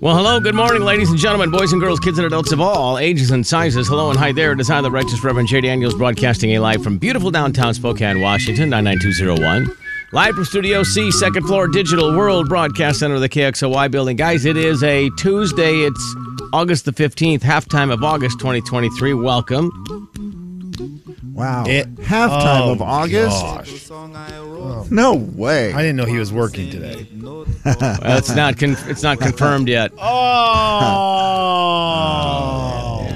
Well, 0.00 0.16
hello, 0.16 0.40
good 0.40 0.54
morning, 0.54 0.82
ladies 0.82 1.10
and 1.10 1.18
gentlemen, 1.18 1.50
boys 1.50 1.72
and 1.72 1.80
girls, 1.80 2.00
kids 2.00 2.16
and 2.18 2.26
adults 2.26 2.52
of 2.52 2.60
all 2.60 2.98
ages 2.98 3.30
and 3.30 3.46
sizes. 3.46 3.86
Hello 3.88 4.08
and 4.10 4.18
hi 4.18 4.32
there. 4.32 4.52
It 4.52 4.60
is 4.60 4.70
I, 4.70 4.80
the 4.80 4.90
Righteous 4.90 5.22
Reverend 5.22 5.48
J. 5.48 5.60
Daniels, 5.60 5.94
broadcasting 5.94 6.52
a 6.52 6.58
live 6.58 6.82
from 6.82 6.96
beautiful 6.98 7.30
downtown 7.30 7.74
Spokane, 7.74 8.20
Washington, 8.20 8.70
99201. 8.70 9.76
Live 10.12 10.34
from 10.34 10.44
Studio 10.44 10.82
C, 10.82 11.10
second 11.10 11.46
floor, 11.46 11.68
Digital 11.68 12.16
World 12.16 12.48
Broadcast 12.48 13.00
Center 13.00 13.14
of 13.14 13.20
the 13.20 13.28
KXOY 13.28 13.90
building. 13.90 14.16
Guys, 14.16 14.44
it 14.46 14.56
is 14.56 14.82
a 14.82 15.10
Tuesday. 15.18 15.72
It's 15.80 16.16
August 16.52 16.86
the 16.86 16.92
15th, 16.92 17.40
halftime 17.40 17.92
of 17.92 18.02
August 18.02 18.38
2023. 18.38 19.12
Welcome. 19.14 19.70
Wow. 21.34 21.64
It- 21.66 21.94
Halftime 21.96 22.60
oh, 22.68 22.72
of 22.72 22.82
August? 22.82 23.42
gosh. 23.42 23.90
No 24.90 25.14
way. 25.14 25.72
I 25.72 25.78
didn't 25.82 25.96
know 25.96 26.04
he 26.04 26.18
was 26.18 26.32
working 26.32 26.70
today. 26.70 27.06
Well, 27.64 28.18
it's 28.18 28.34
not 28.34 28.58
con- 28.58 28.76
it's 28.86 29.02
not 29.02 29.18
confirmed 29.20 29.68
yet. 29.68 29.92
Oh. 32.36 33.06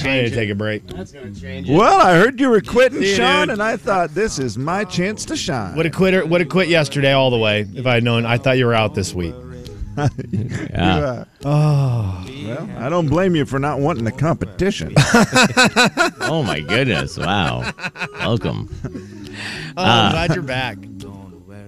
I 0.00 0.22
need 0.22 0.28
to 0.30 0.34
take 0.34 0.48
a 0.50 0.54
break. 0.54 0.86
That's 0.86 1.12
going 1.12 1.34
to 1.34 1.40
change. 1.40 1.68
well, 1.68 2.00
I 2.00 2.14
heard 2.16 2.38
you 2.40 2.48
were 2.50 2.60
quitting, 2.60 3.00
See 3.00 3.14
Sean, 3.14 3.48
dude. 3.48 3.54
and 3.54 3.62
I 3.62 3.76
thought 3.76 4.14
this 4.14 4.38
is 4.38 4.56
my 4.56 4.84
chance 4.84 5.24
to 5.26 5.36
shine. 5.36 5.74
Would 5.76 5.86
have 5.86 5.94
quit. 5.94 6.28
Would 6.28 6.40
have 6.40 6.50
quit 6.50 6.68
yesterday 6.68 7.12
all 7.12 7.30
the 7.30 7.38
way 7.38 7.66
if 7.74 7.86
I 7.86 7.94
had 7.94 8.04
known. 8.04 8.24
I 8.24 8.38
thought 8.38 8.58
you 8.58 8.66
were 8.66 8.74
out 8.74 8.94
this 8.94 9.12
week. 9.14 9.34
Yeah. 10.70 11.24
oh. 11.44 12.24
Well, 12.46 12.70
I 12.78 12.88
don't 12.88 13.08
blame 13.08 13.34
you 13.34 13.44
for 13.44 13.58
not 13.58 13.80
wanting 13.80 14.04
the 14.04 14.12
competition. 14.12 14.94
Oh, 16.30 16.44
my 16.44 16.60
goodness. 16.60 17.16
Wow. 17.18 17.68
Welcome. 18.20 18.68
Oh, 19.76 19.82
I'm 19.82 20.06
uh, 20.08 20.10
glad 20.12 20.34
you're 20.34 20.44
back. 20.44 20.78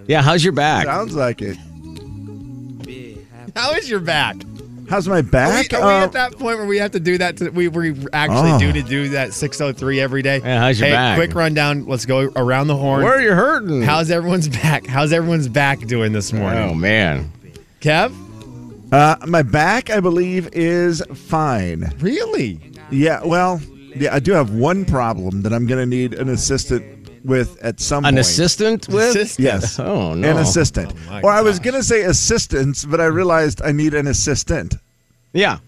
Yeah, 0.07 0.23
how's 0.23 0.45
your 0.45 0.53
back? 0.53 0.85
Sounds 0.87 1.15
like 1.17 1.43
it. 1.43 1.57
How 3.57 3.73
is 3.73 3.89
your 3.89 4.01
back? 4.01 4.37
How's 4.89 5.07
my 5.07 5.19
Are 5.19 5.23
we, 5.23 5.31
back? 5.31 5.73
are 5.73 5.79
we 5.87 5.93
Uh, 5.93 6.05
at 6.05 6.13
that 6.13 6.33
point 6.33 6.59
where 6.59 6.67
we 6.67 6.79
have 6.79 6.91
to 6.93 7.01
do 7.01 7.17
that? 7.19 7.37
To, 7.37 7.51
we 7.51 7.69
we 7.69 7.91
actually 8.13 8.51
Oh. 8.53 8.59
do 8.59 8.73
to 8.73 8.83
do 8.83 9.09
that 9.11 9.33
603 9.33 10.01
every 10.01 10.21
day. 10.21 10.41
Yeah, 10.43 10.61
how's 10.61 10.81
your 10.81 10.89
hey, 10.89 10.95
back? 10.95 11.17
Quick 11.17 11.35
rundown. 11.35 11.87
Let's 11.87 12.07
go 12.07 12.31
around 12.35 12.67
the 12.67 12.77
horn. 12.77 13.05
Where 13.05 13.15
are 13.17 13.23
you 13.23 13.33
hurting? 13.33 13.83
How's 13.83 14.11
everyone's 14.11 14.49
back? 14.49 14.87
How's 14.89 15.13
everyone's 15.13 15.47
back 15.49 15.87
doing 15.87 16.13
this 16.13 16.33
morning? 16.33 16.59
Oh, 16.71 16.75
man. 16.75 17.31
Kev, 17.81 18.13
uh, 18.93 19.17
my 19.29 19.43
back, 19.43 19.91
I 19.91 20.01
believe, 20.01 20.49
is 20.53 21.03
fine. 21.15 21.93
really? 22.01 22.59
Yeah, 22.91 23.23
well, 23.25 23.61
yeah, 23.95 24.13
I 24.13 24.19
do 24.19 24.33
have 24.33 24.51
one 24.51 24.85
problem 24.85 25.43
that 25.43 25.53
I'm 25.53 25.67
going 25.67 25.79
to 25.81 25.87
need 25.87 26.15
an 26.15 26.29
assistant 26.29 27.00
with 27.25 27.63
at 27.63 27.81
some 27.81 28.05
An 28.05 28.15
point. 28.15 28.21
assistant 28.21 28.89
with? 28.89 29.11
Assistant. 29.17 29.45
Yes. 29.45 29.79
Oh, 29.79 30.15
no. 30.15 30.31
An 30.31 30.37
assistant. 30.39 30.93
Oh, 30.95 31.11
my 31.11 31.21
or 31.23 31.31
I 31.31 31.41
was 31.43 31.59
going 31.59 31.75
to 31.75 31.83
say 31.83 32.03
assistants, 32.03 32.85
but 32.85 33.01
I 33.01 33.07
realized 33.07 33.61
I 33.63 33.73
need 33.73 33.95
an 33.95 34.07
assistant. 34.07 34.75
Yeah. 35.33 35.59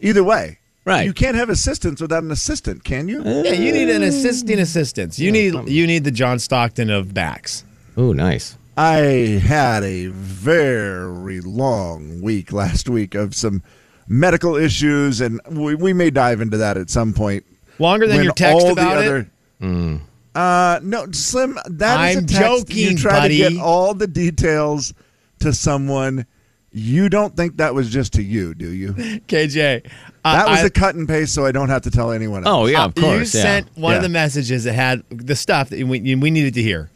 Either 0.00 0.22
way. 0.24 0.58
Right. 0.84 1.04
You 1.04 1.12
can't 1.12 1.36
have 1.36 1.50
assistants 1.50 2.00
without 2.00 2.22
an 2.22 2.30
assistant, 2.30 2.82
can 2.84 3.08
you? 3.08 3.22
Yeah, 3.22 3.52
you 3.52 3.72
need 3.72 3.90
an 3.90 4.02
assisting 4.02 4.58
assistance. 4.58 5.18
You 5.18 5.30
need 5.30 5.68
you 5.68 5.86
need 5.86 6.04
the 6.04 6.10
John 6.10 6.38
Stockton 6.38 6.88
of 6.88 7.12
backs. 7.12 7.62
Oh, 7.96 8.12
nice. 8.12 8.56
I 8.76 9.40
had 9.44 9.82
a 9.84 10.06
very 10.06 11.40
long 11.42 12.22
week 12.22 12.52
last 12.52 12.88
week 12.88 13.14
of 13.14 13.34
some 13.34 13.62
medical 14.06 14.56
issues, 14.56 15.20
and 15.20 15.40
we, 15.50 15.74
we 15.74 15.92
may 15.92 16.10
dive 16.10 16.40
into 16.40 16.56
that 16.58 16.76
at 16.78 16.88
some 16.88 17.12
point. 17.12 17.44
Longer 17.78 18.06
than 18.06 18.24
your 18.24 18.32
text 18.32 18.64
all 18.64 18.72
about 18.72 18.94
the 18.94 19.00
it. 19.02 19.06
other, 19.06 19.30
Mm. 19.60 20.00
Uh, 20.34 20.80
no, 20.82 21.06
Slim. 21.12 21.58
That 21.66 22.10
is 22.10 22.16
I'm 22.16 22.24
a 22.24 22.26
text. 22.26 22.40
joking, 22.68 22.76
You 22.92 22.96
try 22.96 23.28
to 23.28 23.34
get 23.36 23.56
all 23.58 23.94
the 23.94 24.06
details 24.06 24.94
to 25.40 25.52
someone. 25.52 26.26
You 26.70 27.08
don't 27.08 27.34
think 27.34 27.56
that 27.56 27.74
was 27.74 27.88
just 27.90 28.12
to 28.14 28.22
you, 28.22 28.54
do 28.54 28.70
you? 28.70 28.92
KJ, 29.26 29.86
uh, 30.24 30.32
That 30.36 30.48
was 30.48 30.60
I- 30.60 30.66
a 30.66 30.70
cut 30.70 30.94
and 30.94 31.08
paste, 31.08 31.34
so 31.34 31.46
I 31.46 31.50
don't 31.50 31.70
have 31.70 31.82
to 31.82 31.90
tell 31.90 32.12
anyone 32.12 32.46
else. 32.46 32.54
Oh, 32.54 32.66
yeah, 32.66 32.84
of 32.84 32.92
you 32.96 33.02
course. 33.02 33.34
yeah. 33.34 33.42
sent 33.42 33.68
one 33.76 33.92
Yeah. 33.92 33.96
of 33.96 34.02
the 34.02 34.08
messages 34.10 34.64
that 34.64 34.74
had 34.74 35.02
the 35.10 35.34
stuff 35.34 35.70
that 35.70 35.78
we, 35.86 36.00
we 36.14 36.30
needed 36.30 36.54
to 36.54 36.62
hear. 36.62 36.90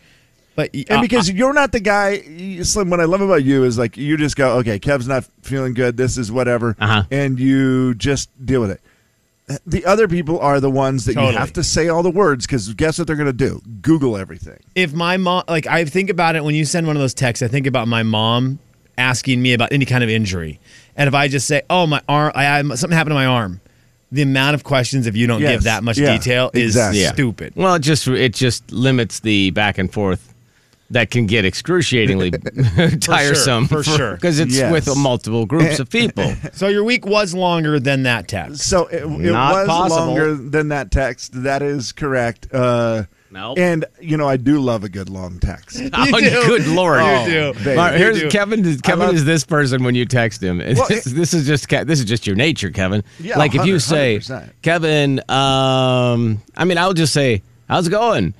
But 0.54 0.69
uh, 0.76 0.82
And 0.91 1.00
because 1.00 1.31
you're 1.31 1.54
not 1.54 1.72
the 1.72 1.81
guy, 1.81 2.21
Slim, 2.62 2.91
what 2.91 3.00
I 3.00 3.04
love 3.04 3.22
about 3.22 3.42
you 3.44 3.65
is 3.65 3.78
like 3.78 3.97
you 3.97 4.19
just 4.19 4.37
go, 4.37 4.59
okay, 4.59 4.78
Kev's 4.78 5.09
not 5.09 5.25
feeling 5.41 5.72
good. 5.72 5.97
This 5.97 6.19
is 6.19 6.31
whatever. 6.31 6.76
Uh-huh. 6.78 7.04
And 7.10 7.41
you 7.41 7.94
just 7.94 8.28
deal 8.44 8.60
with 8.60 8.71
it. 8.72 8.82
The 9.66 9.84
other 9.84 10.08
people 10.08 10.38
are 10.40 10.60
the 10.60 10.70
ones 10.70 11.04
that 11.06 11.14
Totally. 11.14 11.32
you 11.34 11.38
have 11.38 11.52
to 11.54 11.62
say 11.64 11.88
all 11.88 12.02
the 12.02 12.10
words 12.10 12.46
because 12.46 12.72
guess 12.74 12.98
what 12.98 13.06
they're 13.06 13.16
going 13.16 13.26
to 13.26 13.32
do? 13.32 13.60
Google 13.80 14.16
everything. 14.16 14.58
if 14.74 14.92
my 14.92 15.16
mom, 15.16 15.44
like 15.48 15.66
I 15.66 15.84
think 15.84 16.10
about 16.10 16.36
it 16.36 16.44
when 16.44 16.54
you 16.54 16.64
send 16.64 16.86
one 16.86 16.96
of 16.96 17.00
those 17.00 17.14
texts, 17.14 17.42
I 17.42 17.48
think 17.48 17.66
about 17.66 17.88
my 17.88 18.02
mom 18.02 18.58
asking 18.98 19.41
me 19.41 19.52
about 19.54 19.72
any 19.72 19.84
kind 19.86 20.04
of 20.04 20.10
injury, 20.10 20.60
and 20.96 21.08
if 21.08 21.14
I 21.14 21.26
just 21.28 21.46
say, 21.46 21.62
"Oh, 21.70 21.86
my 21.86 22.02
arm, 22.08 22.32
I, 22.34 22.58
I 22.58 22.62
something 22.74 22.91
happened 22.96 23.12
to 23.12 23.14
my 23.14 23.26
arm," 23.26 23.60
the 24.12 24.22
amount 24.22 24.54
of 24.54 24.64
questions 24.64 25.06
if 25.06 25.16
you 25.16 25.26
don't 25.26 25.41
Yes. 25.41 25.52
give 25.52 25.62
that 25.64 25.82
much 25.82 25.98
Yeah, 25.98 26.12
detail 26.16 26.50
is 26.52 26.76
exactly. 26.76 27.00
Yeah. 27.02 27.12
stupid. 27.12 27.54
Well, 27.56 27.74
it 27.76 27.80
just 27.80 28.06
it 28.08 28.34
just 28.34 28.70
limits 28.70 29.20
the 29.20 29.50
back 29.50 29.78
and 29.78 29.91
forth 29.92 30.31
that 30.92 31.10
can 31.10 31.26
get 31.26 31.44
excruciatingly 31.44 32.30
tiresome 33.00 33.66
for 33.69 33.82
sure. 33.82 34.14
because 34.14 34.38
it's 34.41 34.56
Yes. 34.56 34.72
with 34.72 34.97
multiple 34.97 35.47
groups 35.47 35.78
of 35.80 35.88
people. 35.91 36.32
So 36.54 36.69
your 36.69 36.84
week 36.84 37.06
was 37.06 37.34
longer 37.34 37.80
than 37.80 38.03
that 38.04 38.28
text. 38.28 38.60
So 38.69 38.86
it, 38.86 39.03
it 39.04 39.08
Not 39.32 39.53
was 39.54 39.66
possible. 39.69 40.06
longer 40.06 40.34
than 40.34 40.69
that 40.69 40.91
text. 40.91 41.42
That 41.42 41.62
is 41.62 41.92
correct. 41.92 42.48
Uh, 42.53 43.04
Nope. 43.30 43.56
And 43.58 43.86
you 43.98 44.19
know, 44.19 44.28
I 44.28 44.36
do 44.36 44.60
love 44.60 44.84
a 44.84 44.91
good 44.91 45.08
long 45.08 45.38
text. 45.41 45.80
Oh, 45.94 46.20
do. 46.20 46.28
good 46.47 46.66
lord! 46.66 47.00
You 47.00 47.30
do. 47.54 47.64
babe. 47.64 47.76
Mar- 47.76 47.92
You 47.92 47.98
here's 47.98 48.20
do. 48.20 48.28
Kevin. 48.28 48.62
Is, 48.62 48.82
Kevin 48.82 49.06
love- 49.06 49.14
is 49.14 49.24
this 49.24 49.42
person 49.44 49.82
when 49.84 49.94
you 49.94 50.04
text 50.04 50.42
him. 50.42 50.59
Well, 50.59 50.86
this, 50.86 51.04
this 51.04 51.32
is 51.32 51.47
just 51.47 51.66
this 51.70 51.98
is 51.98 52.04
just 52.04 52.26
your 52.26 52.36
nature, 52.36 52.69
Kevin. 52.70 53.03
Yeah, 53.19 53.38
like 53.38 53.54
if 53.54 53.64
you 53.64 53.76
100%. 53.76 54.22
say, 54.24 54.50
Kevin, 54.60 55.20
um, 55.30 56.42
I 56.54 56.66
mean, 56.66 56.76
I'll 56.76 56.92
just 56.92 57.14
say, 57.14 57.41
"How's 57.70 57.86
it 57.86 57.91
going?" 57.91 58.34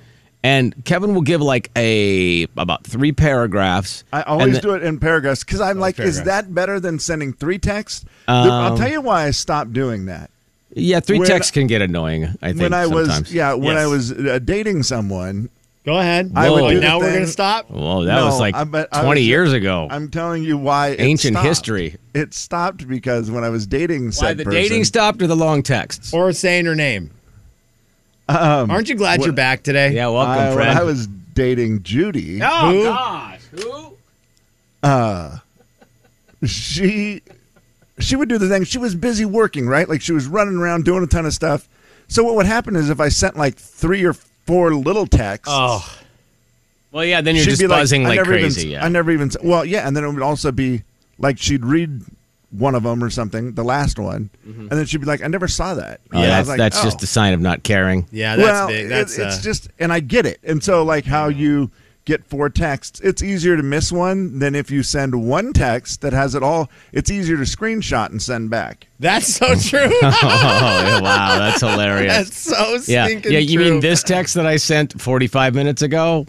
And 0.45 0.85
Kevin 0.85 1.15
will 1.15 1.23
give 1.23 1.41
like 1.41 1.71
a 1.77 2.45
about 2.57 2.85
three 2.85 3.13
paragraphs. 3.13 4.03
I 4.13 4.23
always 4.23 4.55
then- 4.55 4.63
do 4.63 4.75
it 4.75 4.83
in 4.83 4.99
paragraphs 4.99 5.45
because 5.45 5.61
I'm 5.61 5.79
like, 5.79 5.99
is 6.01 6.25
that 6.25 6.53
better 6.55 6.81
than 6.81 6.99
sending 6.99 7.33
three 7.33 7.59
texts? 7.59 8.05
Um, 8.27 8.51
I'll 8.51 8.77
tell 8.77 8.91
you 8.91 9.01
why 9.01 9.25
I 9.27 9.31
stopped 9.31 9.73
doing 9.73 10.07
that. 10.07 10.31
Yeah, 10.75 11.01
three 11.01 11.19
When- 11.19 11.29
texts 11.29 11.53
can 11.53 11.67
get 11.67 11.83
annoying. 11.83 12.25
I 12.43 12.49
think 12.49 12.61
when 12.63 12.75
I 12.75 12.85
sometimes. 12.85 13.21
was, 13.21 13.33
yeah, 13.35 13.55
when 13.55 13.77
I 13.77 13.87
was 13.87 14.11
uh, 14.13 14.39
dating 14.45 14.83
someone, 14.85 15.49
Go 15.85 15.99
ahead. 15.99 16.31
I 16.37 16.49
would 16.49 16.63
Whoa. 16.63 16.71
do 16.75 16.81
now 16.81 17.01
we're 17.01 17.13
gonna 17.13 17.27
stop. 17.27 17.69
Whoa, 17.69 18.05
that 18.05 18.15
No, 18.15 18.27
was 18.27 18.39
like 18.39 18.55
I- 18.55 18.63
but 18.63 18.93
20 18.93 19.21
was- 19.23 19.27
years 19.27 19.53
ago. 19.53 19.89
I'm 19.91 20.11
telling 20.11 20.45
you 20.45 20.57
why. 20.57 20.91
it 20.91 21.01
Ancient 21.01 21.35
stopped. 21.35 21.47
history. 21.49 21.97
It 22.15 22.35
stopped 22.35 22.87
because 22.87 23.33
when 23.33 23.43
I 23.43 23.49
was 23.49 23.67
dating 23.67 24.05
Why 24.07 24.11
said 24.13 24.39
the 24.39 24.45
person, 24.45 24.61
dating 24.63 24.85
stopped 24.85 25.21
or 25.23 25.27
the 25.27 25.35
long 25.35 25.65
texts? 25.65 26.15
Or 26.15 26.33
saying 26.33 26.67
her 26.67 26.77
name. 26.77 27.11
Um, 28.29 28.71
Aren't 28.71 28.89
you 28.89 28.95
glad 28.95 29.21
what- 29.21 29.27
you're 29.27 29.35
back 29.35 29.63
today? 29.63 29.93
Yeah, 29.93 30.09
welcome, 30.09 30.33
I, 30.33 30.45
when 30.49 30.55
friend. 30.57 30.79
I 30.79 30.83
was 30.85 31.07
dating 31.07 31.83
Judy, 31.83 32.41
oh 32.43 32.71
Who? 32.73 32.85
gosh, 32.85 33.41
who? 33.53 33.95
uh, 34.83 35.39
she 36.47 37.23
she 37.99 38.17
would 38.17 38.29
do 38.29 38.39
the 38.39 38.49
thing. 38.49 38.65
She 38.65 38.79
was 38.79 38.95
busy 38.95 39.25
working, 39.25 39.67
right? 39.67 39.89
Like 39.89 40.01
she 40.03 40.13
was 40.13 40.27
running 40.27 40.57
around 40.57 40.85
doing 40.85 41.03
a 41.05 41.07
ton 41.07 41.27
of 41.27 41.33
stuff. 41.33 41.69
So 42.09 42.25
what 42.25 42.35
would 42.35 42.47
happen 42.47 42.77
is 42.77 42.91
if 42.91 43.01
I 43.01 43.09
sent 43.09 43.37
like 43.37 43.55
three 43.57 44.05
or 44.05 44.13
four 44.13 44.75
little 44.75 45.07
texts, 45.07 45.47
Oh, 45.49 45.99
Well, 46.91 47.05
yeah, 47.05 47.21
then 47.21 47.37
you're 47.37 47.45
she'd 47.45 47.51
just 47.51 47.63
be 47.63 47.69
buzzing 47.69 48.05
I 48.05 48.11
like, 48.11 48.17
never 48.17 48.31
crazy. 48.33 48.63
Even, 48.63 48.73
yeah. 48.73 48.85
I 48.85 48.89
never 48.89 49.11
even. 49.13 49.31
Well, 49.43 49.65
yeah, 49.65 49.87
and 49.87 49.97
then 49.97 50.05
it 50.05 50.13
would 50.13 50.23
also 50.23 50.51
be 50.53 50.83
like 51.19 51.39
she'd 51.39 51.65
read 51.65 52.03
one 52.53 52.75
of 52.75 52.83
them 52.85 53.03
or 53.03 53.11
something, 53.11 53.55
the 53.55 53.65
last 53.65 53.99
one, 53.99 54.31
and 54.45 54.71
then 54.71 54.85
she'd 54.87 55.01
be 55.01 55.07
like, 55.07 55.23
"I 55.25 55.27
never 55.27 55.49
saw 55.49 55.75
that." 55.75 56.01
Oh, 56.13 56.19
And 56.19 56.25
I 56.25 56.27
that's 56.29 56.41
was 56.41 56.49
like, 56.51 56.59
that's 56.59 56.81
"Oh." 56.81 56.85
just 56.85 57.03
a 57.03 57.07
sign 57.07 57.33
of 57.33 57.41
not 57.41 57.63
caring. 57.63 58.07
yeah, 58.13 58.37
that's 58.37 58.47
well, 58.47 58.69
big. 58.69 58.87
it- 58.87 58.89
That's 58.89 59.19
it's 59.19 59.39
uh, 59.39 59.43
just, 59.43 59.69
and 59.79 59.93
I 59.93 60.01
get 60.01 60.27
it. 60.27 60.39
And 60.45 60.63
so, 60.63 60.85
like 60.85 61.05
how 61.05 61.29
you 61.29 61.71
get 62.05 62.25
four 62.25 62.51
texts. 62.51 62.99
It's 63.01 63.23
easier 63.23 63.57
to 63.57 63.63
miss 63.63 63.93
one 63.93 64.41
than 64.41 64.57
if 64.57 64.73
you 64.73 64.83
send 64.83 65.15
one 65.15 65.53
text 65.53 66.01
that 66.01 66.13
has 66.13 66.35
it 66.35 66.43
all. 66.43 66.69
It's 66.93 67.13
easier 67.13 67.37
to 67.37 67.45
screenshot 67.45 68.11
and 68.11 68.21
send 68.21 68.51
back. 68.51 68.89
That's 68.99 69.35
so 69.35 69.55
true. 69.55 69.89
Oh, 70.03 71.01
wow, 71.01 71.39
that's 71.39 71.61
hilarious. 71.61 72.13
That's 72.13 72.37
so 72.37 72.93
yeah, 72.93 73.07
stinking 73.07 73.33
yeah. 73.33 73.39
You 73.39 73.57
true. 73.59 73.71
mean 73.71 73.81
this 73.81 74.03
text 74.03 74.35
that 74.35 74.47
I 74.47 74.57
sent 74.57 75.01
45 75.01 75.55
minutes 75.55 75.83
ago? 75.83 76.27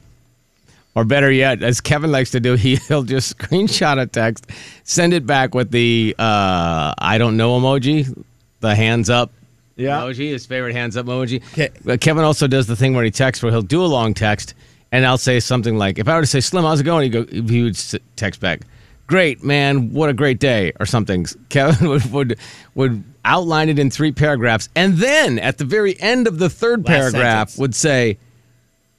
Or 0.96 1.04
better 1.06 1.32
yet, 1.32 1.64
as 1.64 1.82
Kevin 1.82 2.12
likes 2.12 2.30
to 2.32 2.40
do, 2.40 2.54
he, 2.56 2.76
he'll 2.88 3.04
just 3.04 3.38
screenshot 3.38 4.00
a 4.00 4.06
text, 4.06 4.48
send 4.84 5.14
it 5.14 5.26
back 5.26 5.56
with 5.56 5.72
the 5.72 6.16
uh, 6.20 6.94
I 6.98 7.18
don't 7.18 7.36
know 7.38 7.60
emoji, 7.60 8.24
the 8.60 8.76
hands 8.76 9.10
up 9.10 9.32
Yeah. 9.76 10.02
emoji, 10.02 10.30
his 10.32 10.46
favorite 10.46 10.74
hands 10.74 10.96
up 10.96 11.08
emoji. 11.08 11.42
Okay. 11.58 11.98
Kevin 11.98 12.24
also 12.24 12.46
does 12.48 12.68
the 12.68 12.76
thing 12.76 12.94
where 12.94 13.04
he 13.04 13.10
texts 13.12 13.42
where 13.44 13.52
he'll 13.52 13.62
do 13.64 13.84
a 13.84 13.88
long 13.88 14.14
text, 14.14 14.54
and 14.92 15.04
I'll 15.06 15.18
say 15.18 15.40
something 15.40 15.78
like, 15.80 15.98
if 15.98 16.08
I 16.08 16.14
were 16.16 16.22
to 16.22 16.28
say, 16.28 16.40
Slim, 16.42 16.64
how's 16.64 16.80
it 16.82 16.84
going? 16.84 17.04
He 17.04 17.10
go, 17.10 17.26
he 17.26 17.64
would 17.64 17.78
text 18.16 18.40
back, 18.40 18.62
great, 19.08 19.44
man, 19.44 19.94
what 19.94 20.10
a 20.10 20.14
great 20.14 20.40
day, 20.40 20.74
or 20.80 20.86
something. 20.86 21.26
Kevin 21.50 21.90
would, 21.90 22.06
would, 22.12 22.40
would 22.76 23.04
outline 23.26 23.70
it 23.70 23.80
in 23.80 23.90
three 23.90 24.12
paragraphs, 24.12 24.70
and 24.76 24.98
then 24.98 25.40
at 25.40 25.58
the 25.58 25.66
very 25.66 26.00
end 26.00 26.28
of 26.28 26.38
the 26.38 26.52
third 26.52 26.86
Last 26.86 26.88
paragraph 27.14 27.50
sentence. 27.50 27.58
would 27.58 27.74
say, 27.74 28.20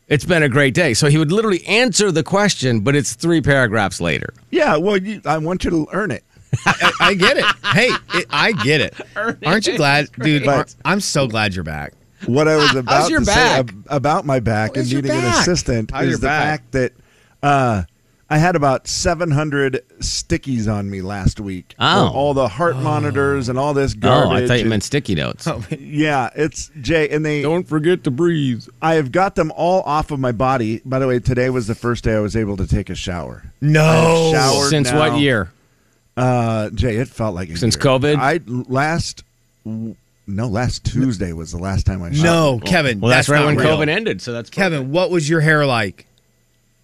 it's 0.08 0.24
been 0.24 0.42
a 0.42 0.48
great 0.48 0.74
day. 0.74 0.94
So 0.94 1.08
he 1.08 1.18
would 1.18 1.32
literally 1.32 1.64
answer 1.66 2.10
the 2.12 2.22
question, 2.22 2.80
but 2.80 2.94
it's 2.94 3.14
three 3.14 3.40
paragraphs 3.40 4.00
later. 4.00 4.32
Yeah, 4.50 4.76
well, 4.76 4.96
you, 4.96 5.20
I 5.24 5.38
want 5.38 5.64
you 5.64 5.70
to 5.70 5.86
earn 5.92 6.10
it. 6.10 6.24
I, 6.66 6.92
I 7.00 7.14
get 7.14 7.36
it. 7.36 7.44
Hey, 7.64 7.90
it, 8.14 8.26
I 8.30 8.52
get 8.52 8.80
it. 8.80 8.94
Aren't 9.46 9.66
you 9.66 9.76
glad, 9.76 10.08
dude? 10.12 10.44
But- 10.44 10.74
I'm 10.84 11.00
so 11.00 11.26
glad 11.26 11.54
you're 11.54 11.64
back. 11.64 11.94
What 12.26 12.48
I 12.48 12.56
was 12.56 12.74
about 12.74 13.08
to 13.10 13.20
back? 13.20 13.26
say 13.26 13.58
ab- 13.58 13.86
about 13.88 14.24
my 14.24 14.40
back 14.40 14.70
and 14.76 14.78
is 14.78 14.92
your 14.92 15.02
needing 15.02 15.16
an 15.18 15.24
back? 15.24 15.40
assistant 15.42 15.90
How's 15.90 16.06
is 16.06 16.20
the 16.20 16.26
back? 16.28 16.42
fact 16.60 16.72
that 16.72 16.92
uh, 17.42 17.82
I 18.30 18.38
had 18.38 18.56
about 18.56 18.88
700 18.88 19.82
stickies 19.98 20.72
on 20.72 20.90
me 20.90 21.02
last 21.02 21.40
week. 21.40 21.74
Oh. 21.78 22.10
All 22.12 22.34
the 22.34 22.48
heart 22.48 22.76
monitors 22.76 23.48
and 23.48 23.58
all 23.58 23.74
this 23.74 23.92
garbage. 23.92 24.24
Oh, 24.24 24.28
garbage. 24.30 24.44
I 24.44 24.48
thought 24.48 24.62
you 24.64 24.68
meant 24.70 24.82
sticky 24.82 25.14
notes. 25.14 25.46
Oh, 25.54 25.62
Yeah, 25.78 26.30
it's 26.34 26.70
Jay, 26.80 27.08
and 27.10 27.24
they. 27.24 27.42
Don't 27.42 27.68
forget 27.68 28.02
to 28.04 28.10
breathe. 28.10 28.66
I 28.80 28.94
have 28.94 29.12
got 29.12 29.34
them 29.34 29.52
all 29.54 29.82
off 29.82 30.10
of 30.10 30.18
my 30.20 30.32
body. 30.32 30.80
By 30.84 30.98
the 30.98 31.06
way, 31.06 31.18
today 31.18 31.50
was 31.50 31.66
the 31.66 31.74
first 31.74 32.02
day 32.04 32.14
I 32.14 32.20
was 32.20 32.34
able 32.34 32.56
to 32.56 32.66
take 32.66 32.88
a 32.90 32.94
shower. 32.94 33.44
No. 33.60 34.30
Showered 34.32 34.70
Since 34.70 34.90
now. 34.90 34.98
what 34.98 35.20
year? 35.20 35.50
Uh, 36.16 36.70
Jay, 36.70 36.96
it 36.96 37.08
felt 37.08 37.34
like 37.34 37.50
a 37.50 37.56
Since 37.56 37.76
year. 37.76 37.82
COVID? 37.84 38.16
I 38.16 38.40
last 38.46 39.22
no 39.64 40.46
last 40.48 40.84
Tuesday 40.84 41.32
was 41.32 41.52
the 41.52 41.58
last 41.58 41.84
time 41.86 42.02
I 42.02 42.10
showered. 42.12 42.24
No, 42.24 42.60
Kevin. 42.64 43.00
Well, 43.00 43.10
that's, 43.10 43.28
right 43.28 43.40
not 43.40 43.46
when 43.46 43.56
real. 43.56 43.76
COVID 43.78 43.88
ended. 43.88 44.22
So 44.22 44.32
that's 44.32 44.50
Kevin, 44.50 44.90
what 44.90 45.10
was 45.10 45.28
your 45.28 45.40
hair 45.40 45.66
like? 45.66 46.06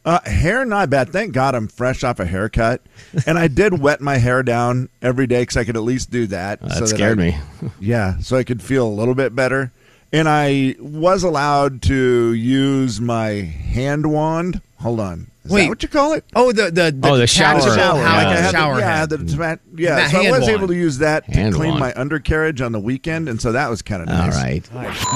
Uh, 0.03 0.19
hair 0.29 0.65
not 0.65 0.89
bad. 0.89 1.11
Thank 1.13 1.33
God 1.35 1.55
I'm 1.55 1.69
fresh 1.69 2.03
off 2.05 2.21
a 2.21 2.25
haircut, 2.25 2.81
and 3.27 3.39
I 3.39 3.49
did 3.49 3.81
wet 3.81 4.01
my 4.01 4.17
hair 4.17 4.43
down 4.43 4.89
every 5.03 5.27
day 5.27 5.43
because 5.43 5.59
I 5.59 5.65
could 5.65 5.77
at 5.77 5.83
least 5.83 6.11
do 6.11 6.27
that. 6.29 6.59
Oh, 6.63 6.69
that 6.69 6.79
so 6.79 6.87
scared 6.87 7.21
I- 7.21 7.23
me. 7.23 7.39
Yeah, 7.81 8.19
so 8.21 8.37
I 8.37 8.45
could 8.45 8.63
feel 8.63 8.87
a 8.87 8.89
little 8.89 9.15
bit 9.15 9.35
better, 9.37 9.73
and 10.13 10.27
I 10.27 10.75
was 10.81 11.23
allowed 11.23 11.83
to 11.83 12.33
use 12.33 12.99
my 13.01 13.29
hand 13.31 14.11
wand. 14.11 14.63
Hold 14.79 15.01
on, 15.01 15.27
is 15.45 15.51
Wait. 15.51 15.65
that 15.65 15.69
what 15.69 15.83
you 15.83 15.89
call 15.91 16.15
it? 16.15 16.25
Oh, 16.35 16.51
the 16.53 16.71
the, 16.71 16.91
the 16.99 17.01
Oh, 17.09 17.19
the 17.19 17.27
shower. 17.27 17.57
tactical 17.61 17.77
Shower, 17.77 18.03
house- 18.03 18.11
yeah. 18.13 18.17
Like 18.17 18.27
I 18.27 18.41
had 18.41 18.51
shower 18.53 18.75
the, 18.77 18.81
yeah, 18.81 19.07
the 19.07 19.17
tomat- 19.19 19.59
yeah. 19.77 19.97
That 19.97 20.11
so 20.13 20.19
I 20.23 20.31
was 20.31 20.41
wand. 20.41 20.51
able 20.53 20.69
to 20.69 20.75
use 20.75 20.97
that 20.99 21.27
to 21.27 21.31
Hand 21.33 21.55
clean 21.55 21.73
wand. 21.73 21.81
my 21.81 21.93
undercarriage 21.95 22.63
on 22.63 22.73
the 22.73 22.81
weekend, 22.81 23.29
and 23.29 23.39
so 23.39 23.53
that 23.53 23.69
was 23.69 23.83
kind 23.83 24.01
of 24.01 24.09
nice. 24.09 24.35
All 24.35 24.43
right, 24.43 24.67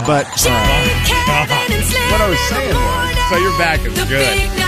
But 0.06 0.26
uh, 0.46 0.50
what 2.10 2.20
I 2.20 2.28
was 2.28 2.38
saying 2.50 2.74
was, 2.74 3.30
So 3.30 3.38
your 3.38 3.56
back 3.58 3.80
is 3.80 3.94
good. 4.04 4.63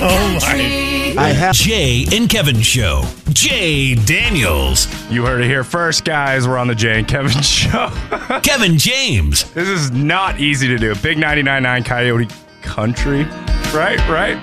Oh 0.00 0.38
my! 0.42 1.14
I 1.18 1.28
have 1.30 1.54
Jay 1.54 2.04
and 2.12 2.30
Kevin 2.30 2.60
Show. 2.60 3.02
Jay 3.30 3.94
Daniels. 3.94 4.86
You 5.10 5.24
heard 5.26 5.40
it 5.40 5.46
here 5.46 5.64
first, 5.64 6.04
guys. 6.04 6.46
We're 6.46 6.58
on 6.58 6.68
the 6.68 6.74
Jay 6.74 6.98
and 7.00 7.08
Kevin 7.08 7.30
show. 7.42 7.88
Kevin 8.42 8.78
James. 8.78 9.50
this 9.52 9.68
is 9.68 9.90
not 9.90 10.38
easy 10.38 10.68
to 10.68 10.76
do. 10.78 10.94
Big 10.96 11.18
99.9 11.18 11.84
Coyote 11.84 12.28
Country. 12.62 13.24
Right, 13.74 13.98
right. 14.08 14.36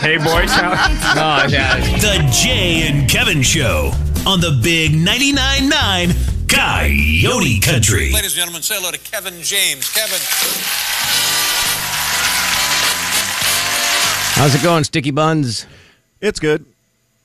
Hey, 0.00 0.16
boys. 0.18 0.50
count. 0.54 0.78
Oh, 1.16 1.46
yeah. 1.48 1.76
The 1.98 2.28
Jay 2.32 2.88
and 2.88 3.08
Kevin 3.08 3.42
Show 3.42 3.92
on 4.26 4.40
the 4.40 4.58
Big 4.62 4.92
99.9 4.92 5.68
9 5.68 6.10
Coyote 6.48 7.60
Country. 7.60 8.12
Ladies 8.12 8.32
and 8.32 8.38
gentlemen, 8.38 8.62
say 8.62 8.76
hello 8.76 8.90
to 8.90 8.98
Kevin 8.98 9.40
James. 9.42 9.88
Kevin. 9.92 10.20
How's 14.36 14.54
it 14.54 14.62
going, 14.62 14.84
Sticky 14.84 15.10
Buns? 15.12 15.66
it's 16.20 16.38
good. 16.40 16.64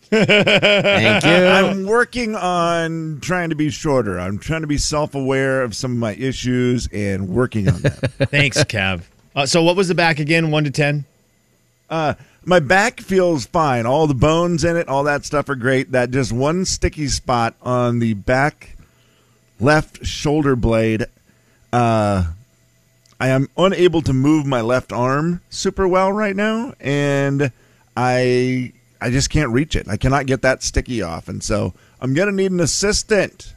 Thank 0.10 1.24
you. 1.24 1.30
I'm 1.48 1.86
working 1.86 2.36
on 2.36 3.20
trying 3.22 3.50
to 3.50 3.56
be 3.56 3.70
shorter. 3.70 4.20
I'm 4.20 4.38
trying 4.40 4.62
to 4.62 4.68
be 4.68 4.78
self 4.78 5.14
aware 5.16 5.62
of 5.62 5.76
some 5.76 5.92
of 5.92 5.98
my 5.98 6.14
issues 6.16 6.88
and 6.92 7.30
working 7.30 7.70
on 7.70 7.82
that. 7.82 7.98
Thanks, 8.30 8.64
Kev. 8.64 9.04
Uh, 9.36 9.46
so 9.46 9.62
what 9.64 9.76
was 9.76 9.88
the 9.88 9.96
back 9.96 10.20
again? 10.20 10.52
One 10.52 10.64
to 10.66 10.72
ten. 10.72 11.06
uh, 11.90 12.14
my 12.44 12.60
back 12.60 13.00
feels 13.02 13.46
fine. 13.46 13.86
All 13.86 14.08
the 14.08 14.14
bones 14.16 14.64
in 14.64 14.76
it, 14.76 14.88
all 14.88 15.04
that 15.04 15.24
stuff 15.26 15.48
are 15.50 15.56
great. 15.56 15.92
That 15.92 16.12
just 16.12 16.32
one 16.32 16.66
sticky 16.66 17.08
spot 17.08 17.54
on 17.62 18.00
the 18.00 18.14
back 18.16 18.76
left 19.60 20.06
shoulder 20.06 20.56
blade. 20.56 21.06
Uh, 21.72 22.32
I 23.22 23.28
am 23.28 23.50
unable 23.56 24.02
to 24.02 24.14
move 24.14 24.46
my 24.48 24.62
left 24.62 24.92
arm 24.92 25.42
super 25.52 25.88
well 25.88 26.12
right 26.12 26.36
now, 26.36 26.74
and 26.80 27.52
I 27.96 28.74
I 29.00 29.10
just 29.12 29.30
can't 29.30 29.52
reach 29.52 29.76
it. 29.76 29.88
I 29.88 29.98
cannot 29.98 30.26
get 30.26 30.42
that 30.42 30.64
sticky 30.64 31.02
off, 31.04 31.28
and 31.30 31.44
so 31.44 31.74
I'm 32.02 32.14
gonna 32.16 32.32
need 32.32 32.52
an 32.52 32.60
assistant. 32.60 33.54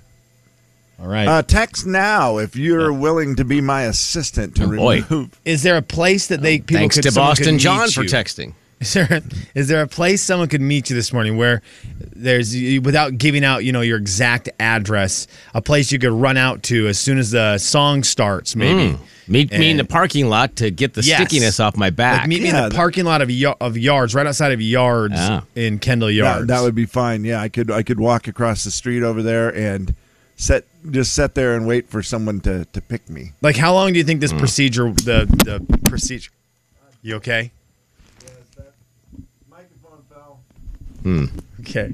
All 1.00 1.08
right. 1.08 1.26
Uh, 1.26 1.42
text 1.42 1.86
now 1.86 2.36
if 2.38 2.54
you're 2.56 2.92
willing 2.92 3.36
to 3.36 3.44
be 3.44 3.60
my 3.60 3.82
assistant 3.82 4.54
to 4.56 4.64
Oh, 4.64 4.76
boy. 4.76 5.02
remove. 5.10 5.30
is 5.44 5.62
there 5.62 5.76
a 5.76 5.82
place 5.82 6.28
that 6.28 6.40
they 6.42 6.58
people 6.58 6.76
Thanks 6.76 6.96
could 6.96 7.02
to 7.04 7.10
someone 7.10 7.30
could 7.36 7.38
Boston 7.40 7.54
meet 7.56 7.60
John 7.62 7.88
for 7.90 8.02
you? 8.04 8.08
texting. 8.08 8.52
Is 8.80 8.92
there 8.92 9.22
is 9.54 9.68
there 9.68 9.80
a 9.80 9.86
place 9.88 10.20
someone 10.22 10.48
could 10.48 10.60
meet 10.60 10.90
you 10.90 10.96
this 10.96 11.10
morning 11.12 11.38
where 11.38 11.62
there's 12.14 12.54
without 12.80 13.16
giving 13.16 13.42
out 13.44 13.64
you 13.64 13.72
know 13.72 13.80
your 13.80 13.96
exact 13.96 14.50
address, 14.60 15.26
a 15.54 15.62
place 15.62 15.90
you 15.90 15.98
could 15.98 16.12
run 16.12 16.36
out 16.36 16.62
to 16.64 16.86
as 16.86 16.98
soon 16.98 17.16
as 17.18 17.30
the 17.30 17.56
song 17.56 18.02
starts, 18.04 18.54
maybe. 18.54 18.98
Meet 19.26 19.52
me 19.52 19.70
in 19.70 19.76
the 19.78 19.84
parking 19.84 20.28
lot 20.28 20.56
to 20.56 20.70
get 20.70 20.94
the 20.94 21.02
Yes. 21.02 21.18
stickiness 21.20 21.58
off 21.60 21.76
my 21.76 21.90
back. 21.90 22.20
Like 22.20 22.28
meet 22.28 22.42
me 22.42 22.50
in 22.50 22.56
the 22.56 22.70
parking 22.74 23.04
lot 23.04 23.22
of 23.22 23.28
y- 23.28 23.54
of 23.60 23.76
yards, 23.78 24.14
right 24.14 24.26
outside 24.26 24.52
of 24.52 24.60
yards 24.60 25.14
Ah. 25.16 25.44
in 25.54 25.78
Kendall 25.78 26.08
That, 26.08 26.14
Yards. 26.14 26.46
that 26.48 26.62
would 26.62 26.74
be 26.74 26.84
fine. 26.86 27.24
Yeah, 27.24 27.40
I 27.40 27.48
could 27.48 27.70
I 27.70 27.82
could 27.82 27.98
walk 27.98 28.28
across 28.28 28.64
the 28.64 28.70
street 28.70 29.02
over 29.02 29.22
there 29.22 29.48
and 29.54 29.94
set 30.36 30.64
just 30.90 31.12
sit 31.14 31.34
there 31.34 31.56
and 31.56 31.66
wait 31.66 31.88
for 31.88 32.02
someone 32.02 32.40
to, 32.40 32.66
to 32.66 32.80
pick 32.80 33.08
me. 33.08 33.32
like 33.40 33.56
how 33.56 33.72
long 33.72 33.92
do 33.92 33.98
you 33.98 34.04
think 34.04 34.18
Hmm. 34.18 34.22
this 34.22 34.32
procedure 34.34 34.90
the 34.92 35.26
the 35.44 35.78
procedure? 35.88 36.30
You 37.02 37.14
okay? 37.16 37.50
Microphone 39.50 40.02
fell. 40.10 40.40
Okay. 41.60 41.92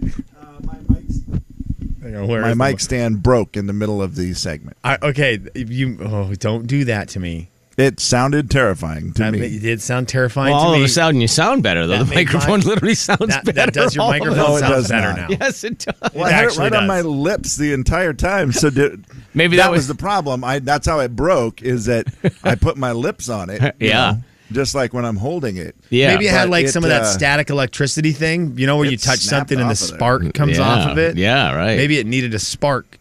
my 0.64 0.74
mic, 0.88 1.04
Hang 1.04 1.06
on, 1.30 1.38
where 1.78 1.89
my 2.00 2.08
is 2.08 2.28
the- 2.28 2.54
mic 2.56 2.80
stand 2.80 3.22
broke 3.22 3.56
in 3.56 3.66
the 3.66 3.72
middle 3.72 4.02
of 4.02 4.14
the 4.16 4.34
segment. 4.34 4.76
I, 4.84 4.98
okay, 5.02 5.38
you 5.54 5.98
oh 6.00 6.34
don't 6.34 6.66
do 6.66 6.84
that 6.86 7.08
to 7.10 7.20
me. 7.20 7.48
It 7.76 7.98
sounded 7.98 8.50
terrifying 8.50 9.12
to 9.14 9.22
That 9.22 9.32
me. 9.32 9.40
it 9.40 9.62
did 9.62 9.80
sound 9.80 10.06
terrifying 10.06 10.52
well, 10.52 10.60
to 10.60 10.66
all 10.66 10.72
me. 10.74 10.80
of 10.80 10.84
a 10.84 10.88
sudden 10.88 11.20
you 11.22 11.28
sound 11.28 11.62
better 11.62 11.86
though. 11.86 11.98
That 11.98 12.08
The 12.08 12.14
microphone 12.14 12.60
my- 12.60 12.66
literally 12.66 12.94
sounds 12.94 13.28
that, 13.28 13.44
better. 13.46 13.52
that 13.52 13.72
does 13.72 13.94
your 13.94 14.04
all 14.04 14.10
of 14.10 14.16
a 14.16 14.18
microphone 14.18 14.50
No, 14.50 14.56
it 14.56 14.60
sounds 14.60 14.72
does 14.74 14.88
better 14.88 15.08
not. 15.20 15.30
now. 15.30 15.36
Yes, 15.40 15.64
it 15.64 15.78
does. 15.78 15.94
well, 16.14 16.24
I 16.24 16.28
It 16.28 16.32
had 16.34 16.44
it 16.44 16.46
actually 16.48 16.62
right 16.64 16.72
on 16.74 16.86
my 16.86 17.00
lips 17.00 17.56
the 17.56 17.72
entire 17.72 18.12
time. 18.12 18.52
So 18.52 18.68
did, 18.70 19.06
Maybe 19.32 19.56
that, 19.56 19.64
that 19.64 19.70
was, 19.70 19.78
was- 19.78 19.88
the 19.88 19.94
problem. 19.94 20.44
I 20.44 20.58
that's 20.58 20.86
how 20.86 20.98
it 21.00 21.16
broke. 21.16 21.62
Is 21.62 21.86
that 21.86 22.06
I 22.44 22.54
put 22.54 22.76
my 22.76 22.92
lips 22.92 23.30
on 23.30 23.48
it. 23.48 23.76
Yeah. 23.80 24.10
know, 24.10 24.18
just 24.52 24.74
like 24.74 24.92
when 24.92 25.04
I'm 25.04 25.16
holding 25.16 25.56
it. 25.56 25.76
Yeah. 25.90 26.08
Maybe 26.12 26.26
it 26.26 26.32
had 26.32 26.50
like 26.50 26.66
it, 26.66 26.72
some 26.72 26.84
of 26.84 26.90
that 26.90 27.02
uh, 27.02 27.12
static 27.12 27.50
electricity 27.50 28.12
thing, 28.12 28.58
you 28.58 28.66
know, 28.66 28.76
where 28.76 28.90
you 28.90 28.96
touch 28.96 29.20
something 29.20 29.58
and 29.58 29.68
the 29.68 29.72
off 29.72 29.80
of 29.80 29.86
spark 29.96 30.34
comes 30.34 30.58
yeah. 30.58 30.64
off 30.68 30.90
of 30.90 30.98
it. 30.98 31.16
Yeah, 31.16 31.54
right. 31.54 31.76
Maybe 31.76 31.98
it 31.98 32.06
needed 32.06 32.34
a 32.34 32.38
spark 32.38 32.98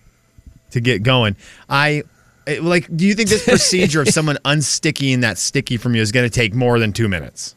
to 0.71 0.79
get 0.81 1.03
going. 1.03 1.35
I 1.69 2.03
it- 2.45 2.63
like. 2.63 2.95
Do 2.95 3.05
you 3.05 3.13
think 3.15 3.29
this 3.29 3.43
procedure 3.47 4.01
of 4.01 4.09
someone 4.09 4.37
unsticking 4.45 5.21
that 5.21 5.37
sticky 5.37 5.77
from 5.77 5.95
you 5.95 6.01
is 6.01 6.11
going 6.11 6.29
to 6.29 6.33
take 6.33 6.53
more 6.53 6.79
than 6.79 6.93
two 6.93 7.07
minutes? 7.07 7.55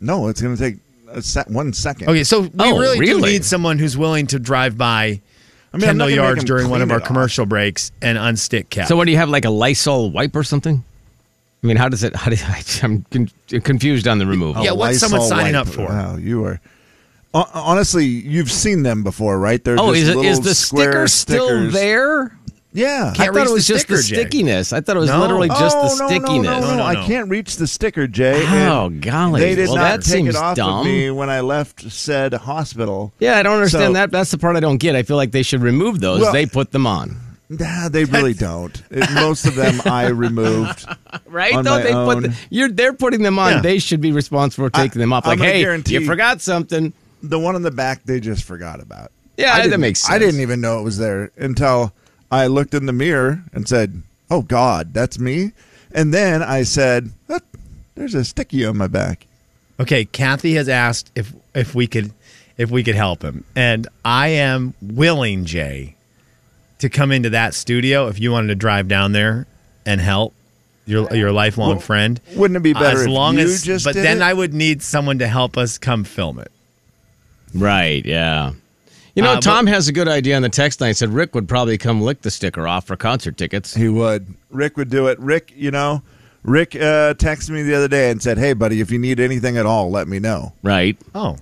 No, 0.00 0.28
it's 0.28 0.40
going 0.40 0.56
to 0.56 0.62
take 0.62 0.76
a 1.08 1.22
sec- 1.22 1.50
one 1.50 1.72
second. 1.72 2.08
Okay, 2.08 2.24
so 2.24 2.40
we 2.40 2.50
Oh, 2.58 2.78
really, 2.78 3.04
do 3.04 3.20
need 3.20 3.44
someone 3.44 3.78
who's 3.78 3.96
willing 3.96 4.26
to 4.28 4.38
drive 4.38 4.78
by 4.78 5.20
I 5.72 5.76
mean, 5.76 5.88
I'm 5.88 5.98
not 5.98 6.08
Kendall 6.08 6.08
gonna 6.08 6.10
make 6.22 6.26
Yards 6.36 6.44
during 6.44 6.68
one 6.70 6.82
of 6.82 6.90
our 6.90 7.00
off. 7.00 7.06
commercial 7.06 7.46
breaks 7.46 7.92
and 8.02 8.18
unstick 8.18 8.70
cap. 8.70 8.88
So 8.88 8.96
what 8.96 9.04
do 9.04 9.12
you 9.12 9.18
have 9.18 9.28
like 9.28 9.44
a 9.44 9.50
Lysol 9.50 10.10
wipe 10.10 10.34
or 10.34 10.42
something? 10.42 10.84
I 11.62 11.66
mean, 11.66 11.76
how 11.76 11.88
does 11.88 12.02
it? 12.04 12.16
How 12.16 12.30
do 12.30 12.36
I'm 12.82 13.04
con- 13.10 13.28
confused 13.62 14.08
on 14.08 14.18
the 14.18 14.26
removal. 14.26 14.62
Yeah, 14.64 14.70
A 14.70 14.74
what's 14.74 14.98
someone 14.98 15.20
Lysol 15.20 15.36
signing 15.38 15.54
wipe. 15.54 15.66
up 15.66 15.72
for? 15.72 15.86
Wow, 15.86 16.16
you 16.16 16.44
are. 16.44 16.60
Hon- 17.34 17.48
Honestly, 17.54 18.06
you've 18.06 18.50
seen 18.50 18.82
them 18.82 19.02
before, 19.02 19.38
right? 19.38 19.62
They're 19.62 19.76
Oh, 19.78 19.92
just 19.92 20.02
is 20.02 20.08
it 20.08 20.16
little 20.16 20.30
is 20.32 20.40
the 20.40 20.54
square 20.54 21.06
sticker 21.06 21.08
still 21.08 21.46
stickers. 21.48 21.72
there? 21.74 22.36
Yeah. 22.72 23.10
I 23.12 23.16
Can't 23.16 23.34
thought 23.34 23.40
reach 23.40 23.48
it 23.48 23.52
was 23.52 23.66
the 23.66 23.74
just 23.74 23.88
the 23.88 23.96
sticker, 23.98 24.14
Jay. 24.16 24.20
stickiness. 24.30 24.72
I 24.72 24.80
thought 24.80 24.96
it 24.96 25.00
was 25.00 25.10
No. 25.10 25.20
literally 25.20 25.48
just 25.48 25.76
oh, 25.76 25.88
the 25.88 25.96
no, 25.96 26.06
no, 26.06 26.06
stickiness. 26.08 26.44
No, 26.44 26.60
no, 26.60 26.66
No, 26.70 26.76
no, 26.76 26.82
I 26.84 26.94
no. 26.94 27.04
can't 27.06 27.28
reach 27.28 27.56
the 27.56 27.66
sticker, 27.66 28.06
Jay. 28.06 28.44
Oh, 28.68 28.88
golly. 28.90 29.40
They 29.40 29.54
did 29.56 29.66
Well, 29.66 29.76
not 29.76 29.82
that 29.82 30.02
take 30.04 30.12
seems 30.14 30.28
it 30.30 30.36
off 30.36 30.56
dumb. 30.56 30.78
of 30.80 30.84
me 30.86 31.10
when 31.10 31.28
I 31.30 31.40
left 31.40 31.90
said 31.90 32.32
hospital. 32.32 33.12
Yeah, 33.18 33.38
I 33.38 33.42
don't 33.42 33.54
understand 33.56 33.88
So- 33.88 33.92
that. 33.94 34.12
That's 34.12 34.30
the 34.30 34.38
part 34.38 34.54
I 34.56 34.60
don't 34.60 34.78
get. 34.78 34.94
I 34.94 35.02
feel 35.02 35.16
like 35.16 35.32
they 35.32 35.42
should 35.42 35.62
remove 35.62 35.98
those. 36.00 36.20
Well- 36.20 36.32
they 36.32 36.46
put 36.46 36.70
them 36.70 36.86
on. 36.86 37.16
Nah, 37.50 37.88
they 37.88 38.04
really 38.04 38.32
don't. 38.32 38.80
It- 38.90 39.10
most 39.12 39.44
of 39.44 39.56
them 39.56 39.80
I 39.84 40.06
removed. 40.08 40.86
Right? 41.26 41.54
On 41.54 41.64
Though 41.64 41.76
my 41.78 41.82
they 41.82 41.92
put 41.92 42.16
own. 42.16 42.22
the, 42.22 42.36
you're 42.50 42.68
they're 42.70 42.92
putting 42.92 43.22
them 43.22 43.38
on. 43.38 43.52
Yeah. 43.52 43.60
They 43.60 43.78
should 43.78 44.00
be 44.00 44.10
responsible 44.12 44.66
for 44.66 44.70
taking 44.70 45.00
them 45.00 45.12
off. 45.12 45.24
I'm 45.26 45.30
Like, 45.30 45.38
gonna 45.40 45.50
hey, 45.52 45.60
guarantee- 45.62 45.94
you 45.94 46.06
forgot 46.06 46.40
something. 46.40 46.92
The 47.22 47.38
one 47.38 47.54
in 47.56 47.62
the 47.62 47.70
back, 47.70 48.02
they 48.04 48.18
just 48.20 48.44
forgot 48.44 48.80
about. 48.80 49.12
Yeah, 49.36 49.52
I 49.52 49.58
that 49.58 49.62
didn't- 49.64 49.80
makes 49.80 50.04
I 50.06 50.12
sense. 50.12 50.24
didn't 50.24 50.40
even 50.40 50.60
know 50.60 50.78
it 50.80 50.82
was 50.82 50.98
there 50.98 51.30
until 51.36 51.92
I 52.32 52.46
looked 52.48 52.74
in 52.74 52.86
the 52.86 52.92
mirror 52.92 53.42
and 53.52 53.68
said, 53.68 54.02
"Oh 54.30 54.42
God, 54.42 54.92
that's 54.94 55.18
me." 55.18 55.52
And 55.92 56.12
then 56.14 56.42
I 56.42 56.62
said, 56.64 57.10
"What? 57.26 57.42
"There's 57.96 58.14
a 58.14 58.24
sticky 58.24 58.64
on 58.64 58.76
my 58.76 58.86
back." 58.88 59.26
Okay, 59.78 60.04
Kathy 60.04 60.54
has 60.54 60.68
asked 60.68 61.10
if 61.14 61.32
if 61.54 61.74
we 61.74 61.86
could 61.86 62.12
if 62.58 62.70
we 62.70 62.82
could 62.82 62.96
help 62.96 63.22
him, 63.22 63.44
and 63.56 63.86
I 64.04 64.28
am 64.28 64.74
willing, 64.82 65.44
Jay, 65.44 65.94
to 66.80 66.88
come 66.88 67.12
into 67.12 67.30
that 67.30 67.54
studio 67.54 68.08
if 68.08 68.18
you 68.20 68.32
wanted 68.32 68.48
to 68.48 68.54
drive 68.54 68.88
down 68.88 69.12
there 69.12 69.46
and 69.86 70.00
help 70.00 70.34
your 70.86 71.12
your 71.14 71.30
lifelong 71.32 71.70
Well, 71.70 71.78
friend. 71.80 72.20
wouldn't 72.34 72.56
it 72.56 72.62
be 72.62 72.72
better 72.72 72.98
as 72.98 73.02
if 73.02 73.08
long 73.08 73.36
you 73.38 73.44
as? 73.44 73.62
just 73.62 73.84
but 73.84 73.94
did 73.94 74.04
then 74.04 74.18
it? 74.18 74.22
I 74.22 74.32
would 74.34 74.52
need 74.54 74.82
someone 74.82 75.18
to 75.20 75.28
help 75.28 75.56
us 75.56 75.78
come 75.78 76.04
film 76.04 76.38
it. 76.38 76.50
Right, 77.54 78.04
yeah. 78.04 78.52
You 79.14 79.22
know, 79.22 79.32
Uh, 79.32 79.34
but- 79.36 79.42
Tom 79.44 79.66
has 79.66 79.88
a 79.88 79.92
good 79.92 80.08
idea 80.08 80.36
on 80.36 80.42
the 80.42 80.48
text 80.48 80.80
line. 80.80 80.90
He 80.90 80.94
said 80.94 81.10
Rick 81.12 81.34
would 81.34 81.48
probably 81.48 81.76
come 81.78 82.00
lick 82.00 82.22
the 82.22 82.30
sticker 82.30 82.66
off 82.66 82.86
for 82.86 82.96
concert 82.96 83.36
tickets. 83.36 83.74
He 83.74 83.88
would. 83.88 84.26
Rick 84.50 84.76
would 84.76 84.88
do 84.90 85.08
it. 85.08 85.18
Rick, 85.18 85.52
you 85.56 85.70
know, 85.70 86.02
Rick 86.44 86.74
uh, 86.76 87.14
texted 87.14 87.50
me 87.50 87.62
the 87.62 87.74
other 87.74 87.88
day 87.88 88.10
and 88.10 88.22
said, 88.22 88.38
"Hey, 88.38 88.52
buddy, 88.52 88.80
if 88.80 88.90
you 88.90 88.98
need 88.98 89.18
anything 89.20 89.56
at 89.58 89.66
all, 89.66 89.90
let 89.90 90.06
me 90.08 90.18
know." 90.20 90.52
Right. 90.62 90.96
Oh, 91.14 91.36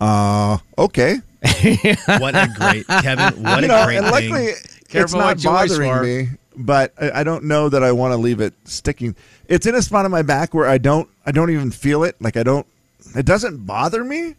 Uh, 0.00 0.58
okay. 0.76 1.20
What 1.42 2.34
a 2.34 2.48
great 2.56 2.86
Kevin! 2.86 3.42
What 3.42 3.60
you 3.60 3.64
a 3.64 3.68
know, 3.68 3.84
great 3.84 3.96
and 3.96 4.06
thing. 4.06 4.30
luckily, 4.32 4.52
it's 4.90 5.12
not 5.12 5.24
what 5.24 5.44
you 5.44 5.50
wish 5.50 5.70
bothering 5.70 6.02
me. 6.02 6.28
But 6.54 6.92
I, 7.00 7.20
I 7.20 7.24
don't 7.24 7.44
know 7.44 7.68
that 7.68 7.82
I 7.82 7.92
want 7.92 8.12
to 8.12 8.16
leave 8.16 8.40
it 8.40 8.54
sticking. 8.64 9.16
It's 9.48 9.66
in 9.66 9.74
a 9.74 9.82
spot 9.82 10.04
on 10.04 10.10
my 10.10 10.22
back 10.22 10.54
where 10.54 10.68
I 10.68 10.78
don't, 10.78 11.08
I 11.24 11.32
don't 11.32 11.50
even 11.50 11.70
feel 11.70 12.04
it. 12.04 12.16
Like 12.20 12.36
I 12.36 12.42
don't, 12.42 12.66
it 13.16 13.24
doesn't 13.26 13.66
bother 13.66 14.04
me. 14.04 14.36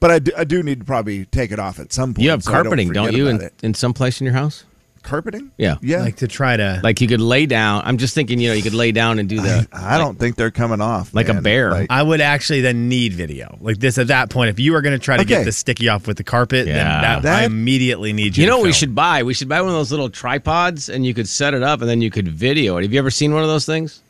But 0.00 0.10
I 0.12 0.18
do, 0.20 0.32
I 0.36 0.44
do 0.44 0.62
need 0.62 0.80
to 0.80 0.84
probably 0.84 1.24
take 1.26 1.50
it 1.50 1.58
off 1.58 1.80
at 1.80 1.92
some 1.92 2.14
point. 2.14 2.22
You 2.22 2.30
have 2.30 2.44
so 2.44 2.52
I 2.52 2.62
carpeting, 2.62 2.92
don't, 2.92 3.06
forget 3.06 3.18
you, 3.18 3.26
in, 3.28 3.50
in 3.62 3.74
some 3.74 3.92
place 3.92 4.20
in 4.20 4.26
your 4.26 4.34
house? 4.34 4.64
Carpeting? 5.02 5.50
Yeah. 5.56 5.76
Yeah. 5.82 6.00
like 6.02 6.16
to 6.16 6.28
try 6.28 6.56
to 6.56 6.80
Like 6.82 7.00
you 7.00 7.08
could 7.08 7.20
lay 7.20 7.46
down. 7.46 7.82
I'm 7.84 7.98
just 7.98 8.14
thinking, 8.14 8.38
you 8.40 8.48
know, 8.48 8.54
you 8.54 8.62
could 8.62 8.74
lay 8.74 8.92
down 8.92 9.18
and 9.18 9.28
do 9.28 9.40
the. 9.40 9.66
I 9.72 9.98
don't 9.98 10.18
think 10.18 10.36
they're 10.36 10.50
coming 10.50 10.80
off. 10.80 11.14
Like 11.14 11.28
a 11.28 11.34
man. 11.34 11.42
bear. 11.42 11.70
Like- 11.70 11.86
I 11.90 12.02
would 12.02 12.20
actually 12.20 12.60
then 12.60 12.88
need 12.88 13.12
video 13.12 13.56
like 13.60 13.78
this 13.78 13.98
at 13.98 14.08
that 14.08 14.30
point. 14.30 14.50
If 14.50 14.58
you 14.60 14.74
are 14.74 14.82
going 14.82 14.98
to 14.98 15.02
try 15.04 15.16
to 15.16 15.22
Okay. 15.22 15.28
get 15.36 15.44
the 15.44 15.52
sticky 15.52 15.88
off 15.88 16.06
with 16.06 16.16
the 16.16 16.24
carpet, 16.24 16.66
Yeah. 16.66 16.74
then 17.00 17.22
that, 17.22 17.42
I 17.42 17.44
immediately 17.44 18.12
need 18.12 18.36
you. 18.36 18.42
You 18.42 18.48
know 18.50 18.56
to 18.56 18.58
what 18.58 18.64
we 18.64 18.72
film. 18.72 18.78
should 18.78 18.94
buy? 18.94 19.22
We 19.22 19.34
should 19.34 19.48
buy 19.48 19.60
one 19.60 19.70
of 19.70 19.76
those 19.76 19.90
little 19.90 20.10
tripods 20.10 20.88
and 20.88 21.04
you 21.06 21.14
could 21.14 21.28
set 21.28 21.54
it 21.54 21.62
up 21.62 21.80
and 21.80 21.88
then 21.88 22.00
you 22.02 22.10
could 22.10 22.28
video 22.28 22.76
it. 22.76 22.82
Have 22.82 22.92
you 22.92 22.98
ever 22.98 23.10
seen 23.10 23.32
one 23.32 23.42
of 23.42 23.48
those 23.48 23.64
things 23.66 24.00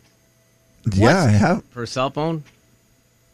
yeah, 0.95 1.25
I 1.25 1.29
have. 1.31 1.65
for 1.67 1.83
a 1.83 1.87
cell 1.87 2.11
phone? 2.11 2.43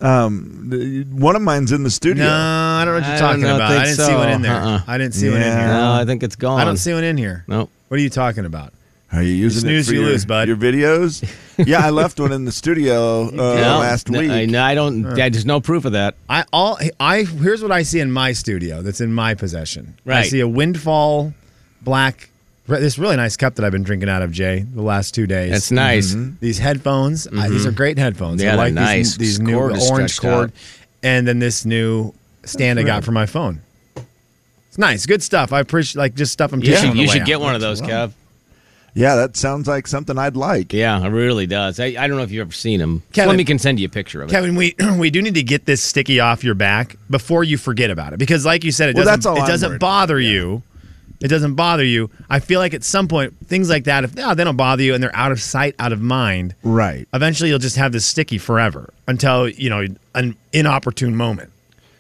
Um, 0.05 1.09
one 1.13 1.35
of 1.35 1.41
mine's 1.43 1.73
in 1.73 1.83
the 1.83 1.91
studio. 1.91 2.25
No, 2.25 2.31
I 2.31 2.85
don't 2.85 2.95
know 2.95 3.01
what 3.01 3.07
you're 3.07 3.17
I 3.17 3.19
talking 3.19 3.43
don't 3.43 3.57
about. 3.57 3.71
think 3.71 3.81
I 3.81 3.85
didn't 3.87 3.97
see 3.97 4.05
so. 4.05 4.19
one 4.19 4.29
in 4.31 4.43
there. 4.43 4.53
Uh-uh. 4.55 4.81
I 4.87 4.99
didn't 4.99 5.15
see 5.15 5.31
one 5.31 5.39
in 5.39 5.43
here. 5.59 5.67
No, 5.67 5.93
I 5.93 6.05
think 6.05 6.23
it's 6.23 6.37
gone. 6.37 6.61
I 6.61 6.65
don't 6.65 6.77
see 6.77 6.93
one 6.93 7.05
in 7.05 7.17
here. 7.17 7.45
Nope. 7.49 7.71
What 7.89 7.99
are 7.99 8.03
you 8.03 8.11
talking 8.11 8.45
about? 8.45 8.75
Are 9.13 9.23
you 9.23 9.33
using 9.33 9.61
snooze, 9.63 9.89
it 9.89 9.93
for 9.93 9.95
you 9.95 10.01
your, 10.03 10.11
lose, 10.11 10.27
bud. 10.27 10.49
your 10.49 10.57
videos? 10.57 11.25
yeah, 11.67 11.87
I 11.87 11.91
left 11.91 12.19
one 12.19 12.33
in 12.33 12.45
the 12.45 12.53
studio 12.53 13.29
uh, 13.29 13.31
No, 13.33 13.79
last 13.79 14.11
week. 14.11 14.31
I, 14.31 14.45
no, 14.47 14.63
I 14.63 14.75
don't. 14.75 15.17
yeah, 15.17 15.29
there's 15.29 15.47
no 15.47 15.61
proof 15.61 15.85
of 15.85 15.93
that. 15.93 16.17
I 16.29 16.45
all 16.53 16.79
I 16.99 17.23
here's 17.23 17.63
what 17.63 17.71
I 17.73 17.83
see 17.83 18.01
in 18.01 18.11
my 18.11 18.33
studio 18.33 18.83
that's 18.83 19.01
in 19.01 19.15
my 19.15 19.35
possession. 19.35 19.97
Right. 20.05 20.19
I 20.19 20.23
see 20.25 20.41
a 20.41 20.49
windfall 20.49 21.33
black 21.81 22.29
this 22.67 22.99
really 22.99 23.17
nice 23.17 23.37
cup 23.37 23.57
that 23.57 23.65
I've 23.65 23.73
been 23.73 23.83
drinking 23.83 24.09
out 24.09 24.23
of, 24.23 24.33
Jay, 24.33 24.61
the 24.61 24.83
last 24.83 25.15
two 25.15 25.27
days. 25.27 25.51
That's 25.53 25.71
nice. 25.71 26.15
These 26.41 26.59
headphones, 26.59 27.27
uh, 27.27 27.49
these 27.49 27.67
are 27.67 27.73
great 27.73 27.99
headphones. 27.99 28.43
Yeah, 28.43 28.49
I 28.55 28.57
they're 28.57 28.65
like 28.67 28.75
nice. 28.75 29.17
these, 29.17 29.39
these 29.39 29.41
new 29.41 29.57
Cord 29.59 29.77
orange 29.91 30.19
cord, 30.21 30.51
out. 30.51 30.51
and 31.03 31.29
then 31.29 31.39
this 31.39 31.65
new 31.65 32.13
stand 32.45 32.79
I 32.79 32.83
got 32.83 33.05
for 33.05 33.13
my 33.13 33.27
phone. 33.27 33.61
It's 34.69 34.79
nice, 34.79 35.07
good 35.07 35.23
stuff. 35.23 35.53
I 35.53 35.61
appreciate 35.61 35.99
like 36.01 36.15
just 36.15 36.33
stuff 36.33 36.53
I'm 36.53 36.61
You 36.61 36.67
taking 36.73 36.81
should, 36.81 36.91
on 36.91 36.97
the 36.97 37.03
you 37.03 37.09
way 37.09 37.13
should 37.13 37.23
out. 37.23 37.27
get 37.29 37.41
one 37.41 37.55
of 37.55 37.61
those, 37.61 37.81
Kev. 37.81 38.11
yeah, 38.95 39.15
that 39.17 39.37
sounds 39.37 39.69
like 39.69 39.87
something 39.87 40.19
I'd 40.19 40.35
like. 40.37 40.73
Yeah, 40.73 41.01
it 41.05 41.11
really 41.11 41.47
does. 41.47 41.79
I, 41.79 41.95
I 41.99 42.09
don't 42.09 42.17
know 42.17 42.23
if 42.25 42.33
you've 42.33 42.41
ever 42.47 42.53
seen 42.53 42.81
them. 42.81 43.03
Kevin- 43.13 43.29
Let 43.29 43.37
me 43.37 43.45
can 43.45 43.59
send 43.61 43.79
you 43.79 43.87
a 43.87 43.89
picture 43.91 44.23
of 44.23 44.31
it. 44.31 44.33
Kevin, 44.33 44.57
we 44.57 44.75
we 44.99 45.11
do 45.11 45.23
need 45.23 45.35
to 45.35 45.43
get 45.45 45.67
this 45.67 45.81
sticky 45.83 46.19
off 46.19 46.43
your 46.43 46.55
back 46.55 46.97
before 47.09 47.45
you 47.45 47.57
forget 47.57 47.91
about 47.91 48.15
it 48.15 48.19
because, 48.19 48.45
like 48.45 48.65
you 48.65 48.73
said, 48.73 48.89
it 48.89 48.97
Well, 48.97 49.05
doesn't 49.05 49.19
that's 49.21 49.27
all 49.27 49.37
it 49.37 49.41
I'm 49.43 49.49
doesn't 49.49 49.69
worried 49.69 49.81
bother 49.81 50.19
you. 50.19 50.63
It 51.25 51.29
doesn't 51.29 51.55
bother 51.55 51.83
you. 51.85 52.11
I 52.29 52.39
feel 52.39 52.61
like 52.61 52.75
at 52.75 52.85
some 52.85 53.09
point 53.09 53.35
things 53.47 53.71
like 53.71 53.85
that, 53.85 54.05
if 54.05 54.15
no, 54.15 54.35
they 54.35 54.45
don't 54.45 54.57
bother 54.59 54.83
you 54.83 54.93
and 54.95 55.03
they're 55.03 55.17
out 55.17 55.33
of 55.33 55.41
sight, 55.41 55.75
out 55.79 55.91
of 55.93 56.01
mind. 56.03 56.55
Right. 56.63 57.09
Eventually, 57.15 57.49
you'll 57.49 57.59
just 57.59 57.77
have 57.77 57.93
this 57.93 58.05
sticky 58.05 58.37
forever 58.39 58.93
until 59.09 59.49
you 59.49 59.71
know 59.71 59.87
an 60.15 60.37
inopportune 60.53 61.17
moment. 61.17 61.51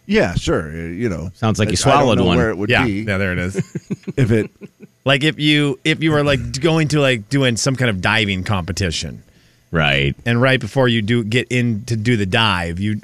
Yeah, 0.06 0.34
sure. 0.34 0.68
uh, 0.68 0.74
You 0.74 1.08
know, 1.08 1.30
Sounds 1.34 1.58
like 1.58 1.68
you 1.70 1.78
I- 1.86 1.88
I 1.90 1.94
don't 1.94 2.02
swallowed 2.02 2.18
know 2.18 2.24
one. 2.26 2.36
Where 2.36 2.50
it 2.50 2.58
would 2.58 2.68
Yeah, 2.68 2.84
be 2.84 3.00
yeah, 3.04 3.16
there 3.16 3.32
it 3.32 3.38
is. 3.38 3.56
if 4.18 4.30
it. 4.30 4.50
like 5.06 5.24
if 5.24 5.38
you 5.40 5.80
if 5.84 6.02
you 6.02 6.12
were 6.12 6.22
like 6.22 6.60
going 6.60 6.88
to 6.88 7.00
like 7.00 7.30
doing 7.30 7.56
some 7.56 7.74
kind 7.76 7.88
of 7.88 8.02
diving 8.02 8.44
competition, 8.44 9.22
Right. 9.70 10.14
and 10.26 10.40
right 10.42 10.60
before 10.60 10.86
you 10.88 11.00
do 11.00 11.24
get 11.24 11.48
in 11.50 11.84
to 11.86 11.96
do 11.96 12.18
the 12.18 12.26
dive, 12.26 12.78
you 12.78 13.00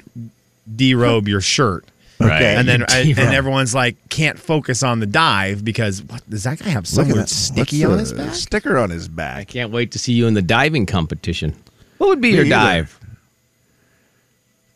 derobe 0.71 1.27
your 1.27 1.41
shirt. 1.41 1.85
Right. 2.27 2.41
and 2.41 2.67
then 2.67 2.83
and, 2.89 3.17
everyone's 3.19 3.73
like 3.75 3.95
can't 4.09 4.37
focus 4.39 4.83
on 4.83 4.99
the 4.99 5.05
dive 5.05 5.63
because 5.65 6.03
what 6.03 6.27
does 6.29 6.43
that 6.43 6.59
guy 6.59 6.69
have 6.69 6.87
some 6.87 7.07
Look 7.07 7.17
at 7.17 7.21
that. 7.21 7.29
sticky 7.29 7.85
What's 7.85 7.91
on 7.93 7.99
his 7.99 8.13
back? 8.13 8.35
Sticker 8.35 8.77
on 8.77 8.89
his 8.89 9.07
back. 9.07 9.35
I 9.35 9.39
back. 9.39 9.47
can't 9.47 9.71
wait 9.71 9.91
to 9.93 9.99
see 9.99 10.13
you 10.13 10.27
in 10.27 10.33
the 10.33 10.41
diving 10.41 10.85
competition. 10.85 11.55
What 11.97 12.07
would 12.09 12.21
be 12.21 12.29
Me 12.31 12.35
your 12.37 12.45
either. 12.45 12.55
dive? 12.55 12.99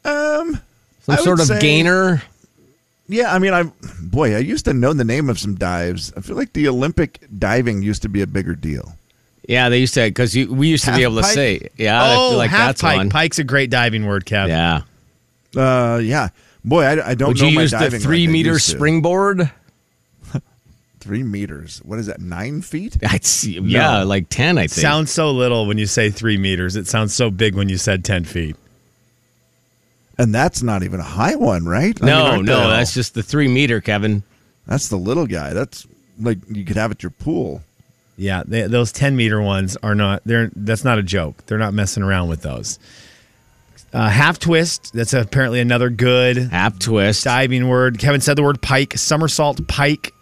Um, 0.04 0.60
Some 1.02 1.16
I 1.16 1.16
sort 1.18 1.40
of 1.40 1.48
say- 1.48 1.60
gainer? 1.60 2.22
yeah. 3.08 3.34
I 3.34 3.40
mean, 3.40 3.54
I 3.54 3.64
boy, 4.02 4.36
I 4.36 4.40
used 4.40 4.66
to 4.66 4.74
know 4.74 4.94
the 4.94 5.04
name 5.04 5.30
of 5.30 5.40
some 5.40 5.56
dives. 5.56 6.14
I 6.16 6.22
feel 6.22 6.36
like 6.36 6.54
the 6.54 6.68
Olympic 6.68 7.26
diving 7.38 7.82
used 7.82 8.02
to 8.04 8.10
be 8.10 8.22
a 8.22 8.28
bigger 8.28 8.56
deal. 8.56 8.94
Yeah, 9.48 9.70
they 9.70 9.80
used 9.80 9.94
to 9.96 10.02
because 10.06 10.36
we 10.36 10.68
used 10.68 10.86
to 10.86 10.96
be 10.96 11.04
able 11.04 11.18
to 11.18 11.22
pike? 11.22 11.34
say, 11.34 11.70
yeah, 11.78 12.02
I 12.04 12.16
oh, 12.16 12.30
feel 12.30 12.38
like 12.40 12.50
half 12.50 12.68
that's 12.70 12.82
pike. 12.82 12.98
one. 12.98 13.10
Pike's 13.10 13.38
a 13.40 13.44
great 13.44 13.70
diving 13.70 14.06
word, 14.06 14.26
Kev. 14.26 14.48
Yeah. 14.48 14.82
Uh, 15.56 15.98
yeah. 16.00 16.30
Boy, 16.66 16.84
I, 16.84 17.10
I 17.10 17.14
don't 17.14 17.30
Would 17.30 17.42
know 17.42 17.48
you 17.48 17.56
my 17.56 17.62
use 17.62 17.72
the 17.72 17.92
three 17.92 18.26
like 18.26 18.34
meter 18.34 18.58
springboard? 18.60 19.52
Three 21.00 21.22
meters. 21.22 21.80
What 21.86 22.00
is 22.00 22.08
that? 22.08 22.20
Nine 22.20 22.64
feet? 22.64 22.98
I'd 23.08 23.24
see, 23.24 23.60
yeah, 23.60 24.02
like 24.02 24.28
ten. 24.30 24.58
I 24.58 24.62
think. 24.62 24.82
Sounds 24.82 25.12
so 25.12 25.30
little 25.30 25.68
when 25.68 25.78
you 25.78 25.86
say 25.86 26.10
three 26.10 26.40
meters. 26.40 26.76
It 26.76 26.88
sounds 26.88 27.14
so 27.14 27.30
big 27.30 27.54
when 27.54 27.70
you 27.70 27.78
said 27.78 28.04
ten 28.04 28.24
feet. 28.24 28.56
And 30.18 30.34
that's 30.34 30.64
not 30.64 30.82
even 30.82 31.00
a 31.00 31.04
high 31.04 31.36
one, 31.36 31.66
right? 31.66 31.96
I 32.02 32.06
mean, 32.06 32.16
no, 32.16 32.26
aren't 32.26 32.46
no, 32.46 32.70
that's 32.70 32.96
just 32.96 33.14
the 33.14 33.22
three 33.22 33.48
meter, 33.48 33.82
Kevin. 33.82 34.24
that's 34.66 34.90
the 34.90 34.96
little 34.96 35.28
guy. 35.28 35.54
That's 35.54 35.86
like 36.20 36.40
you 36.50 36.66
could 36.66 36.78
have 36.78 36.90
at 36.90 37.04
your 37.04 37.12
pool. 37.12 37.62
Yeah, 38.18 38.42
they, 38.44 38.64
those 38.64 38.92
ten 38.92 39.16
meter 39.16 39.40
ones 39.40 39.78
are 39.84 39.94
not. 39.94 40.24
They're 40.26 40.50
that's 40.56 40.84
not 40.84 40.98
a 40.98 41.04
joke. 41.04 41.46
They're 41.46 41.60
not 41.60 41.76
messing 41.76 42.02
around 42.02 42.30
with 42.30 42.42
those. 42.42 42.80
Uh, 43.96 44.10
half 44.10 44.40
twist. 44.40 44.92
That's 44.94 45.14
apparently 45.14 45.62
another 45.62 45.90
good 45.90 46.36
Half 46.38 46.80
twist. 46.80 47.24
diving 47.24 47.70
word. 47.70 47.98
Kevin 47.98 48.20
said 48.20 48.36
the 48.38 48.44
word 48.44 48.62
pike, 48.62 48.98
somersault, 48.98 49.66
pike, 49.68 50.14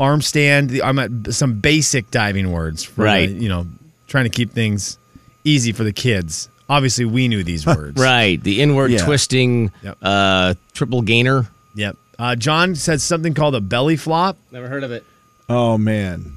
arm 0.00 0.20
stand. 0.22 0.70
The, 0.70 0.82
I'm 0.82 0.98
at 0.98 1.10
some 1.32 1.60
basic 1.60 2.10
diving 2.10 2.50
words. 2.50 2.82
For 2.82 3.04
Right. 3.04 3.28
the, 3.28 3.34
you 3.36 3.48
know, 3.48 3.66
trying 4.08 4.24
to 4.24 4.30
keep 4.30 4.50
things 4.50 4.98
easy 5.44 5.70
for 5.70 5.84
the 5.84 5.92
kids. 5.92 6.48
Obviously, 6.68 7.04
we 7.04 7.28
knew 7.28 7.44
these 7.44 7.64
words. 7.66 8.00
Right, 8.00 8.42
the 8.42 8.60
inward 8.60 8.90
Yeah. 8.90 9.04
twisting 9.04 9.70
Yep. 9.84 9.98
uh, 10.02 10.54
triple 10.72 11.02
gainer. 11.02 11.46
Yep. 11.76 11.96
Uh, 12.18 12.34
John 12.36 12.74
said 12.74 13.00
something 13.00 13.34
called 13.34 13.54
a 13.54 13.60
belly 13.60 13.96
flop. 13.96 14.36
Never 14.50 14.68
heard 14.68 14.82
of 14.84 14.90
it. 14.90 15.04
Oh 15.48 15.78
man. 15.78 16.32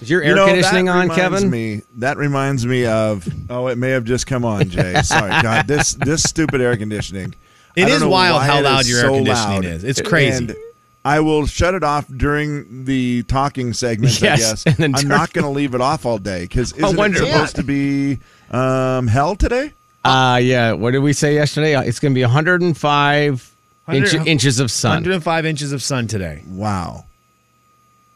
Is 0.00 0.08
your 0.10 0.22
air 0.22 0.30
You 0.30 0.34
know, 0.36 0.46
conditioning 0.46 0.86
that 0.86 0.92
on, 0.92 1.00
reminds 1.08 1.20
Kevin? 1.20 1.50
Me, 1.50 1.82
that 1.96 2.16
reminds 2.18 2.64
me 2.66 2.86
of. 2.86 3.26
Oh, 3.50 3.66
it 3.66 3.78
may 3.78 3.90
have 3.90 4.04
just 4.04 4.26
come 4.26 4.44
on, 4.44 4.68
Jay. 4.70 4.94
Sorry, 5.02 5.30
God. 5.42 5.66
This 5.66 5.94
this 5.94 6.22
stupid 6.22 6.60
air 6.60 6.76
conditioning. 6.76 7.34
It 7.76 7.84
I 7.84 7.86
don't 7.88 7.96
is 7.96 8.00
know 8.02 8.08
wild 8.08 8.36
why 8.36 8.46
how 8.46 8.62
loud 8.62 8.80
is 8.82 8.90
your 8.90 9.00
air 9.00 9.10
conditioning 9.10 9.62
loud. 9.62 9.64
is. 9.64 9.84
It's 9.84 10.00
crazy. 10.00 10.36
And 10.44 10.56
I 11.04 11.20
will 11.20 11.46
shut 11.46 11.74
it 11.74 11.82
off 11.82 12.06
during 12.08 12.84
the 12.84 13.22
talking 13.24 13.72
segment. 13.72 14.20
Yes, 14.20 14.22
I 14.22 14.36
guess 14.36 14.66
and 14.66 14.76
then 14.76 14.94
I'm 14.94 15.00
turn- 15.02 15.08
not 15.08 15.32
going 15.32 15.44
to 15.44 15.50
leave 15.50 15.74
it 15.74 15.80
off 15.80 16.04
all 16.06 16.18
day 16.18 16.42
because 16.42 16.72
isn't 16.72 16.96
wonder- 16.96 17.22
it 17.22 17.26
supposed 17.32 17.56
to 17.56 17.62
be 17.64 18.18
um, 18.50 19.06
hell 19.08 19.34
today? 19.36 19.72
Uh, 20.04 20.38
yeah. 20.42 20.72
What 20.72 20.92
did 20.92 21.00
we 21.00 21.12
say 21.12 21.34
yesterday? 21.34 21.74
Uh, 21.74 21.82
It's 21.82 21.98
going 21.98 22.12
to 22.12 22.18
be 22.18 22.22
105 22.22 23.54
inch, 23.92 24.14
inches 24.14 24.60
of 24.60 24.70
sun. 24.70 24.90
105 24.96 25.46
inches 25.46 25.72
of 25.72 25.82
sun 25.82 26.06
today. 26.06 26.42
Wow. 26.48 27.04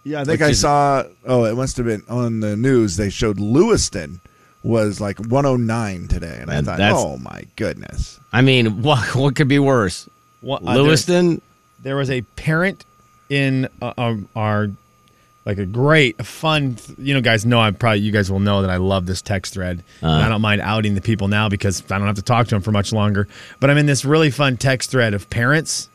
Yeah, 0.04 0.20
I 0.20 0.24
think 0.24 0.40
Which 0.40 0.46
I 0.48 0.50
is- 0.50 0.60
saw. 0.60 1.04
Oh, 1.26 1.44
it 1.44 1.54
must 1.54 1.76
have 1.76 1.86
been 1.86 2.02
on 2.08 2.40
the 2.40 2.56
news. 2.56 2.96
They 2.96 3.08
showed 3.10 3.38
Lewiston 3.38 4.20
was 4.64 5.00
like 5.00 5.18
109 5.18 6.08
today, 6.08 6.38
and 6.40 6.50
I 6.50 6.54
And 6.56 6.66
thought, 6.66 6.78
that's- 6.78 6.96
oh 6.98 7.16
my 7.18 7.44
goodness. 7.56 8.18
I 8.32 8.42
mean, 8.42 8.82
what 8.82 9.14
what 9.14 9.34
could 9.36 9.48
be 9.48 9.58
worse? 9.58 10.08
What- 10.40 10.62
uh, 10.62 10.74
Lewiston. 10.74 11.40
There 11.82 11.96
was 11.96 12.10
a 12.10 12.22
parent 12.36 12.84
in 13.28 13.68
uh, 13.80 13.92
um, 13.98 14.28
our 14.36 14.70
like 15.44 15.58
a 15.58 15.66
great, 15.66 16.14
a 16.20 16.24
fun. 16.24 16.76
You 16.96 17.14
know, 17.14 17.20
guys 17.20 17.44
know 17.44 17.60
I 17.60 17.72
probably 17.72 17.98
you 18.00 18.12
guys 18.12 18.30
will 18.30 18.38
know 18.38 18.62
that 18.62 18.70
I 18.70 18.76
love 18.76 19.06
this 19.06 19.20
text 19.22 19.54
thread. 19.54 19.82
Uh. 20.02 20.06
and 20.06 20.22
I 20.24 20.28
don't 20.28 20.40
mind 20.42 20.60
outing 20.60 20.94
the 20.94 21.00
people 21.00 21.26
now 21.26 21.48
because 21.48 21.82
I 21.90 21.98
don't 21.98 22.06
have 22.06 22.14
to 22.16 22.22
talk 22.22 22.46
to 22.48 22.54
them 22.54 22.62
for 22.62 22.70
much 22.70 22.92
longer. 22.92 23.26
But 23.58 23.70
I'm 23.70 23.78
in 23.78 23.86
this 23.86 24.04
really 24.04 24.30
fun 24.30 24.56
text 24.56 24.90
thread 24.92 25.12
of 25.14 25.28
parents 25.30 25.88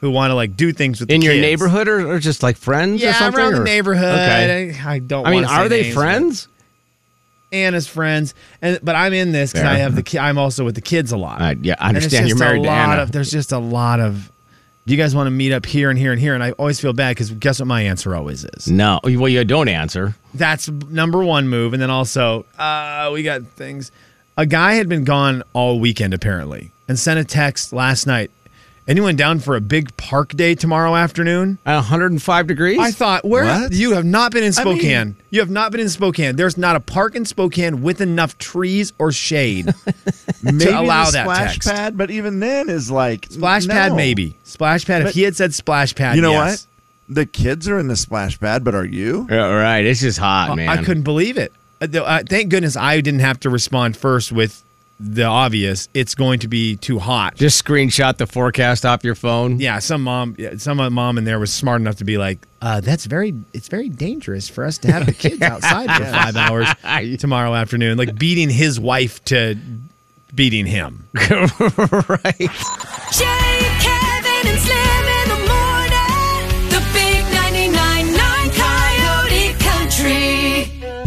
who 0.00 0.10
want 0.10 0.30
to 0.30 0.34
like 0.34 0.56
do 0.56 0.72
things 0.72 1.00
with 1.00 1.10
in 1.10 1.22
your 1.22 1.32
kids. 1.34 1.42
neighborhood 1.42 1.88
or, 1.88 2.10
or 2.12 2.18
just 2.18 2.42
like 2.42 2.56
friends 2.56 3.02
or 3.02 3.06
Yeah, 3.06 3.14
something? 3.14 3.40
around 3.40 3.54
the 3.54 3.64
neighborhood. 3.64 4.14
Okay. 4.14 4.74
I, 4.80 4.94
I 4.94 4.98
don't. 4.98 5.26
I 5.26 5.30
mean, 5.30 5.44
are 5.44 5.68
they 5.68 5.82
names, 5.84 5.94
friends? 5.94 6.48
Anna's 7.52 7.86
friends, 7.86 8.34
and 8.60 8.80
but 8.82 8.96
I'm 8.96 9.12
in 9.12 9.30
this 9.32 9.52
because 9.52 9.66
I 9.66 9.74
have 9.78 9.94
the. 9.94 10.02
ki- 10.02 10.18
I'm 10.18 10.36
also 10.36 10.64
with 10.64 10.74
the 10.74 10.80
kids 10.80 11.12
a 11.12 11.16
lot. 11.16 11.40
Uh, 11.40 11.54
yeah, 11.62 11.76
I 11.78 11.88
understand 11.88 12.28
you're 12.28 12.36
married 12.36 12.62
to 12.64 12.68
lot 12.68 12.90
Anna. 12.90 13.02
Of, 13.02 13.12
there's 13.12 13.30
just 13.30 13.52
a 13.52 13.58
lot 13.58 14.00
of. 14.00 14.30
Do 14.84 14.92
you 14.94 14.98
guys 15.02 15.14
want 15.16 15.26
to 15.28 15.30
meet 15.32 15.52
up 15.52 15.64
here 15.66 15.88
and 15.90 15.98
here 15.98 16.12
and 16.12 16.20
here? 16.20 16.34
And 16.34 16.42
I 16.42 16.52
always 16.52 16.78
feel 16.80 16.92
bad 16.92 17.10
because 17.10 17.30
guess 17.30 17.58
what 17.60 17.66
my 17.66 17.82
answer 17.82 18.14
always 18.14 18.44
is. 18.44 18.68
no, 18.68 19.00
well, 19.02 19.28
you 19.28 19.44
don't 19.44 19.68
answer. 19.68 20.14
That's 20.34 20.68
number 20.68 21.24
one 21.24 21.48
move, 21.48 21.72
and 21.72 21.80
then 21.80 21.90
also 21.90 22.44
uh, 22.58 23.10
we 23.12 23.22
got 23.22 23.42
things. 23.44 23.90
A 24.36 24.44
guy 24.44 24.74
had 24.74 24.88
been 24.88 25.04
gone 25.04 25.42
all 25.54 25.78
weekend 25.80 26.14
apparently, 26.14 26.72
and 26.88 26.98
sent 26.98 27.18
a 27.20 27.24
text 27.24 27.72
last 27.72 28.06
night. 28.08 28.30
Anyone 28.88 29.16
down 29.16 29.40
for 29.40 29.56
a 29.56 29.60
big 29.60 29.96
park 29.96 30.28
day 30.36 30.54
tomorrow 30.54 30.94
afternoon? 30.94 31.58
At 31.66 31.74
105 31.74 32.46
degrees. 32.46 32.78
I 32.78 32.92
thought, 32.92 33.24
where 33.24 33.44
What? 33.44 33.72
you 33.72 33.94
have 33.94 34.04
not 34.04 34.30
been 34.30 34.44
in 34.44 34.52
I 34.56 34.62
mean- 34.64 34.78
Spokane. 34.78 35.16
you 35.30 35.40
have 35.40 35.50
not 35.50 35.72
been 35.72 35.80
in 35.80 35.88
Spokane. 35.88 36.36
There's 36.36 36.56
not 36.56 36.76
a 36.76 36.80
park 36.80 37.16
in 37.16 37.24
Spokane 37.24 37.82
with 37.82 38.00
enough 38.00 38.38
trees 38.38 38.92
or 39.00 39.10
shade. 39.10 39.74
Maybe 40.42 40.66
allow 40.70 41.06
the 41.06 41.12
that 41.12 41.24
splash 41.24 41.52
text. 41.54 41.68
pad, 41.68 41.96
but 41.98 42.12
even 42.12 42.38
then 42.38 42.68
is 42.68 42.88
like 42.88 43.26
Splash 43.28 43.66
no. 43.66 43.74
pad, 43.74 43.94
maybe. 43.96 44.36
Splash 44.44 44.84
pad. 44.86 45.02
if 45.02 45.14
he 45.14 45.22
had 45.22 45.34
said 45.34 45.52
splash 45.52 45.92
pad, 45.94 46.14
You 46.14 46.22
know 46.22 46.30
yes. 46.32 46.68
what? 47.08 47.14
The 47.16 47.26
kids 47.26 47.68
are 47.68 47.78
in 47.80 47.88
the 47.88 47.96
splash 47.96 48.38
pad, 48.38 48.62
but 48.62 48.74
are 48.76 48.84
you? 48.84 49.26
Yeah, 49.28 49.50
right. 49.52 49.84
It's 49.84 50.00
just 50.00 50.18
hot, 50.18 50.54
man. 50.56 50.68
I 50.68 50.76
couldn't 50.84 51.02
believe 51.02 51.38
it. 51.38 51.52
Uh, 51.80 51.86
though, 51.88 52.04
uh, 52.04 52.22
thank 52.28 52.50
goodness 52.50 52.76
I 52.76 53.00
didn't 53.00 53.20
have 53.20 53.40
to 53.40 53.50
respond 53.50 53.96
first 53.96 54.30
with 54.32 54.62
the 54.98 55.24
obvious. 55.24 55.88
It's 55.94 56.14
going 56.14 56.38
to 56.40 56.48
be 56.48 56.76
too 56.76 56.98
hot. 56.98 57.34
just 57.36 57.62
screenshot 57.62 58.16
the 58.16 58.26
forecast 58.26 58.86
off 58.86 59.04
your 59.04 59.14
phone. 59.14 59.60
yeah, 59.60 59.78
some 59.78 60.02
mom, 60.02 60.36
some 60.58 60.78
mom 60.92 61.18
in 61.18 61.24
there 61.24 61.38
was 61.38 61.52
smart 61.52 61.80
enough 61.80 61.96
to 61.96 62.04
be 62.04 62.18
like, 62.18 62.38
uh, 62.62 62.80
"That's 62.80 63.04
very, 63.06 63.34
it's 63.52 63.68
very 63.68 63.88
dangerous 63.88 64.48
for 64.48 64.64
us 64.64 64.78
to 64.78 64.92
have 64.92 65.06
the 65.06 65.12
kids 65.14 65.42
outside 65.42 65.90
for 65.90 66.04
five 66.04 66.36
hours 66.36 66.68
tomorrow 67.18 67.54
afternoon." 67.54 67.98
Like 67.98 68.18
beating 68.18 68.50
his 68.50 68.80
wife 68.80 69.22
to 69.26 69.56
beating 70.34 70.66
him. 70.66 71.08
right. 71.14 72.50
Jay, 73.12 73.45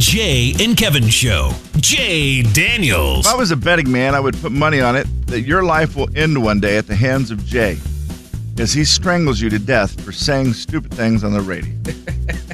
Jay 0.10 0.56
and 0.60 0.76
Kevin 0.76 1.08
Show. 1.08 1.52
Jay 1.78 2.42
Daniels. 2.42 3.28
If 3.28 3.32
I 3.32 3.36
was 3.36 3.52
a 3.52 3.56
betting 3.56 3.92
man, 3.92 4.16
I 4.16 4.20
would 4.20 4.36
put 4.42 4.52
money 4.52 4.82
on 4.82 4.96
it 4.96 5.06
that 5.28 5.42
your 5.42 5.62
life 5.62 5.96
will 5.96 6.10
end 6.18 6.44
one 6.44 6.60
day 6.60 6.78
at 6.80 6.88
the 6.88 6.96
hands 6.96 7.30
of 7.30 7.46
Jay 7.46 7.78
as 8.58 8.74
he 8.74 8.86
strangles 8.86 9.40
you 9.40 9.52
to 9.52 9.60
death 9.60 10.02
for 10.04 10.12
saying 10.12 10.54
stupid 10.54 10.92
things 10.96 11.24
on 11.24 11.32
the 11.32 11.42
radio. 11.42 11.72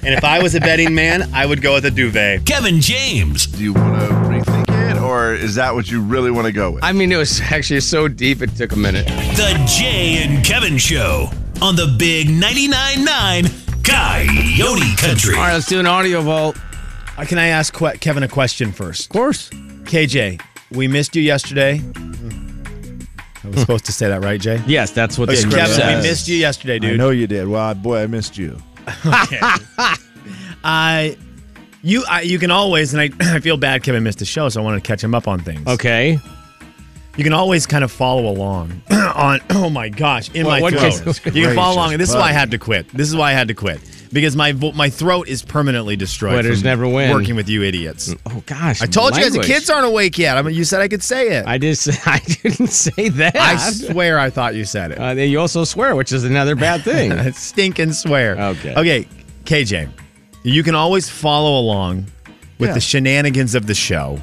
And 0.04 0.14
if 0.14 0.26
I 0.26 0.44
was 0.44 0.54
a 0.56 0.60
betting 0.60 0.94
man, 0.94 1.34
I 1.34 1.46
would 1.46 1.62
go 1.62 1.76
with 1.76 1.86
a 1.86 1.92
duvet. 1.92 2.46
Kevin 2.46 2.82
James. 2.82 3.46
Do 3.46 3.64
you 3.64 3.74
want 3.74 4.02
to 4.02 4.08
rethink 4.10 4.92
it, 4.92 5.02
or 5.02 5.34
is 5.34 5.56
that 5.56 5.74
what 5.74 5.90
you 5.90 6.02
really 6.02 6.32
want 6.32 6.48
to 6.48 6.52
go 6.52 6.72
with? 6.72 6.84
I 6.84 6.92
mean, 6.92 7.10
it 7.10 7.16
was 7.16 7.40
actually 7.54 7.80
so 7.80 8.10
deep 8.10 8.42
it 8.42 8.54
took 8.58 8.74
a 8.74 8.78
minute. 8.78 9.08
The 9.08 9.64
Jay 9.66 10.22
and 10.24 10.44
Kevin 10.44 10.78
Show 10.78 11.30
on 11.62 11.78
the 11.78 11.96
Big 11.98 12.28
99.9 12.28 13.06
9 13.06 13.46
Coyote 13.82 14.98
Country. 14.98 15.36
All 15.36 15.40
right, 15.40 15.54
let's 15.54 15.68
do 15.68 15.80
an 15.80 15.86
audio 15.88 16.20
vault. 16.22 16.58
Uh, 17.18 17.26
Can 17.26 17.38
I 17.38 17.48
ask 17.48 17.74
que- 17.74 17.98
Kevin 18.00 18.24
a 18.24 18.28
question 18.28 18.72
first? 18.72 19.04
Of 19.06 19.10
course. 19.10 19.50
KJ, 19.86 20.42
we 20.72 20.88
missed 20.88 21.16
you 21.16 21.22
yesterday. 21.22 21.82
I 23.44 23.48
was 23.48 23.60
supposed 23.62 23.86
to 23.86 23.92
say 23.92 24.08
that, 24.10 24.24
right, 24.24 24.42
Jay? 24.42 24.62
Yes, 24.68 24.92
that's 24.92 25.18
what 25.18 25.30
Okay, 25.30 25.38
the 25.42 25.44
Kevin, 25.50 25.66
script 25.68 25.76
says. 25.76 26.04
we 26.04 26.10
missed 26.10 26.28
you 26.28 26.36
yesterday, 26.36 26.80
dude. 26.80 26.94
I 26.94 26.98
know 26.98 27.12
you 27.12 27.28
did. 27.28 27.48
Well, 27.48 27.74
boy, 27.76 28.02
I 28.04 28.08
missed 28.08 28.38
you. 28.38 28.58
I, 30.64 31.16
you, 31.84 32.04
I, 32.10 32.22
you 32.22 32.40
can 32.40 32.52
always, 32.52 32.94
and 32.94 33.02
I, 33.02 33.10
I 33.36 33.40
feel 33.40 33.58
bad 33.58 33.84
Kevin 33.84 34.04
missed 34.04 34.20
the 34.20 34.26
show, 34.26 34.50
so 34.50 34.60
I 34.62 34.64
wanted 34.64 34.84
to 34.84 34.88
catch 34.88 35.04
him 35.04 35.14
up 35.14 35.28
on 35.28 35.40
things. 35.40 35.66
Okay. 35.68 36.20
You 37.18 37.24
can 37.24 37.34
always 37.34 37.66
kind 37.66 37.84
of 37.84 37.92
follow 37.92 38.28
along 38.28 38.82
on. 38.92 39.40
Oh 39.52 39.70
my 39.70 39.88
gosh, 39.90 40.30
in 40.34 40.46
What- 40.46 40.52
my 40.52 40.62
what 40.62 40.74
throat. 40.74 41.04
case- 41.06 41.36
you 41.36 41.46
can 41.46 41.56
follow 41.56 41.76
along. 41.76 41.94
And 41.94 42.02
This 42.02 42.10
is 42.10 42.16
why 42.16 42.30
I 42.30 42.32
had 42.34 42.52
to 42.52 42.58
quit. 42.58 42.90
This 42.90 43.08
is 43.08 43.16
why 43.16 43.30
I 43.30 43.34
had 43.34 43.48
to 43.48 43.54
quit 43.54 43.80
because 44.12 44.36
my 44.36 44.52
vo- 44.52 44.72
my 44.74 44.90
throat 44.90 45.28
is 45.28 45.42
permanently 45.44 45.96
destroyed. 45.96 46.34
Quitters 46.34 46.62
from 46.62 46.68
never 46.68 46.88
win. 46.88 47.12
Working 47.12 47.36
with 47.36 47.50
you 47.50 47.64
idiots. 47.64 48.14
Oh 48.26 48.44
gosh. 48.46 48.82
I 48.82 48.86
told 48.86 49.16
you 49.16 49.24
guys 49.24 49.34
the 49.34 49.42
kids 49.44 49.70
aren't 49.70 49.86
awake 49.88 50.18
yet. 50.18 50.38
I 50.38 50.42
mean, 50.42 50.56
you 50.56 50.64
said 50.64 50.82
I 50.82 50.88
could 50.88 51.04
say 51.04 51.30
it. 51.38 51.46
I 51.48 51.58
just 51.58 51.88
I 52.08 52.20
didn't 52.20 52.68
say 52.68 53.10
that. 53.10 53.36
I 53.36 53.58
swear 53.58 54.20
I 54.20 54.30
thought 54.30 54.56
you 54.56 54.66
said 54.66 54.92
it. 54.92 55.00
Uh, 55.00 55.12
you 55.12 55.40
also 55.40 55.64
swear, 55.64 55.96
which 55.96 56.12
is 56.12 56.24
another 56.24 56.56
bad 56.56 56.82
thing. 56.84 57.32
Stink 57.34 57.80
and 57.80 57.96
swear. 57.96 58.38
Okay. 58.40 58.74
Okay, 58.76 59.08
KJ, 59.46 59.90
you 60.44 60.64
can 60.64 60.76
always 60.76 61.10
follow 61.10 61.60
along 61.60 62.06
with 62.60 62.70
Yeah. 62.70 62.74
the 62.76 62.82
shenanigans 62.82 63.56
of 63.56 63.68
the 63.68 63.74
show 63.76 64.20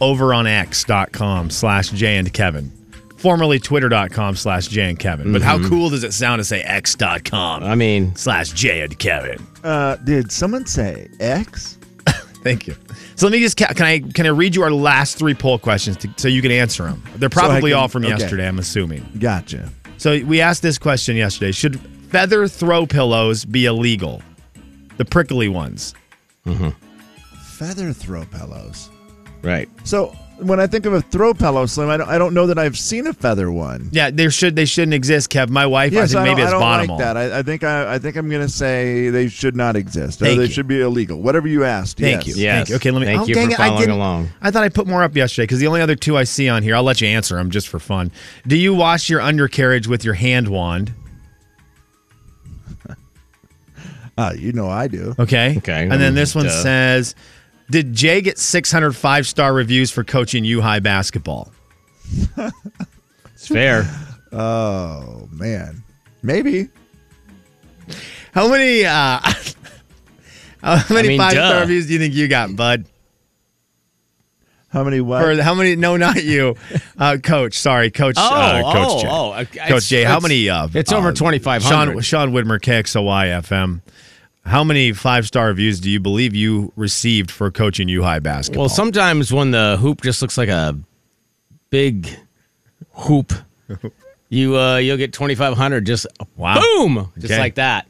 over 0.00 0.34
on 0.34 0.46
x.com 0.46 1.50
slash 1.50 1.90
Jay 1.90 2.16
and 2.16 2.32
Kevin. 2.32 2.72
Formerly 3.22 3.60
twitter.com 3.60 4.34
slash 4.36 4.66
Jay 4.66 4.88
and 4.88 4.98
Kevin. 4.98 5.32
But 5.32 5.42
how 5.42 5.56
cool 5.68 5.90
does 5.90 6.02
it 6.02 6.12
sound 6.12 6.40
to 6.40 6.44
say 6.44 6.60
x.com 6.62 7.62
I 7.62 7.74
mean, 7.76 8.14
slash 8.16 8.50
Jay 8.50 8.80
and 8.82 8.98
Kevin? 8.98 9.38
Uh, 9.62 9.94
did 9.96 10.32
someone 10.32 10.66
say 10.66 11.08
X? 11.20 11.78
Thank 12.42 12.66
you. 12.66 12.74
So 13.14 13.26
let 13.26 13.32
me 13.32 13.38
just 13.38 13.56
ca- 13.56 13.72
can 13.74 13.86
I 13.86 14.00
can 14.00 14.26
I 14.26 14.30
read 14.30 14.56
you 14.56 14.64
our 14.64 14.72
last 14.72 15.18
three 15.18 15.34
poll 15.34 15.56
questions 15.58 15.96
to, 15.98 16.10
so 16.16 16.26
you 16.26 16.42
can 16.42 16.50
answer 16.50 16.82
them? 16.82 17.00
They're 17.14 17.30
So 17.32 17.40
I 17.42 17.46
probably 17.46 17.70
can- 17.70 17.78
all 17.78 17.86
from 17.88 18.04
okay. 18.04 18.10
yesterday. 18.18 18.48
I'm 18.48 18.58
assuming. 18.58 19.06
Gotcha. 19.20 19.70
So 19.98 20.24
we 20.24 20.40
asked 20.40 20.62
this 20.62 20.76
question 20.76 21.14
yesterday: 21.16 21.52
Should 21.52 21.78
feather 22.10 22.48
throw 22.48 22.86
pillows 22.86 23.44
be 23.44 23.66
illegal? 23.66 24.20
The 24.96 25.04
prickly 25.04 25.46
ones. 25.48 25.94
Feather 27.44 27.92
throw 27.92 28.24
pillows. 28.24 28.90
right. 29.42 29.68
So 29.84 30.16
when 30.38 30.60
I 30.60 30.66
think 30.66 30.86
of 30.86 30.92
a 30.92 31.00
throw 31.00 31.34
pillow, 31.34 31.66
Slim, 31.66 31.88
I 31.88 31.96
don't, 31.96 32.08
I 32.08 32.18
don't 32.18 32.34
know 32.34 32.46
that 32.46 32.58
I've 32.58 32.78
seen 32.78 33.06
a 33.06 33.12
feather 33.12 33.50
one. 33.50 33.88
Yeah, 33.92 34.10
there 34.10 34.30
should 34.30 34.56
they 34.56 34.64
shouldn't 34.64 34.94
exist, 34.94 35.30
Kev. 35.30 35.48
My 35.48 35.66
wife, 35.66 35.92
I 35.96 36.06
think 36.06 36.16
I, 36.16 36.24
maybe 36.24 36.36
don't, 36.36 36.40
it's 36.40 36.48
I 36.48 36.50
don't 36.50 36.60
bottom 36.60 36.86
like 36.88 36.98
that. 36.98 37.16
I, 37.16 37.38
I 37.38 37.42
think 37.42 37.64
I, 37.64 37.94
I 37.94 37.98
think 37.98 38.16
I'm 38.16 38.28
going 38.28 38.42
to 38.42 38.48
say 38.48 39.10
they 39.10 39.28
should 39.28 39.56
not 39.56 39.76
exist. 39.76 40.20
Or 40.20 40.26
Thank 40.26 40.38
they 40.38 40.46
you. 40.46 40.50
should 40.50 40.66
be 40.66 40.80
illegal. 40.80 41.20
Whatever 41.20 41.48
you 41.48 41.64
asked. 41.64 41.98
Thank 41.98 42.26
yes. 42.26 42.36
you. 42.36 42.42
Yes. 42.42 42.56
Thank 42.56 42.68
you. 42.70 42.76
Okay, 42.76 42.90
let 42.90 43.00
me. 43.00 43.06
Thank 43.06 43.22
oh, 43.22 43.26
you 43.26 43.34
for 43.34 43.40
it, 43.40 43.60
I 43.60 43.68
following 43.68 43.90
along. 43.90 44.28
I 44.40 44.50
thought 44.50 44.64
I 44.64 44.68
put 44.68 44.86
more 44.86 45.02
up 45.02 45.14
yesterday 45.14 45.44
because 45.44 45.60
the 45.60 45.66
only 45.66 45.80
other 45.80 45.96
two 45.96 46.16
I 46.16 46.24
see 46.24 46.48
on 46.48 46.62
here, 46.62 46.74
I'll 46.74 46.82
let 46.82 47.00
you 47.00 47.08
answer 47.08 47.36
them 47.36 47.50
just 47.50 47.68
for 47.68 47.78
fun. 47.78 48.10
Do 48.46 48.56
you 48.56 48.74
wash 48.74 49.08
your 49.08 49.20
undercarriage 49.20 49.86
with 49.86 50.04
your 50.04 50.14
hand 50.14 50.48
wand? 50.48 50.92
Uh, 54.16 54.32
you 54.38 54.52
know 54.52 54.68
I 54.68 54.88
do. 54.88 55.14
Okay. 55.18 55.56
Okay. 55.58 55.82
And 55.82 56.00
then 56.00 56.14
this 56.14 56.34
one 56.34 56.46
Duh. 56.46 56.62
says, 56.62 57.14
"Did 57.70 57.92
Jay 57.92 58.20
get 58.20 58.38
600 58.38 58.92
five 58.92 59.26
star 59.26 59.52
reviews 59.52 59.90
for 59.90 60.04
coaching 60.04 60.44
U 60.44 60.60
High 60.60 60.80
basketball?" 60.80 61.52
It's 63.42 63.48
fair. 63.48 63.84
Oh 64.30 65.28
man, 65.32 65.82
maybe. 66.22 66.68
How 68.32 68.48
many? 68.48 68.84
uh 68.84 69.18
How 70.62 70.94
many 70.94 71.08
mean, 71.08 71.18
five 71.18 71.32
star 71.32 71.60
reviews 71.62 71.88
do 71.88 71.94
you 71.94 71.98
think 71.98 72.14
you 72.14 72.28
got, 72.28 72.54
bud? 72.54 72.86
How 74.68 74.84
many 74.84 75.00
what? 75.00 75.22
For 75.22 75.42
how 75.42 75.54
many? 75.54 75.74
No, 75.74 75.96
not 75.96 76.22
you, 76.22 76.56
uh, 76.98 77.18
Coach. 77.22 77.58
Sorry, 77.58 77.90
Coach. 77.90 78.14
uh, 78.16 78.62
Coach 78.62 79.04
oh, 79.06 79.42
Jay. 79.42 79.60
oh. 79.60 79.68
Coach 79.68 79.86
Jay. 79.86 80.04
How 80.04 80.20
many? 80.20 80.48
Uh, 80.48 80.68
it's 80.72 80.92
over 80.92 81.08
uh, 81.08 81.12
2,500. 81.12 81.68
Sean 81.68 82.00
Sean 82.00 82.32
Whitmer, 82.32 82.60
KXOY 82.60 83.42
FM. 83.42 83.82
How 84.44 84.64
many 84.64 84.92
five 84.92 85.26
star 85.26 85.46
reviews 85.48 85.80
do 85.80 85.88
you 85.90 86.00
believe 86.00 86.34
you 86.34 86.72
received 86.76 87.30
for 87.30 87.50
coaching 87.50 87.88
U 87.88 88.02
High 88.02 88.18
basketball? 88.18 88.62
Well, 88.64 88.68
sometimes 88.68 89.32
when 89.32 89.52
the 89.52 89.76
hoop 89.80 90.02
just 90.02 90.20
looks 90.20 90.36
like 90.36 90.48
a 90.48 90.76
big 91.70 92.08
hoop, 92.92 93.32
you 94.28 94.56
uh 94.58 94.76
you'll 94.78 94.96
get 94.96 95.12
2,500 95.12 95.86
just 95.86 96.06
Wow. 96.36 96.60
boom, 96.60 97.12
just 97.18 97.32
Okay. 97.32 97.40
like 97.40 97.54
that. 97.54 97.86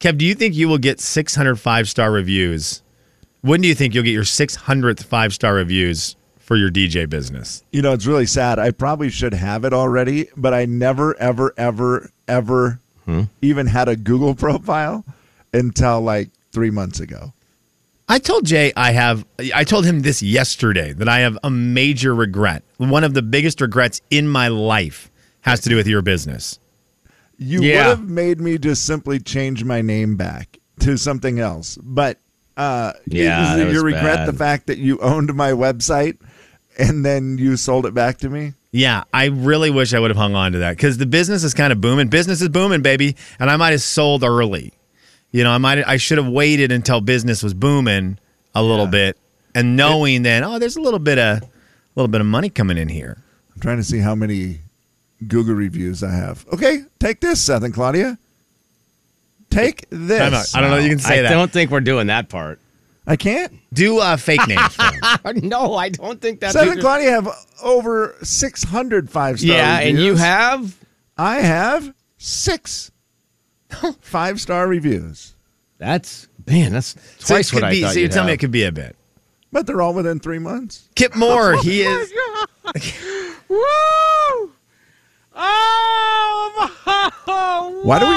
Kev, 0.00 0.18
do 0.18 0.24
you 0.26 0.34
think 0.34 0.54
you 0.54 0.68
will 0.68 0.78
get 0.78 1.00
600 1.00 1.56
five 1.56 1.88
star 1.88 2.10
reviews? 2.12 2.82
When 3.40 3.60
do 3.60 3.68
you 3.68 3.74
think 3.74 3.94
you'll 3.94 4.04
get 4.04 4.12
your 4.12 4.24
600th 4.24 5.04
five 5.04 5.32
star 5.34 5.54
reviews 5.54 6.16
for 6.38 6.56
your 6.56 6.70
DJ 6.70 7.08
business? 7.08 7.62
You 7.72 7.80
know, 7.82 7.92
it's 7.92 8.06
really 8.06 8.26
sad. 8.26 8.58
I 8.58 8.70
probably 8.70 9.08
should 9.10 9.32
have 9.34 9.64
it 9.64 9.72
already, 9.72 10.28
but 10.36 10.52
I 10.52 10.66
never, 10.66 11.16
ever, 11.18 11.54
ever, 11.56 12.10
ever 12.28 12.80
Hmm? 13.06 13.24
even 13.42 13.66
had 13.66 13.86
a 13.88 13.96
Google 13.96 14.34
profile 14.46 15.04
until 15.54 16.00
like 16.00 16.28
three 16.52 16.70
months 16.70 17.00
ago. 17.00 17.32
I 18.08 18.18
told 18.18 18.44
Jay 18.44 18.72
I 18.76 18.90
have 18.92 19.24
I 19.54 19.64
told 19.64 19.86
him 19.86 20.00
this 20.02 20.22
yesterday 20.22 20.92
that 20.92 21.08
I 21.08 21.20
have 21.20 21.38
a 21.42 21.50
major 21.50 22.14
regret. 22.14 22.62
One 22.76 23.02
of 23.04 23.14
the 23.14 23.22
biggest 23.22 23.60
regrets 23.62 24.02
in 24.10 24.28
my 24.28 24.48
life 24.48 25.10
has 25.40 25.60
to 25.60 25.68
do 25.70 25.76
with 25.76 25.86
your 25.86 26.02
business. 26.02 26.58
You 27.38 27.62
Yeah. 27.62 27.76
would 27.88 27.98
have 27.98 28.08
made 28.08 28.40
me 28.40 28.58
just 28.58 28.84
simply 28.84 29.18
change 29.20 29.64
my 29.64 29.80
name 29.80 30.16
back 30.16 30.58
to 30.80 30.96
something 30.98 31.40
else. 31.40 31.78
But 31.82 32.18
uh, 32.56 32.92
Yeah, 33.06 33.54
is 33.54 33.60
it 33.60 33.72
your 33.72 33.82
regret 33.84 34.18
bad. 34.18 34.28
the 34.28 34.32
fact 34.34 34.66
that 34.68 34.78
you 34.78 34.98
owned 35.00 35.34
my 35.34 35.52
website 35.52 36.18
and 36.78 37.04
then 37.04 37.38
you 37.38 37.56
sold 37.56 37.86
it 37.86 37.94
back 37.94 38.18
to 38.18 38.28
me? 38.28 38.52
Yeah, 38.70 39.04
I 39.14 39.26
really 39.26 39.70
wish 39.70 39.94
I 39.94 39.98
would 39.98 40.10
have 40.10 40.16
hung 40.16 40.34
on 40.34 40.52
to 40.52 40.58
that 40.58 40.76
because 40.76 40.98
the 40.98 41.06
business 41.06 41.42
is 41.42 41.54
kind 41.54 41.72
of 41.72 41.80
booming. 41.80 42.08
Business 42.08 42.42
is 42.42 42.48
booming, 42.50 42.82
baby, 42.82 43.16
and 43.40 43.50
I 43.50 43.56
might 43.56 43.70
have 43.70 43.82
sold 43.82 44.22
early. 44.24 44.72
You 45.34 45.42
know, 45.42 45.50
I 45.50 45.58
might 45.58 45.84
I 45.84 45.96
should 45.96 46.18
have 46.18 46.28
waited 46.28 46.70
until 46.70 47.00
business 47.00 47.42
was 47.42 47.54
booming 47.54 48.20
a 48.54 48.62
little 48.62 48.86
bit, 48.86 49.18
and 49.52 49.76
knowing 49.76 50.22
then, 50.22 50.44
oh, 50.44 50.60
there's 50.60 50.76
a 50.76 50.80
little 50.80 51.00
bit 51.00 51.18
of 51.18 51.42
a 51.42 51.50
little 51.96 52.06
bit 52.06 52.20
of 52.20 52.26
money 52.28 52.48
coming 52.48 52.78
in 52.78 52.88
here. 52.88 53.20
I'm 53.52 53.60
trying 53.60 53.78
to 53.78 53.82
see 53.82 53.98
how 53.98 54.14
many 54.14 54.60
Google 55.26 55.56
reviews 55.56 56.04
I 56.04 56.12
have. 56.12 56.46
Okay, 56.52 56.84
take 57.00 57.18
this, 57.18 57.42
Seth 57.42 57.64
and 57.64 57.74
Claudia. 57.74 58.16
Take 59.50 59.86
this. 59.90 60.20
Time 60.20 60.34
out. 60.34 60.46
I 60.54 60.60
don't 60.60 60.70
know 60.70 60.76
if 60.76 60.84
you 60.84 60.90
can 60.90 61.00
say 61.00 61.18
I 61.18 61.22
that. 61.22 61.32
I 61.32 61.34
don't 61.34 61.50
think 61.50 61.72
we're 61.72 61.80
doing 61.80 62.06
that 62.06 62.28
part. 62.28 62.60
I 63.04 63.16
can't. 63.16 63.52
Do 63.72 63.98
uh, 63.98 64.16
fake 64.16 64.46
names. 64.46 64.76
for 64.76 64.84
him. 65.32 65.48
no, 65.48 65.74
I 65.74 65.88
don't 65.88 66.20
think 66.20 66.38
that's. 66.38 66.52
Seth 66.52 66.70
and 66.70 66.80
Claudia 66.80 67.10
have 67.10 67.28
over 67.60 68.14
600 68.22 69.10
five 69.10 69.40
star 69.40 69.56
Yeah, 69.56 69.80
and 69.80 69.98
you 69.98 70.14
have. 70.14 70.78
I 71.18 71.40
have 71.40 71.92
six 72.18 72.92
five 74.00 74.40
star 74.40 74.66
reviews, 74.68 75.34
That's 75.78 76.28
man. 76.46 76.72
That's 76.72 76.94
twice 77.20 77.50
could 77.50 77.62
what 77.62 77.64
I 77.64 77.70
be, 77.72 77.82
thought. 77.82 77.92
So 77.92 77.98
you're 77.98 78.02
you'd 78.04 78.12
telling 78.12 78.28
me 78.28 78.32
it 78.34 78.40
could 78.40 78.50
be 78.50 78.64
a 78.64 78.72
bit. 78.72 78.96
but 79.52 79.66
they're 79.66 79.82
all 79.82 79.94
within 79.94 80.20
three 80.20 80.38
months. 80.38 80.88
Kip 80.94 81.14
Moore, 81.16 81.54
oh 81.56 81.62
he 81.62 81.82
is. 81.82 82.12
Woo! 83.48 84.52
Oh, 85.36 86.70
Why 87.84 87.98
do 87.98 88.06
we 88.06 88.14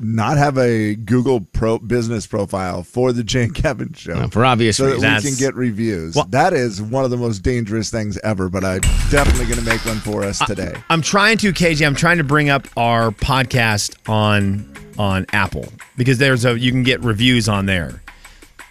not 0.00 0.36
have 0.38 0.58
a 0.58 0.94
Google 0.94 1.40
Pro 1.40 1.78
business 1.78 2.26
profile 2.26 2.82
for 2.82 3.12
the 3.12 3.22
Jay 3.24 3.44
and 3.44 3.54
Kevin 3.54 3.92
show? 3.92 4.14
No, 4.14 4.28
for 4.28 4.44
obvious 4.44 4.76
so 4.76 4.98
that 4.98 5.22
we 5.22 5.30
can 5.30 5.38
get 5.38 5.54
reviews. 5.54 6.14
Well- 6.14 6.26
that 6.30 6.52
is 6.52 6.80
one 6.82 7.04
of 7.04 7.10
the 7.10 7.16
most 7.16 7.40
dangerous 7.40 7.90
things 7.90 8.18
ever, 8.18 8.48
but 8.48 8.64
I'm 8.64 8.80
definitely 9.10 9.46
going 9.46 9.58
to 9.58 9.64
make 9.64 9.84
one 9.84 9.98
for 9.98 10.22
us 10.24 10.38
today. 10.46 10.74
I'm 10.90 11.02
trying 11.02 11.38
to, 11.38 11.52
KJ. 11.52 11.86
I'm 11.86 11.94
trying 11.94 12.18
to 12.18 12.24
bring 12.24 12.48
up 12.48 12.66
our 12.76 13.10
podcast 13.10 13.96
on 14.08 14.72
on 14.98 15.26
Apple 15.32 15.66
because 15.96 16.18
there's 16.18 16.44
a 16.44 16.58
you 16.58 16.70
can 16.72 16.82
get 16.82 17.02
reviews 17.02 17.48
on 17.48 17.66
there, 17.66 18.02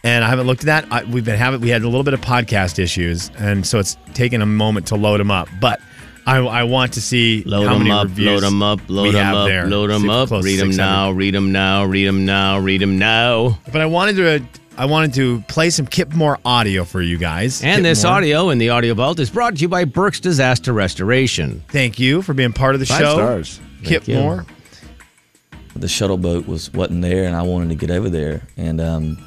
and 0.04 0.24
I 0.24 0.30
haven't 0.30 0.48
looked 0.48 0.62
at 0.62 0.66
that. 0.68 0.92
I, 0.92 1.04
we've 1.04 1.26
been 1.26 1.38
having 1.38 1.62
we 1.62 1.70
had 1.70 1.84
a 1.84 1.86
little 1.88 2.04
bit 2.04 2.14
of 2.14 2.22
podcast 2.22 2.80
issues, 2.80 3.30
and 3.38 3.66
so 3.66 3.80
it's 3.80 3.96
taken 4.14 4.42
a 4.42 4.46
moment 4.46 4.88
to 4.88 4.96
load 4.96 5.20
them 5.20 5.32
up. 5.32 5.48
But 5.62 5.80
I, 6.26 6.38
I 6.38 6.64
want 6.64 6.94
to 6.94 7.02
see 7.02 7.44
Load 7.44 7.68
how 7.68 7.74
them 7.74 7.84
many 7.84 7.92
up, 7.92 8.04
reviews 8.06 8.28
load 8.28 8.44
them 8.44 8.64
up, 8.64 8.80
we 8.88 8.96
load 8.96 9.14
them 9.14 9.24
have 9.24 9.36
up, 9.36 9.48
there. 9.48 9.68
load 9.68 9.90
them 9.92 10.10
up, 10.10 10.32
read 10.32 10.60
them 10.60 10.72
now, 10.72 11.12
read 11.12 11.34
them 11.36 11.52
now, 11.52 11.86
read 11.86 12.08
them 12.08 12.26
now, 12.26 12.58
read 12.60 12.82
them 12.82 12.98
now. 12.98 13.60
But 13.72 13.82
I 13.82 13.86
wanted 13.86 14.16
to 14.18 14.46
I 14.78 14.86
wanted 14.86 15.14
to 15.16 15.42
play 15.48 15.70
some 15.70 15.86
Kip 15.86 16.14
Moore 16.14 16.40
audio 16.44 16.84
for 16.84 17.02
you 17.02 17.18
guys. 17.18 17.64
And 17.64 17.78
Kip 17.78 17.84
this 17.84 18.04
Moore, 18.04 18.14
audio 18.14 18.50
in 18.50 18.58
the 18.58 18.70
audio 18.70 18.94
vault 18.94 19.20
is 19.20 19.30
brought 19.30 19.56
to 19.56 19.62
you 19.62 19.70
by 19.70 19.86
Burke's 19.86 20.20
Disaster 20.20 20.74
Restoration. 20.74 21.64
Thank 21.70 22.00
you 22.00 22.22
for 22.22 22.34
being 22.34 22.54
part 22.54 22.74
of 22.74 22.80
the 22.80 22.86
Five 22.88 23.00
show, 23.00 23.14
stars. 23.14 23.60
Kip 23.84 24.04
Thank 24.04 24.18
you. 24.18 24.24
Moore. 24.24 24.46
the 25.76 25.88
shuttle 25.88 26.18
boat 26.18 26.48
was 26.48 26.74
wasn't 26.74 27.04
there, 27.04 27.26
and 27.26 27.36
I 27.36 27.44
wanted 27.44 27.70
to 27.70 27.76
get 27.76 27.92
over 27.92 28.10
there, 28.10 28.42
and 28.58 28.82
um, 28.82 29.18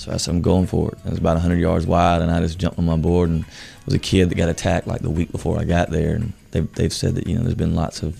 so 0.00 0.10
I 0.10 0.16
said 0.16 0.34
I'm 0.34 0.40
going 0.40 0.66
for 0.66 0.88
it. 0.88 0.98
It 1.04 1.10
was 1.10 1.18
about 1.18 1.34
100 1.34 1.58
yards 1.58 1.86
wide, 1.86 2.22
and 2.22 2.30
I 2.30 2.40
just 2.40 2.58
jumped 2.58 2.78
on 2.78 2.86
my 2.86 2.96
board, 2.96 3.28
and 3.28 3.42
there 3.42 3.50
was 3.84 3.94
a 3.94 3.98
kid 3.98 4.30
that 4.30 4.34
got 4.34 4.48
attacked 4.48 4.86
like 4.86 5.02
the 5.02 5.10
week 5.10 5.30
before 5.30 5.58
I 5.58 5.64
got 5.64 5.90
there, 5.90 6.14
and 6.14 6.32
they've 6.52 6.72
they've 6.72 6.92
said 6.92 7.16
that 7.16 7.26
you 7.26 7.36
know 7.36 7.42
there's 7.42 7.54
been 7.54 7.74
lots 7.74 8.02
of 8.02 8.18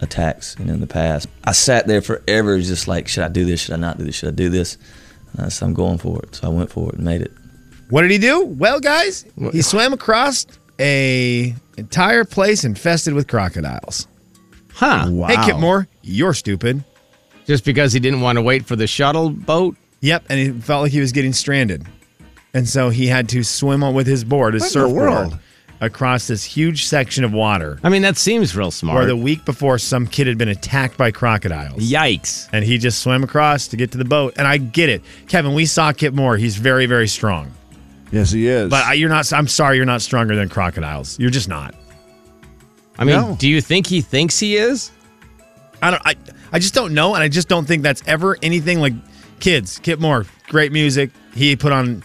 attacks 0.00 0.56
you 0.58 0.64
know, 0.64 0.72
in 0.72 0.80
the 0.80 0.86
past. 0.86 1.28
I 1.44 1.52
sat 1.52 1.86
there 1.86 2.00
forever, 2.00 2.58
just 2.58 2.88
like 2.88 3.06
should 3.06 3.22
I 3.22 3.28
do 3.28 3.44
this? 3.44 3.60
Should 3.60 3.74
I 3.74 3.76
not 3.76 3.98
do 3.98 4.04
this? 4.04 4.14
Should 4.14 4.30
I 4.30 4.32
do 4.32 4.48
this? 4.48 4.78
And 5.34 5.44
I 5.44 5.50
said 5.50 5.66
I'm 5.66 5.74
going 5.74 5.98
for 5.98 6.22
it, 6.22 6.36
so 6.36 6.46
I 6.46 6.50
went 6.50 6.70
for 6.70 6.88
it 6.88 6.94
and 6.94 7.04
made 7.04 7.20
it. 7.20 7.32
What 7.90 8.00
did 8.00 8.10
he 8.10 8.16
do? 8.16 8.46
Well, 8.46 8.80
guys, 8.80 9.26
he 9.52 9.60
swam 9.60 9.92
across 9.92 10.46
a 10.80 11.54
entire 11.76 12.24
place 12.24 12.64
infested 12.64 13.12
with 13.12 13.28
crocodiles. 13.28 14.08
Huh. 14.72 15.08
Wow. 15.10 15.26
Hey, 15.28 15.36
Kip 15.44 15.58
Moore, 15.58 15.86
you're 16.00 16.32
stupid. 16.32 16.82
Just 17.44 17.66
because 17.66 17.92
he 17.92 18.00
didn't 18.00 18.22
want 18.22 18.36
to 18.36 18.42
wait 18.42 18.64
for 18.64 18.74
the 18.74 18.86
shuttle 18.86 19.28
boat? 19.28 19.76
Yep, 20.04 20.24
and 20.28 20.38
he 20.38 20.50
felt 20.60 20.82
like 20.82 20.92
he 20.92 21.00
was 21.00 21.12
getting 21.12 21.32
stranded, 21.32 21.86
and 22.52 22.68
so 22.68 22.90
he 22.90 23.06
had 23.06 23.26
to 23.30 23.42
swim 23.42 23.80
with 23.94 24.06
his 24.06 24.22
board, 24.22 24.52
his 24.52 24.62
What 24.64 24.70
surfboard, 24.70 25.38
across 25.80 26.26
this 26.26 26.44
huge 26.44 26.84
section 26.84 27.24
of 27.24 27.32
water. 27.32 27.78
I 27.82 27.88
mean, 27.88 28.02
that 28.02 28.18
seems 28.18 28.54
real 28.54 28.66
Where 28.66 28.70
smart. 28.70 29.06
the 29.06 29.16
week 29.16 29.46
before, 29.46 29.78
some 29.78 30.06
kid 30.06 30.26
had 30.26 30.36
been 30.36 30.50
attacked 30.50 30.98
by 30.98 31.10
crocodiles. 31.10 31.82
Yikes. 31.82 32.50
And 32.52 32.64
he 32.66 32.76
just 32.76 33.00
swam 33.02 33.24
across 33.24 33.66
to 33.68 33.76
get 33.78 33.92
to 33.92 33.98
the 33.98 34.04
boat. 34.04 34.34
And 34.36 34.46
I 34.46 34.58
get 34.58 34.90
it, 34.90 35.02
Kevin. 35.26 35.54
We 35.54 35.64
saw 35.64 35.92
Kip 35.92 36.12
Moore. 36.12 36.36
He's 36.36 36.56
very, 36.56 36.84
very 36.84 37.08
strong. 37.08 37.52
Yes, 38.12 38.30
he 38.30 38.46
is. 38.46 38.68
But 38.68 38.84
I, 38.84 38.92
you're 38.92 39.08
not. 39.08 39.32
I'm 39.32 39.48
sorry, 39.48 39.76
you're 39.76 39.86
not 39.86 40.02
stronger 40.02 40.36
than 40.36 40.50
crocodiles. 40.50 41.18
You're 41.18 41.30
just 41.30 41.48
not. 41.48 41.74
I 42.98 43.04
mean, 43.04 43.16
No. 43.16 43.36
do 43.38 43.48
you 43.48 43.60
think 43.62 43.86
he 43.86 44.02
thinks 44.02 44.38
he 44.38 44.56
is? 44.56 44.90
I 45.82 45.90
don't. 45.90 46.02
I. 46.04 46.14
I 46.52 46.58
just 46.60 46.74
don't 46.74 46.92
know, 46.94 47.14
and 47.14 47.22
I 47.24 47.28
just 47.28 47.48
don't 47.48 47.64
think 47.66 47.82
that's 47.82 48.02
ever 48.06 48.36
anything 48.42 48.80
like 48.80 48.92
kids. 49.40 49.78
Kip 49.78 50.00
Moore, 50.00 50.26
great 50.48 50.72
music. 50.72 51.10
He 51.34 51.56
put 51.56 51.72
on. 51.72 52.02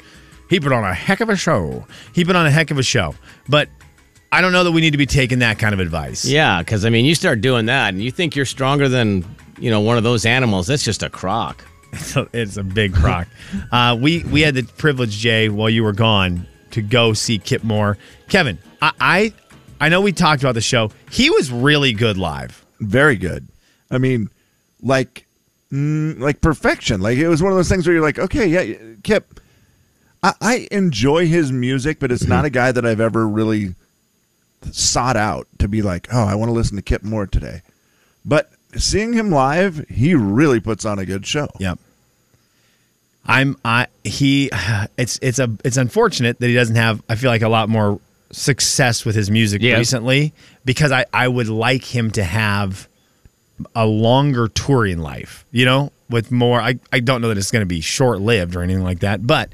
He 0.49 0.59
put 0.59 0.71
on 0.71 0.83
a 0.83 0.93
heck 0.93 1.19
of 1.19 1.29
a 1.29 1.35
show. 1.35 1.85
He 2.13 2.25
put 2.25 2.35
on 2.35 2.45
a 2.45 2.51
heck 2.51 2.71
of 2.71 2.77
a 2.79 2.83
show. 2.83 3.13
But 3.47 3.69
I 4.31 4.41
don't 4.41 4.51
know 4.51 4.63
that 4.63 4.71
we 4.71 4.81
need 4.81 4.91
to 4.91 4.97
be 4.97 5.05
taking 5.05 5.39
that 5.39 5.59
kind 5.59 5.73
of 5.73 5.79
advice. 5.79 6.25
Yeah, 6.25 6.59
because 6.59 6.85
I 6.85 6.89
mean, 6.89 7.05
you 7.05 7.15
start 7.15 7.41
doing 7.41 7.67
that 7.67 7.89
and 7.89 8.01
you 8.01 8.11
think 8.11 8.35
you're 8.35 8.45
stronger 8.45 8.89
than, 8.89 9.25
you 9.59 9.69
know, 9.69 9.79
one 9.81 9.97
of 9.97 10.03
those 10.03 10.25
animals. 10.25 10.67
That's 10.67 10.83
just 10.83 11.03
a 11.03 11.09
croc. 11.09 11.63
So 11.97 12.27
it's 12.33 12.57
a 12.57 12.63
big 12.63 12.93
crock. 12.93 13.27
uh, 13.71 13.97
we 13.99 14.23
we 14.23 14.41
had 14.41 14.55
the 14.55 14.63
privilege, 14.63 15.17
Jay, 15.17 15.49
while 15.49 15.69
you 15.69 15.83
were 15.83 15.93
gone, 15.93 16.47
to 16.71 16.81
go 16.81 17.13
see 17.13 17.37
Kip 17.37 17.63
Moore. 17.63 17.97
Kevin, 18.27 18.57
I 18.81 18.91
I, 18.99 19.33
I 19.79 19.89
know 19.89 20.01
we 20.01 20.11
talked 20.11 20.41
about 20.41 20.55
the 20.55 20.61
show. 20.61 20.91
He 21.11 21.29
was 21.29 21.51
really 21.51 21.93
good 21.93 22.17
live. 22.17 22.65
very 22.79 23.15
good. 23.17 23.47
I 23.91 23.97
mean, 23.97 24.29
like, 24.81 25.25
mm, 25.71 26.19
like 26.19 26.41
perfection. 26.41 27.01
Like 27.01 27.17
it 27.17 27.27
was 27.27 27.41
one 27.41 27.51
of 27.51 27.58
those 27.58 27.69
things 27.69 27.86
where 27.88 27.93
you're 27.95 28.03
like, 28.03 28.19
okay, 28.19 28.47
yeah, 28.47 28.77
Kip. 29.03 29.39
I, 30.21 30.34
I 30.41 30.67
enjoy 30.71 31.27
his 31.27 31.51
music, 31.51 31.99
but 31.99 32.12
it's 32.12 32.27
not 32.27 32.45
a 32.45 32.49
guy 32.62 32.71
that 32.71 32.86
I've 32.86 32.99
ever 32.99 33.27
really 33.27 33.75
sought 34.71 35.15
out 35.15 35.47
to 35.60 35.67
be 35.67 35.82
like, 35.82 36.08
oh, 36.13 36.23
I 36.23 36.36
want 36.36 36.49
to 36.49 36.53
listen 36.53 36.75
to 36.75 36.82
Kip 36.82 37.03
Moore 37.03 37.25
today. 37.27 37.62
But 38.25 38.51
seeing 38.75 39.13
him 39.13 39.32
live, 39.32 39.86
he 39.89 40.13
really 40.15 40.60
puts 40.60 40.84
on 40.86 40.99
a 40.99 41.05
good 41.05 41.25
show. 41.25 41.47
Yep. 41.60 41.79
I'm 43.25 43.58
I 43.63 43.88
he 44.03 44.49
it's 44.97 45.19
it's 45.21 45.39
a 45.39 45.49
it's 45.63 45.77
unfortunate 45.77 46.39
that 46.39 46.47
he 46.47 46.53
doesn't 46.55 46.75
have 46.75 47.01
I 47.08 47.15
feel 47.15 47.29
like 47.29 47.41
a 47.41 47.49
lot 47.49 47.69
more 47.69 47.99
success 48.32 49.05
with 49.05 49.15
his 49.15 49.29
music 49.32 49.62
Yeah. 49.62 49.75
recently 49.77 50.34
because 50.65 50.91
I 50.91 51.05
I 51.13 51.27
would 51.27 51.47
like 51.47 51.84
him 51.84 52.12
to 52.12 52.23
have 52.23 52.88
a 53.75 53.85
longer 53.85 54.47
touring 54.47 54.99
life, 54.99 55.45
you 55.51 55.65
know, 55.65 55.91
with 56.09 56.31
more 56.31 56.61
I 56.61 56.79
I 56.91 56.99
don't 56.99 57.21
know 57.21 57.29
that 57.29 57.37
it's 57.37 57.51
going 57.51 57.61
to 57.61 57.67
be 57.67 57.81
short-lived 57.81 58.55
or 58.55 58.61
anything 58.61 58.83
like 58.83 58.99
that, 58.99 59.25
but 59.25 59.51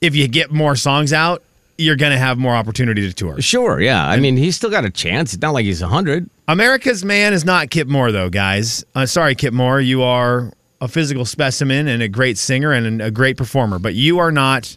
if 0.00 0.14
you 0.14 0.28
get 0.28 0.50
more 0.50 0.76
songs 0.76 1.12
out, 1.12 1.42
you're 1.78 1.96
going 1.96 2.12
to 2.12 2.18
have 2.18 2.38
more 2.38 2.54
opportunity 2.54 3.02
to 3.02 3.12
tour. 3.12 3.40
Sure, 3.40 3.80
yeah. 3.80 4.06
I 4.06 4.18
mean, 4.18 4.36
he's 4.36 4.56
still 4.56 4.70
got 4.70 4.84
a 4.84 4.90
chance. 4.90 5.34
It's 5.34 5.42
not 5.42 5.52
like 5.52 5.64
he's 5.64 5.82
100. 5.82 6.28
America's 6.48 7.04
man 7.04 7.32
is 7.32 7.44
not 7.44 7.70
Kip 7.70 7.88
Moore, 7.88 8.12
though, 8.12 8.30
guys. 8.30 8.84
Uh, 8.94 9.06
sorry, 9.06 9.34
Kip 9.34 9.52
Moore. 9.52 9.80
You 9.80 10.02
are 10.02 10.52
a 10.80 10.88
physical 10.88 11.24
specimen 11.24 11.88
and 11.88 12.02
a 12.02 12.08
great 12.08 12.38
singer 12.38 12.72
and 12.72 13.02
a 13.02 13.10
great 13.10 13.36
performer, 13.36 13.78
but 13.78 13.94
you 13.94 14.18
are 14.18 14.32
not 14.32 14.76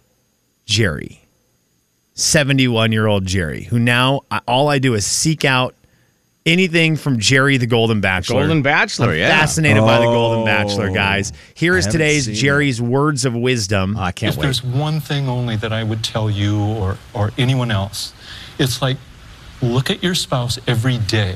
Jerry, 0.66 1.26
71 2.14 2.92
year 2.92 3.08
old 3.08 3.26
Jerry, 3.26 3.64
who 3.64 3.80
now 3.80 4.22
all 4.48 4.68
I 4.68 4.80
do 4.80 4.94
is 4.94 5.06
seek 5.06 5.46
out 5.46 5.76
anything 6.46 6.96
from 6.96 7.20
Jerry 7.20 7.58
the 7.58 7.68
Golden 7.68 8.02
Bachelor. 8.02 8.42
Golden 8.42 8.62
Bachelor, 8.62 9.12
I'm 9.12 9.18
yeah. 9.18 9.30
Fascinated 9.40 9.84
by 9.84 10.00
the 10.00 10.06
Golden 10.06 10.42
Oh. 10.42 10.46
Bachelor, 10.46 10.90
guys. 10.90 11.34
Here 11.54 11.78
is 11.78 11.86
today's 11.88 12.26
seen 12.26 12.36
Jerry's 12.36 12.82
words 12.82 13.26
of 13.26 13.34
wisdom. 13.36 13.96
Oh, 13.98 14.02
I 14.02 14.12
can't 14.12 14.34
if 14.34 14.38
wait. 14.40 14.44
there's 14.46 14.64
one 14.64 15.00
thing 15.00 15.28
only 15.30 15.56
that 15.58 15.72
I 15.74 15.84
would 15.84 16.04
tell 16.04 16.30
you 16.30 16.60
or, 16.60 16.98
or 17.14 17.32
anyone 17.38 17.72
else, 17.72 18.14
it's 18.58 18.82
like 18.82 18.98
look 19.62 19.90
at 19.90 20.02
your 20.02 20.16
spouse 20.16 20.58
every 20.68 20.98
day 20.98 21.36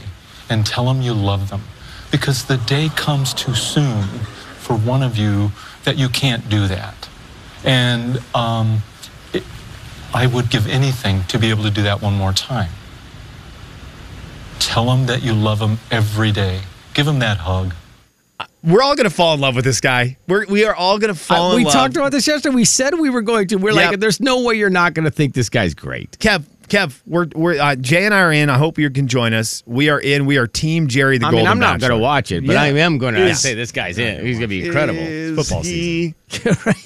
and 0.49 0.65
tell 0.65 0.85
them 0.85 1.01
you 1.01 1.13
love 1.13 1.49
them. 1.49 1.61
Because 2.11 2.45
the 2.45 2.57
day 2.57 2.89
comes 2.95 3.33
too 3.33 3.55
soon 3.55 4.03
for 4.59 4.75
one 4.75 5.01
of 5.03 5.17
you 5.17 5.51
that 5.83 5.97
you 5.97 6.07
can't 6.09 6.47
do 6.47 6.67
that. 6.67 7.09
And 7.65 8.21
um, 8.35 8.83
it, 9.33 9.43
I 10.13 10.27
would 10.27 10.49
give 10.49 10.67
anything 10.67 11.23
to 11.25 11.39
be 11.39 11.49
able 11.49 11.63
to 11.63 11.71
do 11.71 11.81
that 11.83 12.01
one 12.01 12.13
more 12.13 12.31
time. 12.33 12.69
Tell 14.59 14.85
them 14.85 15.05
that 15.07 15.23
you 15.23 15.33
love 15.33 15.59
them 15.59 15.79
every 15.91 16.31
day. 16.31 16.61
Give 16.93 17.05
them 17.05 17.19
that 17.19 17.37
hug. 17.37 17.73
We're 18.63 18.81
all 18.81 18.95
gonna 18.95 19.09
fall 19.09 19.33
in 19.33 19.41
love 19.41 19.55
with 19.57 19.65
this 19.65 19.81
guy. 19.81 20.15
We're 20.27 20.45
we 20.45 20.63
are 20.65 20.73
all 20.73 20.97
gonna 20.97 21.13
fall 21.15 21.47
Uh, 21.47 21.51
in 21.51 21.55
we 21.57 21.65
love. 21.65 21.73
We 21.73 21.77
talked 21.79 21.97
about 21.97 22.11
this 22.13 22.25
yesterday. 22.27 22.55
We 22.55 22.63
said 22.65 22.97
we 22.97 23.09
were 23.09 23.21
going 23.21 23.47
to. 23.49 23.57
We're 23.57 23.73
Yep. 23.73 23.91
like, 23.91 23.99
there's 23.99 24.21
no 24.21 24.41
way 24.41 24.55
you're 24.55 24.69
not 24.69 24.93
going 24.93 25.03
to 25.03 25.11
think 25.11 25.33
this 25.33 25.49
guy's 25.49 25.73
great. 25.73 26.17
Kev, 26.19 26.43
Kev, 26.69 26.97
we're 27.05 27.27
we're 27.35 27.59
uh, 27.59 27.75
Jay 27.75 28.05
and 28.05 28.13
I 28.13 28.19
are 28.21 28.31
in. 28.31 28.49
I 28.49 28.57
hope 28.57 28.77
you 28.79 28.89
can 28.89 29.09
join 29.09 29.33
us. 29.33 29.63
We 29.65 29.89
are 29.89 29.99
in. 29.99 30.25
We 30.25 30.37
are 30.37 30.47
Team 30.47 30.87
Jerry 30.87 31.17
the 31.17 31.25
I 31.27 31.31
Golden 31.31 31.43
mean, 31.43 31.51
I'm 31.51 31.59
not 31.59 31.81
going 31.81 31.91
to 31.91 31.97
watch 31.97 32.31
it, 32.31 32.45
but 32.47 32.53
Yeah. 32.53 32.61
I 32.61 32.67
am 32.67 32.97
going 32.99 33.15
to 33.15 33.25
Is- 33.25 33.41
say 33.41 33.53
this 33.53 33.73
guy's 33.73 33.97
in. 33.97 34.25
He's 34.25 34.37
going 34.37 34.43
to 34.43 34.47
be 34.47 34.65
incredible. 34.65 34.99
Is 35.01 35.35
football 35.35 35.63
he, 35.63 36.15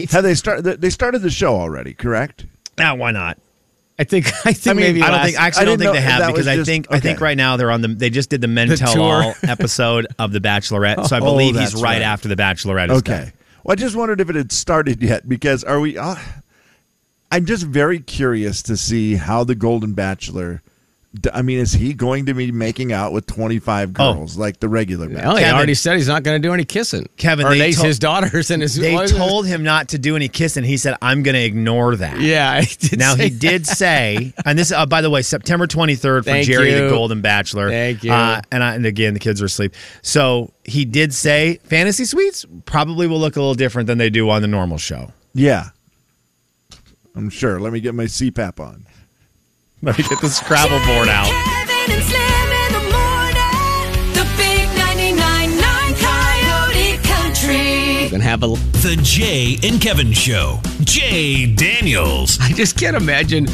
Have 0.10 0.24
they 0.24 0.34
started? 0.34 0.82
They 0.82 0.90
started 0.90 1.20
the 1.22 1.30
show 1.30 1.56
already, 1.56 1.94
correct? 1.94 2.46
Yeah, 2.80 2.94
why 2.94 3.12
not? 3.12 3.38
I 4.00 4.04
think. 4.04 4.28
I 4.46 4.54
think 4.54 4.68
I 4.68 4.74
mean, 4.74 4.86
maybe 4.88 5.02
I 5.02 5.08
don't 5.08 5.16
last- 5.16 5.26
think. 5.26 5.40
I 5.40 5.48
actually 5.48 5.62
I 5.62 5.66
don't 5.66 5.78
think 5.80 5.94
they 5.94 6.02
have 6.02 6.20
because 6.28 6.38
was 6.40 6.48
I 6.48 6.56
just- 6.58 6.68
think 6.70 6.88
I 6.92 7.00
think 7.00 7.20
right 7.22 7.38
now 7.38 7.58
they're 7.58 7.72
on 7.72 7.82
the. 7.82 7.88
They 7.90 8.10
just 8.10 8.30
did 8.30 8.42
the 8.42 8.48
Men 8.48 8.68
The 8.70 8.78
Tell 8.78 8.94
tour. 8.94 9.24
All 9.24 9.36
episode 9.44 10.08
of 10.20 10.32
The 10.32 10.40
Bachelorette, 10.40 11.08
so 11.08 11.16
I 11.16 11.20
Oh, 11.22 11.24
believe 11.26 11.56
he's 11.58 11.74
right, 11.76 11.82
right. 11.84 12.02
after 12.02 12.28
The 12.28 12.36
Bachelorette. 12.36 12.90
Okay. 12.92 13.32
Well, 13.64 13.74
I 13.74 13.76
just 13.76 13.96
wondered 13.96 14.22
if 14.22 14.30
it 14.30 14.36
had 14.36 14.52
started 14.52 15.02
yet 15.02 15.28
because 15.28 15.64
are 15.64 15.80
we? 15.80 15.98
Uh, 15.98 16.16
I'm 17.32 17.46
just 17.46 17.64
very 17.64 18.00
curious 18.00 18.62
to 18.64 18.78
see 18.78 19.16
how 19.16 19.44
the 19.44 19.56
Golden 19.56 19.94
Bachelor. 19.94 20.62
D- 21.22 21.30
I 21.34 21.42
mean, 21.42 21.60
is 21.60 21.74
he 21.74 21.94
going 21.94 22.26
to 22.28 22.34
be 22.34 22.52
making 22.52 22.92
out 22.94 23.12
with 23.14 23.26
25 23.28 23.92
Oh. 24.00 24.14
girls 24.14 24.38
like 24.38 24.60
the 24.60 24.70
regular 24.70 25.08
Bachelor? 25.10 25.34
Oh, 25.34 25.36
he 25.36 25.46
already 25.46 25.74
said 25.74 25.96
he's 25.96 26.08
not 26.08 26.24
going 26.24 26.42
to 26.42 26.48
do 26.48 26.54
any 26.54 26.66
kissing. 26.66 27.08
Kevin, 27.18 27.46
or 27.46 27.50
they 27.52 27.58
they, 27.60 27.72
told- 27.74 27.88
his 27.88 28.00
daughters 28.00 28.52
and 28.52 28.62
his. 28.62 28.76
They 28.76 28.94
what 28.94 29.06
is 29.06 29.12
it? 29.12 29.18
told 29.18 29.46
him 29.48 29.64
not 29.64 29.90
to 29.90 29.98
do 29.98 30.16
any 30.16 30.28
kissing. 30.28 30.64
He 30.64 30.78
said, 30.78 30.96
"I'm 31.02 31.24
going 31.24 31.36
to 31.36 31.44
ignore 31.44 31.96
that." 31.96 32.20
Yeah, 32.20 32.52
I 32.54 32.62
did 32.80 33.00
Now 33.00 33.16
say 33.16 33.30
he 33.30 33.38
did 33.38 33.66
say, 33.68 34.34
and 34.46 34.58
this, 34.58 34.72
uh, 34.72 34.86
by 34.86 35.02
the 35.02 35.10
way, 35.10 35.22
September 35.22 35.68
23rd 35.68 36.00
for 36.02 36.24
Thank 36.24 36.48
Jerry 36.48 36.74
the. 36.74 36.90
Golden 36.90 37.22
Bachelor. 37.22 37.70
Thank 37.70 38.04
you. 38.04 38.12
Uh, 38.12 38.42
and, 38.52 38.64
I, 38.64 38.76
and 38.76 38.86
again, 38.86 39.14
the 39.14 39.20
kids 39.20 39.42
are 39.42 39.46
asleep. 39.46 39.74
So 40.02 40.52
he 40.64 40.86
did 40.86 41.14
say 41.14 41.60
fantasy 41.64 42.06
suites 42.06 42.46
probably 42.66 43.08
will 43.08 43.20
look 43.20 43.36
a 43.36 43.40
little 43.40 43.56
different 43.56 43.88
than 43.88 43.98
they 43.98 44.10
do 44.10 44.30
on 44.30 44.42
the 44.42 44.48
normal 44.48 44.78
show. 44.78 45.12
Yeah, 45.34 45.70
I'm 47.16 47.30
sure. 47.30 47.60
Let 47.60 47.74
me 47.74 47.80
get 47.80 47.96
my 47.96 48.06
CPAP 48.06 48.60
on. 48.60 48.86
Let 49.84 49.96
me 49.96 50.04
get 50.06 50.20
the 50.22 50.28
Scrabble 50.28 50.84
board 50.88 51.08
out. 51.08 51.28
Kevin 51.28 51.92
and 51.92 52.74
the 52.74 52.82
morning. 52.90 54.14
The 54.14 54.26
big 54.36 54.68
99.9 54.70 55.62
Coyote 56.02 56.98
Country. 57.04 58.10
Gonna 58.10 58.24
have 58.24 58.42
a. 58.42 58.48
The 58.82 59.00
Jay 59.04 59.60
and 59.62 59.80
Kevin 59.80 60.14
Show. 60.14 60.60
Jay 60.82 61.46
Daniels. 61.54 62.40
I 62.42 62.54
just 62.54 62.80
can't 62.80 62.98
imagine 62.98 63.46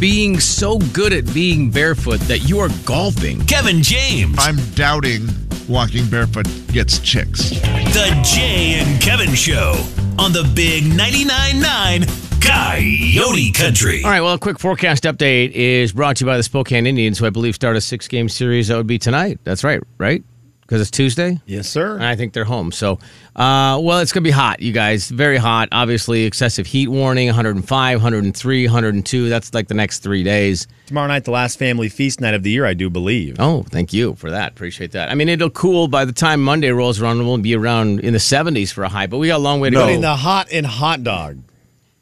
being 0.00 0.40
so 0.40 0.78
good 0.92 1.12
at 1.12 1.32
being 1.32 1.70
barefoot 1.70 2.18
that 2.22 2.48
you 2.48 2.58
are 2.58 2.70
golfing. 2.84 3.46
Kevin 3.46 3.80
James. 3.80 4.36
I'm 4.40 4.56
doubting 4.74 5.28
walking 5.68 6.04
barefoot 6.10 6.48
gets 6.72 6.98
chicks. 6.98 7.50
The 7.50 8.20
Jay 8.24 8.80
and 8.80 9.00
Kevin 9.00 9.34
Show 9.36 9.74
on 10.18 10.32
the 10.32 10.50
Big 10.52 10.82
99.9 10.82 11.60
9 11.60 12.29
Coyote 12.40 13.52
Country. 13.52 14.02
All 14.04 14.10
right, 14.10 14.20
well, 14.20 14.34
a 14.34 14.38
quick 14.38 14.58
forecast 14.58 15.04
update 15.04 15.50
is 15.52 15.92
brought 15.92 16.16
to 16.16 16.24
you 16.24 16.30
by 16.30 16.36
the 16.36 16.42
Spokane 16.42 16.86
Indians, 16.86 17.18
who 17.18 17.26
I 17.26 17.30
believe 17.30 17.54
start 17.54 17.76
a 17.76 17.80
six 17.80 18.08
game 18.08 18.28
series. 18.28 18.68
That 18.68 18.76
would 18.76 18.86
be 18.86 18.98
tonight. 18.98 19.38
That's 19.44 19.62
right, 19.64 19.80
right? 19.98 20.22
Because 20.62 20.80
it's 20.82 20.90
Tuesday? 20.92 21.40
Yes, 21.46 21.68
sir. 21.68 21.94
And 21.96 22.04
I 22.04 22.14
think 22.14 22.32
they're 22.32 22.44
home. 22.44 22.70
So, 22.70 22.92
uh, 23.34 23.76
well, 23.82 23.98
it's 23.98 24.12
going 24.12 24.22
to 24.22 24.28
be 24.28 24.30
hot, 24.30 24.60
you 24.62 24.72
guys. 24.72 25.08
Very 25.08 25.36
hot. 25.36 25.68
Obviously, 25.72 26.22
excessive 26.24 26.64
heat 26.66 26.86
warning 26.88 27.26
105, 27.26 27.98
103, 27.98 28.66
102. 28.66 29.28
That's 29.28 29.52
like 29.52 29.66
the 29.66 29.74
next 29.74 29.98
three 29.98 30.22
days. 30.22 30.68
Tomorrow 30.86 31.08
night, 31.08 31.24
the 31.24 31.32
last 31.32 31.58
family 31.58 31.88
feast 31.88 32.20
night 32.20 32.34
of 32.34 32.44
the 32.44 32.50
year, 32.50 32.66
I 32.66 32.74
do 32.74 32.88
believe. 32.88 33.36
Oh, 33.40 33.64
thank 33.64 33.92
you 33.92 34.14
for 34.14 34.30
that. 34.30 34.52
Appreciate 34.52 34.92
that. 34.92 35.10
I 35.10 35.14
mean, 35.16 35.28
it'll 35.28 35.50
cool 35.50 35.88
by 35.88 36.04
the 36.04 36.12
time 36.12 36.40
Monday 36.40 36.70
rolls 36.70 37.00
around. 37.00 37.18
We'll 37.26 37.38
be 37.38 37.56
around 37.56 37.98
in 38.00 38.12
the 38.12 38.20
70s 38.20 38.72
for 38.72 38.84
a 38.84 38.88
high, 38.88 39.08
but 39.08 39.18
we 39.18 39.26
got 39.26 39.38
a 39.38 39.42
long 39.42 39.58
way 39.60 39.70
to 39.70 39.74
No. 39.74 39.80
go. 39.80 39.86
Putting 39.86 40.00
the 40.02 40.16
hot 40.16 40.46
and 40.52 40.64
hot 40.64 41.02
dog. 41.02 41.38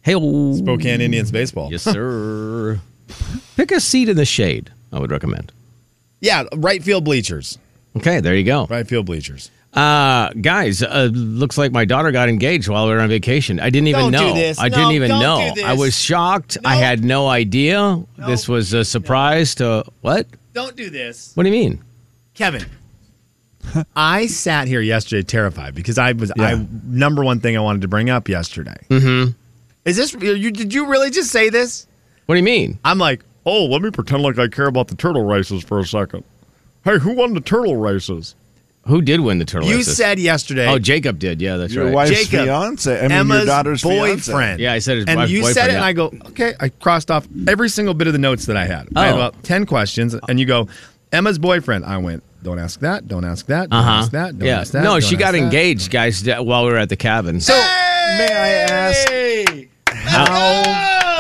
Hey, 0.09 0.15
Spokane 0.15 1.03
Indians 1.03 1.31
baseball. 1.31 1.71
Yes, 1.71 1.83
sir. 1.83 2.81
Pick 3.57 3.73
a 3.73 3.81
seat 3.81 4.09
in 4.09 4.17
the 4.17 4.25
shade, 4.25 4.71
I 4.91 4.99
would 4.99 5.11
recommend. 5.11 5.53
Yeah, 6.21 6.45
right 6.57 6.83
field 6.83 7.05
bleachers. 7.05 7.59
Okay, 7.95 8.21
there 8.21 8.35
you 8.35 8.45
go. 8.45 8.67
Right 8.67 8.87
field 8.87 9.05
bleachers. 9.05 9.51
Uh, 9.75 10.31
guys, 10.41 10.83
uh, 10.83 11.11
looks 11.13 11.59
like 11.59 11.73
my 11.73 11.85
daughter 11.85 12.11
got 12.11 12.31
engaged 12.31 12.69
while 12.69 12.87
we 12.87 12.95
were 12.95 13.01
on 13.01 13.11
vacation. 13.11 13.61
I 13.61 13.69
didn't 13.69 13.89
even 13.89 14.11
Don't 14.11 14.13
do 14.13 14.35
know. 14.35 14.53
I 14.59 14.69
No, 14.69 14.77
didn't 14.77 14.93
even 14.93 15.09
know. 15.11 15.53
I 15.63 15.75
was 15.75 15.95
shocked. 15.95 16.57
I 16.65 16.77
had 16.77 17.05
no 17.05 17.29
idea. 17.29 18.03
This 18.17 18.49
was 18.49 18.73
a 18.73 18.85
surprise 18.85 19.55
to 19.57 19.85
what? 20.01 20.27
Don't 20.55 20.75
do 20.75 20.89
this. 20.89 21.33
What 21.35 21.43
do 21.43 21.51
you 21.51 21.55
mean? 21.55 21.85
Kevin. 22.35 22.65
I 23.95 24.27
sat 24.27 24.69
here 24.69 24.81
yesterday 24.81 25.23
terrified 25.23 25.75
because 25.75 25.99
I 25.99 26.13
was 26.13 26.33
Yeah. 26.35 26.45
I 26.45 26.67
number 26.85 27.23
one 27.23 27.41
thing 27.41 27.57
I 27.57 27.61
wanted 27.61 27.83
to 27.83 27.89
bring 27.89 28.09
up 28.09 28.29
yesterday. 28.29 28.79
Mm-hmm. 28.89 29.33
Is 29.85 29.97
this 29.97 30.13
you 30.15 30.51
did 30.51 30.75
you 30.75 30.87
really 30.87 31.11
just 31.11 31.31
say 31.31 31.49
this? 31.51 31.87
What 32.27 32.35
do 32.35 32.39
you 32.39 32.45
mean? 32.45 32.79
I'm 32.85 32.99
like, 32.99 33.25
"Oh, 33.47 33.65
let 33.67 33.81
me 33.83 33.91
pretend 33.91 34.23
like 34.23 34.39
I 34.39 34.49
care 34.49 34.67
about 34.67 34.89
the 34.89 34.95
turtle 34.97 35.25
races 35.25 35.63
for 35.65 35.79
a 35.79 35.85
second. 35.87 36.25
Hey, 36.85 36.99
who 36.99 37.13
won 37.13 37.35
the 37.35 37.41
turtle 37.41 37.77
races? 37.77 38.35
Who 38.87 39.03
did 39.03 39.21
win 39.21 39.39
the 39.39 39.45
turtle 39.45 39.69
races? 39.69 39.73
You 39.73 39.79
races? 39.81 39.97
said 39.99 40.19
yesterday. 40.19 40.67
Oh, 40.67 40.79
Jacob 40.79 41.19
did. 41.19 41.43
Yeah, 41.43 41.57
that's 41.59 41.73
Your 41.75 41.87
right. 41.87 41.95
wife's 41.95 42.11
Jacob, 42.31 42.47
fiance. 42.47 42.99
I 42.99 43.03
mean, 43.03 43.13
Emma's 43.13 43.37
your 43.39 43.47
daughter's 43.47 43.83
fiance. 43.83 44.33
boyfriend. 44.33 44.61
Yeah, 44.61 44.73
I 44.73 44.79
said 44.79 44.97
his 44.97 45.05
boyfriend. 45.05 45.09
and 45.11 45.19
wife's 45.19 45.33
you 45.33 45.41
boyfriend, 45.41 45.55
said 45.55 45.69
it, 45.69 45.73
yeah. 45.73 45.77
and 45.77 45.85
I 45.85 45.93
go, 45.93 46.07
okay. 46.31 46.55
I 46.61 46.69
crossed 46.71 47.11
off 47.11 47.29
every 47.47 47.69
single 47.69 47.93
bit 47.95 48.07
of 48.07 48.15
the 48.15 48.19
notes 48.19 48.47
that 48.47 48.57
I 48.57 48.65
had. 48.67 48.89
I 48.97 49.07
had 49.07 49.13
Oh. 49.15 49.17
about 49.17 49.43
ten 49.43 49.67
questions, 49.67 50.15
and 50.29 50.41
you 50.41 50.47
go, 50.47 50.69
Emma's 51.13 51.39
boyfriend. 51.39 51.85
I 51.85 51.99
went, 51.99 52.23
don't 52.43 52.59
ask 52.59 52.81
that, 52.81 53.09
don't 53.09 53.25
ask 53.25 53.47
that, 53.47 53.71
don't 53.71 53.79
Uh 53.79 53.83
huh. 53.83 53.91
ask 53.91 54.13
that, 54.13 54.39
don't 54.39 54.47
Yeah. 54.47 54.61
ask 54.61 54.73
that. 54.73 54.83
no, 54.85 54.93
don't 54.93 55.03
she 55.03 55.17
ask 55.17 55.19
got 55.19 55.33
that. 55.33 55.39
engaged, 55.39 55.91
guys, 55.91 56.23
while 56.27 56.65
we 56.65 56.71
were 56.73 56.79
at 56.79 56.89
the 56.89 56.97
cabin. 56.97 57.41
So, 57.41 57.53
may 57.55 58.29
I 58.33 58.49
ask 58.71 59.67
how 59.93 60.63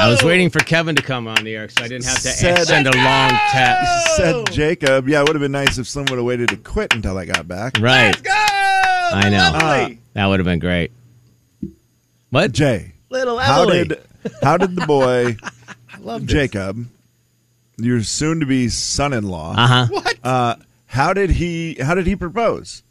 I 0.00 0.08
was 0.08 0.22
waiting 0.22 0.48
for 0.50 0.60
Kevin 0.60 0.94
to 0.96 1.02
come 1.02 1.26
on 1.26 1.42
the 1.44 1.54
air, 1.56 1.68
so 1.68 1.82
I 1.82 1.88
didn't 1.88 2.04
have 2.04 2.14
to 2.16 2.20
Said- 2.28 2.66
send 2.66 2.86
a 2.86 2.96
long 2.96 3.30
text. 3.50 4.16
said 4.16 4.52
Jacob? 4.52 5.08
Yeah, 5.08 5.20
it 5.20 5.26
would 5.28 5.34
have 5.34 5.40
been 5.42 5.52
nice 5.52 5.76
if 5.78 5.88
Slim 5.88 6.06
would 6.10 6.16
have 6.16 6.24
waited 6.24 6.48
to 6.50 6.56
quit 6.56 6.94
until 6.94 7.18
I 7.18 7.24
got 7.24 7.48
back. 7.48 7.76
Right. 7.80 8.16
I 8.26 9.28
know. 9.30 9.38
Uh, 9.54 9.88
that 10.14 10.26
would 10.26 10.38
have 10.38 10.44
been 10.44 10.58
great. 10.60 10.92
What? 12.30 12.52
Jay, 12.52 12.92
Little 13.10 13.38
how 13.38 13.64
did 13.64 13.98
how 14.42 14.56
did 14.58 14.76
the 14.76 14.86
boy 14.86 15.36
love 16.00 16.26
this. 16.26 16.32
Jacob, 16.32 16.86
your 17.78 18.02
soon-to-be 18.02 18.68
son-in-law, 18.68 19.54
Uh 19.56 19.66
huh. 19.66 19.86
What? 19.90 20.16
uh, 20.22 20.54
how 20.88 21.12
did 21.12 21.30
he 21.30 21.74
how 21.80 21.94
did 21.94 22.06
he 22.06 22.16
propose? 22.16 22.82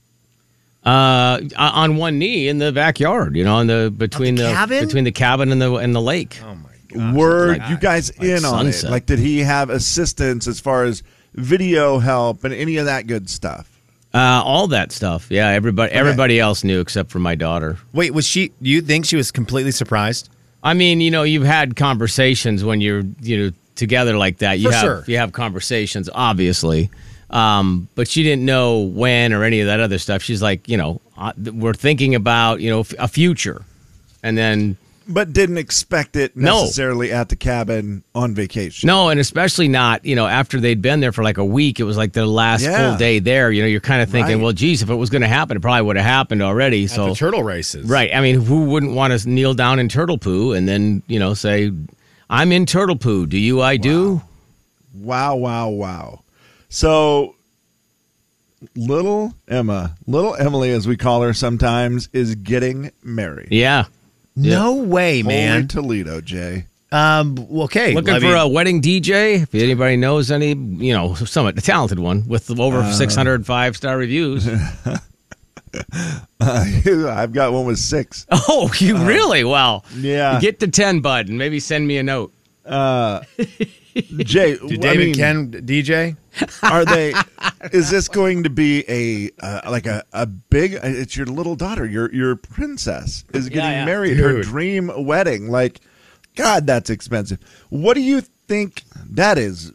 Uh, 0.84 1.42
on 1.58 1.98
one 1.98 2.18
knee 2.18 2.48
in 2.48 2.60
the 2.60 2.72
backyard, 2.72 3.36
you 3.36 3.44
know, 3.44 3.60
in 3.60 3.68
the 3.68 3.94
between 3.96 4.36
the 4.36 4.44
the, 4.44 4.52
cabin? 4.54 4.86
between 4.86 5.04
the 5.04 5.12
cabin 5.12 5.52
and 5.52 5.62
the 5.62 5.74
and 5.76 5.94
the 5.94 6.02
lake. 6.02 6.40
oh 6.46 6.56
my 6.56 6.70
god. 6.94 7.16
Were 7.16 7.58
like- 7.58 7.70
you 7.70 7.78
guys 7.78 8.18
like 8.18 8.28
in 8.30 8.46
on 8.46 8.64
sunset. 8.72 8.84
it? 8.86 8.92
Like, 8.92 9.06
did 9.06 9.20
he 9.20 9.40
have 9.40 9.70
assistance 9.70 10.48
as 10.48 10.62
far 10.62 10.86
as 10.86 11.04
video 11.34 12.00
help 12.00 12.44
and 12.46 12.54
any 12.54 12.78
of 12.78 12.86
that 12.86 13.06
good 13.08 13.30
stuff? 13.30 13.70
Uh, 14.14 14.42
all 14.46 14.68
that 14.68 14.94
stuff. 14.94 15.28
Yeah, 15.30 15.50
everybody 15.50 15.92
everybody 15.92 16.40
else 16.40 16.64
knew 16.64 16.80
except 16.80 17.12
for 17.12 17.20
my 17.20 17.36
daughter. 17.36 17.78
Wait, 17.92 18.14
was 18.14 18.26
she? 18.26 18.54
Do 18.62 18.70
you 18.70 18.82
think 18.82 19.06
she 19.06 19.18
was 19.18 19.30
completely 19.32 19.72
surprised? 19.72 20.30
I 20.64 20.74
mean, 20.74 21.02
you 21.02 21.12
know, 21.12 21.24
you've 21.24 21.44
had 21.46 21.76
conversations 21.76 22.64
when 22.64 22.80
you're, 22.82 23.04
you 23.22 23.38
know, 23.38 23.52
together 23.76 24.18
like 24.18 24.38
that. 24.38 24.60
You 24.60 24.70
For 24.70 24.74
have 24.76 24.82
sure. 24.84 25.04
you 25.08 25.18
have 25.18 25.34
conversations, 25.34 26.10
obviously. 26.16 26.90
Um, 27.30 27.90
but 27.96 28.08
she 28.08 28.24
didn't 28.24 28.46
know 28.46 28.80
when 28.80 29.34
or 29.34 29.44
any 29.44 29.60
of 29.60 29.68
that 29.68 29.80
other 29.80 29.98
stuff. 29.98 30.22
She's 30.24 30.42
like, 30.42 30.68
you 30.70 30.78
know, 30.78 31.02
uh, 31.18 31.34
we're 31.54 31.74
thinking 31.74 32.16
about, 32.16 32.62
you 32.62 32.70
know, 32.70 32.82
f- 32.82 32.94
a 32.98 33.08
future, 33.08 33.64
and 34.24 34.38
then 34.38 34.78
But 35.10 35.34
didn't 35.34 35.58
expect 35.58 36.16
it 36.16 36.36
No. 36.38 36.62
necessarily 36.62 37.12
at 37.12 37.28
the 37.30 37.36
cabin 37.36 38.04
on 38.16 38.34
vacation. 38.34 38.88
no, 38.88 39.10
and 39.10 39.20
especially 39.20 39.68
not, 39.68 40.06
you 40.06 40.16
know, 40.16 40.26
after 40.28 40.60
they'd 40.60 40.82
been 40.82 41.00
there 41.02 41.12
for 41.12 41.24
like 41.24 41.38
a 41.38 41.44
week. 41.46 41.80
It 41.82 41.84
was 41.84 41.98
like 41.98 42.14
their 42.14 42.26
last 42.26 42.64
Yeah. 42.64 42.90
full 42.92 42.98
day 42.98 43.20
there. 43.20 43.52
You 43.52 43.62
know, 43.62 43.68
you're 43.68 43.80
kind 43.82 44.02
of 44.02 44.10
thinking, 44.10 44.36
Right. 44.38 44.44
well, 44.44 44.54
geez, 44.54 44.82
if 44.82 44.90
it 44.90 44.96
was 44.96 45.10
going 45.10 45.22
to 45.22 45.28
happen, 45.28 45.58
it 45.58 45.60
probably 45.62 45.82
would 45.82 45.96
have 45.98 46.06
happened 46.06 46.42
already. 46.42 46.86
At 46.86 46.92
so 46.92 47.10
the 47.10 47.16
turtle 47.16 47.44
races, 47.44 47.86
Right. 47.90 48.10
I 48.14 48.22
mean, 48.22 48.42
who 48.42 48.66
wouldn't 48.66 48.94
want 48.94 49.18
to 49.18 49.30
kneel 49.30 49.54
down 49.54 49.80
in 49.80 49.90
turtle 49.90 50.18
poo 50.18 50.54
and 50.54 50.68
then, 50.68 51.04
you 51.08 51.20
know, 51.20 51.34
say, 51.34 51.72
I'm 52.30 52.52
in 52.54 52.66
turtle 52.66 52.96
poo. 52.98 53.26
Do 53.26 53.38
you? 53.38 53.62
I 53.62 53.78
do. 53.78 54.22
Wow, 54.94 55.36
wow, 55.36 55.70
wow. 55.70 56.20
So 56.70 57.36
little 58.76 59.34
Emma, 59.48 59.96
little 60.06 60.36
Emily 60.36 60.72
as 60.72 60.88
we 60.88 60.98
call 60.98 61.22
her 61.22 61.34
sometimes, 61.34 62.10
is 62.14 62.36
getting 62.36 62.92
married. 63.04 63.50
Yeah. 63.52 63.86
No 64.36 64.76
way, 64.76 65.22
Holy 65.22 65.36
man. 65.36 65.68
Toledo, 65.68 66.22
Jay. 66.22 66.66
Um. 66.92 67.38
Okay. 67.52 67.94
Looking 67.94 68.14
I 68.14 68.20
for 68.20 68.26
mean- 68.28 68.38
a 68.38 68.48
wedding 68.48 68.82
DJ. 68.82 69.42
If 69.44 69.54
anybody 69.56 69.98
knows 69.98 70.32
any, 70.32 70.50
you 70.54 70.94
know, 70.94 71.16
some 71.16 71.46
a 71.48 71.54
talented 71.54 72.00
one 72.00 72.28
with 72.28 72.50
over 72.60 72.80
Uh, 72.80 72.94
600 72.94 73.46
five 73.46 73.76
star 73.76 73.98
reviews. 73.98 74.48
I've 76.40 77.34
got 77.34 77.52
one 77.54 77.66
with 77.66 77.78
six. 77.80 78.26
oh, 78.32 78.72
you 78.80 78.98
really? 79.06 79.44
Well, 79.44 79.84
Yeah. 79.96 80.40
Get 80.40 80.60
to 80.62 80.68
10, 80.68 81.02
bud, 81.02 81.28
and 81.28 81.38
maybe 81.38 81.60
send 81.60 81.88
me 81.88 81.98
a 81.98 82.04
note. 82.04 82.34
Uh, 82.66 83.22
Jay, 84.18 84.58
Do 84.58 84.68
I 84.68 84.76
David 84.76 85.06
mean, 85.08 85.16
Ken 85.16 85.52
DJ? 85.52 86.18
Are 86.64 86.86
they? 86.86 87.14
is 87.72 87.90
this 87.90 88.08
going 88.08 88.44
to 88.44 88.50
be 88.50 88.84
a 88.88 89.32
uh, 89.44 89.70
like 89.70 89.86
a, 89.86 90.04
a 90.14 90.26
big? 90.26 90.74
It's 90.82 91.18
your 91.18 91.26
little 91.26 91.56
daughter, 91.56 91.86
your 91.86 92.14
your 92.14 92.36
princess 92.36 93.26
is 93.34 93.50
getting 93.50 93.72
yeah. 93.72 93.86
married, 93.86 94.18
her 94.18 94.42
dream 94.42 94.92
wedding. 95.06 95.50
Like, 95.50 95.82
God, 96.36 96.68
that's 96.68 96.90
expensive. 96.90 97.40
What 97.70 97.96
do 97.96 98.02
you 98.02 98.22
think 98.22 98.84
that 99.12 99.38
is? 99.38 99.74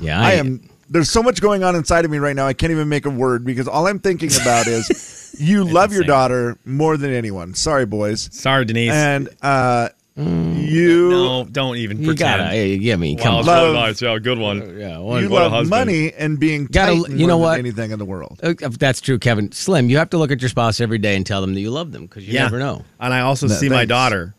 Yeah, 0.00 0.20
I 0.20 0.32
am. 0.32 0.68
There's 0.88 1.10
so 1.10 1.22
much 1.22 1.40
going 1.40 1.64
on 1.64 1.74
inside 1.74 2.04
of 2.04 2.10
me 2.12 2.18
right 2.18 2.36
now. 2.36 2.46
I 2.46 2.52
can't 2.52 2.70
even 2.70 2.88
make 2.88 3.06
a 3.06 3.10
word 3.10 3.44
because 3.44 3.66
all 3.66 3.88
I'm 3.88 3.98
thinking 3.98 4.30
about 4.40 4.68
is 4.68 5.34
you 5.38 5.64
love 5.64 5.92
your 5.92 6.04
daughter 6.04 6.58
more 6.64 6.96
than 6.96 7.12
anyone. 7.12 7.54
Sorry, 7.54 7.86
boys. 7.86 8.28
Sorry, 8.32 8.64
Denise. 8.64 8.92
And 8.92 9.28
uh, 9.42 9.88
you 10.16 11.10
no, 11.10 11.44
don't 11.44 11.76
even 11.76 11.98
You 12.00 12.06
pretend. 12.08 12.40
gotta, 12.40 12.50
hey, 12.50 12.74
yeah, 12.76 12.94
I 12.94 12.96
mean, 12.96 13.18
come 13.18 13.34
Wow, 13.34 13.40
on. 13.40 13.46
Love- 13.46 13.74
nice. 13.74 14.00
Yeah, 14.02 14.18
good 14.18 14.38
one. 14.38 14.78
Yeah, 14.78 14.98
one, 14.98 15.22
you 15.22 15.28
love 15.28 15.68
money 15.68 16.12
and 16.14 16.38
being 16.40 16.66
Gotta- 16.66 17.12
you 17.14 17.26
know 17.26 17.36
what? 17.36 17.58
anything 17.58 17.90
in 17.90 17.98
the 17.98 18.04
world. 18.06 18.40
Uh, 18.42 18.54
if 18.60 18.78
That's 18.78 19.00
true, 19.00 19.18
Kevin. 19.18 19.52
Slim, 19.52 19.90
you 19.90 19.98
have 19.98 20.10
to 20.10 20.18
look 20.18 20.30
at 20.30 20.40
your 20.40 20.48
spouse 20.48 20.80
every 20.80 20.98
day 20.98 21.16
and 21.16 21.26
tell 21.26 21.40
them 21.42 21.52
that 21.54 21.60
you 21.60 21.70
love 21.70 21.92
them 21.92 22.02
because 22.06 22.26
you 22.26 22.32
Yeah. 22.34 22.44
never 22.44 22.58
know. 22.58 22.84
And 22.98 23.12
I 23.12 23.20
also 23.20 23.46
No, 23.46 23.54
see 23.54 23.68
my 23.68 23.84
daughter, 23.84 24.34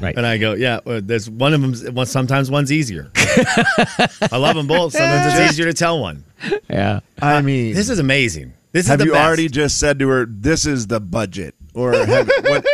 Right. 0.00 0.16
and 0.16 0.24
I 0.26 0.38
go, 0.38 0.54
yeah. 0.54 0.80
well, 0.84 1.00
There's 1.02 1.28
one 1.28 1.52
of 1.54 1.60
them. 1.60 2.06
Sometimes 2.06 2.50
one's 2.50 2.72
easier. 2.72 3.10
I 3.16 4.36
love 4.38 4.56
them 4.56 4.66
both. 4.66 4.92
Sometimes 4.92 5.34
it's 5.38 5.52
easier 5.52 5.66
to 5.66 5.74
tell 5.74 6.00
one. 6.00 6.24
yeah. 6.70 7.00
I 7.20 7.42
mean, 7.42 7.74
This 7.74 7.88
is 7.90 7.98
amazing. 7.98 8.52
This 8.72 8.88
have 8.88 9.00
you 9.02 9.12
best. 9.12 9.24
already 9.26 9.48
just 9.48 9.78
said 9.78 9.98
to 10.00 10.08
her, 10.08 10.26
"This 10.28 10.66
is 10.66 10.88
the 10.88 11.00
budget," 11.00 11.54
or 11.76 11.92
have, 11.92 12.28
what? 12.42 12.64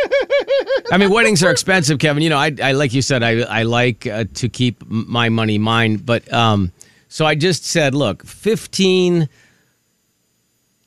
I 0.91 0.97
mean, 0.97 1.11
weddings 1.11 1.43
are 1.43 1.51
expensive, 1.51 1.99
Kevin. 1.99 2.23
You 2.23 2.29
know, 2.29 2.37
I, 2.37 2.51
I 2.63 2.71
like 2.71 2.93
you 2.93 3.01
said, 3.01 3.21
I, 3.21 3.41
I 3.41 3.63
like 3.63 4.07
uh, 4.07 4.25
to 4.35 4.49
keep 4.49 4.83
my 4.87 5.29
money 5.29 5.57
mine. 5.57 5.97
But 5.97 6.31
um, 6.33 6.71
so 7.09 7.25
I 7.25 7.35
just 7.35 7.65
said, 7.65 7.93
look, 7.93 8.25
fifteen 8.25 9.29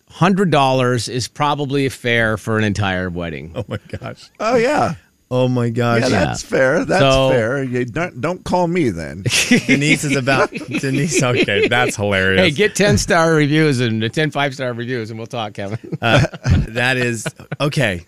hundred 0.08 0.50
dollars 0.50 1.08
is 1.08 1.28
probably 1.28 1.88
fair 1.90 2.38
for 2.38 2.56
an 2.56 2.64
entire 2.64 3.10
wedding. 3.10 3.52
Oh 3.54 3.64
my 3.68 3.78
gosh. 4.00 4.30
Oh 4.40 4.56
yeah, 4.56 4.94
Oh 5.28 5.48
my 5.48 5.70
gosh. 5.70 6.02
yeah, 6.02 6.08
that's 6.08 6.42
fair. 6.42 6.84
That's 6.84 7.00
So- 7.02 7.30
fair. 7.30 7.62
You 7.64 7.84
don't 7.84 8.20
don't 8.20 8.44
call 8.44 8.68
me 8.68 8.90
then. 8.90 9.22
Denise 9.66 10.04
is 10.04 10.14
about 10.16 10.52
Denise. 10.52 11.20
Okay, 11.22 11.66
that's 11.68 11.96
hilarious. 11.96 12.40
Hey, 12.40 12.50
get 12.52 12.76
10 12.76 12.96
star 12.98 13.34
reviews 13.34 13.80
and 13.80 14.12
10 14.12 14.30
five 14.30 14.54
star 14.54 14.72
reviews, 14.72 15.10
and 15.10 15.18
we'll 15.18 15.26
talk, 15.26 15.54
Kevin. 15.54 15.78
Uh, 16.02 16.24
that 16.68 16.96
is 16.96 17.26
okay. 17.60 18.04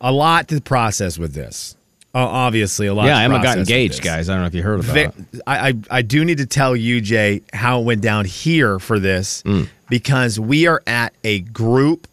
A 0.00 0.10
lot 0.10 0.48
to 0.48 0.60
process 0.60 1.18
with 1.18 1.34
this. 1.34 1.76
Uh, 2.14 2.18
obviously, 2.26 2.86
a 2.86 2.94
lot. 2.94 3.04
yeah, 3.06 3.18
to 3.18 3.24
Emma 3.24 3.34
got 3.34 3.42
process 3.42 3.58
with 3.58 3.68
engaged, 3.70 4.02
guys. 4.02 4.28
I 4.28 4.32
don't 4.32 4.40
know 4.42 4.46
if 4.46 4.54
you 4.54 4.62
heard 4.62 4.80
about 4.80 4.94
Ve- 4.94 5.02
it. 5.34 5.40
I, 5.46 5.68
I 5.68 5.74
I 5.90 6.02
do 6.02 6.24
need 6.24 6.38
to 6.38 6.46
tell 6.46 6.74
you, 6.74 7.00
Jay, 7.00 7.42
how 7.52 7.80
it 7.80 7.84
went 7.84 8.00
down 8.00 8.24
here 8.24 8.78
for 8.78 8.98
this 8.98 9.42
Mm. 9.44 9.68
because 9.90 10.40
we 10.40 10.66
are 10.66 10.82
at 10.86 11.12
a 11.22 11.40
group 11.40 12.08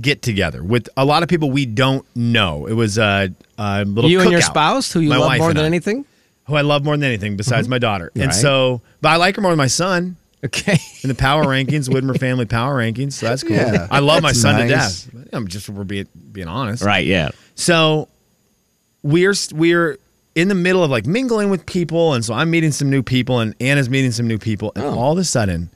get 0.00 0.22
together 0.22 0.62
with 0.62 0.88
a 0.96 1.04
lot 1.04 1.22
of 1.22 1.28
people 1.28 1.50
we 1.50 1.66
don't 1.66 2.04
know. 2.16 2.66
It 2.66 2.72
was 2.74 2.98
a, 2.98 3.30
a 3.58 3.84
little 3.84 4.10
You 4.10 4.20
and 4.20 4.30
your 4.30 4.40
spouse, 4.40 4.92
who 4.92 5.00
you 5.00 5.08
My 5.10 5.16
love 5.18 5.28
wife 5.28 5.38
more 5.40 5.54
than 5.54 5.64
I. 5.64 5.66
anything? 5.66 6.04
who 6.46 6.56
I 6.56 6.60
love 6.60 6.84
more 6.84 6.94
than 6.94 7.04
anything 7.04 7.36
besides 7.36 7.66
mm-hmm. 7.66 7.70
my 7.70 7.78
daughter. 7.78 8.10
And 8.14 8.26
Right. 8.26 8.34
so, 8.34 8.82
but 9.00 9.08
I 9.08 9.16
like 9.16 9.36
her 9.36 9.42
more 9.42 9.52
than 9.52 9.58
my 9.58 9.66
son. 9.66 10.16
Okay. 10.44 10.76
In 11.02 11.08
the 11.08 11.14
power 11.14 11.44
rankings, 11.44 11.88
Widmer 11.88 12.18
family 12.20 12.44
power 12.44 12.76
rankings, 12.76 13.14
so 13.14 13.26
that's 13.26 13.42
cool. 13.42 13.56
Yeah, 13.56 13.88
I 13.90 14.00
love 14.00 14.22
my 14.22 14.28
that's 14.28 14.42
son 14.42 14.60
to 14.60 14.68
death. 14.68 15.08
I'm 15.32 15.48
just 15.48 15.70
we're 15.70 15.84
being 15.84 16.06
being 16.32 16.48
honest, 16.48 16.82
Right, 16.84 17.06
yeah. 17.06 17.30
so 17.54 18.08
we're 19.02 19.32
we're 19.54 19.96
in 20.34 20.48
the 20.48 20.54
middle 20.54 20.84
of 20.84 20.90
like 20.90 21.06
mingling 21.06 21.48
with 21.48 21.64
people, 21.64 22.12
and 22.12 22.22
so 22.22 22.34
I'm 22.34 22.50
meeting 22.50 22.72
some 22.72 22.90
new 22.90 23.02
people, 23.02 23.40
and 23.40 23.54
Anna's 23.58 23.88
meeting 23.88 24.12
some 24.12 24.28
new 24.28 24.36
people, 24.38 24.70
and 24.76 24.84
oh. 24.84 24.98
all 24.98 25.12
of 25.12 25.18
a 25.18 25.24
sudden, 25.24 25.70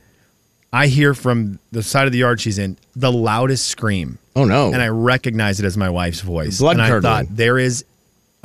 I 0.72 0.86
hear 0.88 1.14
from 1.14 1.58
the 1.72 1.82
side 1.82 2.06
of 2.06 2.12
the 2.12 2.18
yard 2.18 2.40
she's 2.40 2.58
in 2.58 2.76
the 2.94 3.10
loudest 3.10 3.66
scream, 3.68 4.18
Oh, 4.36 4.44
no. 4.44 4.72
and 4.72 4.82
I 4.82 4.88
recognize 4.88 5.58
it 5.60 5.64
as 5.66 5.76
my 5.76 5.88
wife's 5.88 6.20
voice. 6.20 6.58
Blood 6.58 6.72
and 6.72 6.82
I 6.82 6.88
curdling. 6.88 7.02
thought 7.26 7.36
there 7.36 7.58
is 7.58 7.84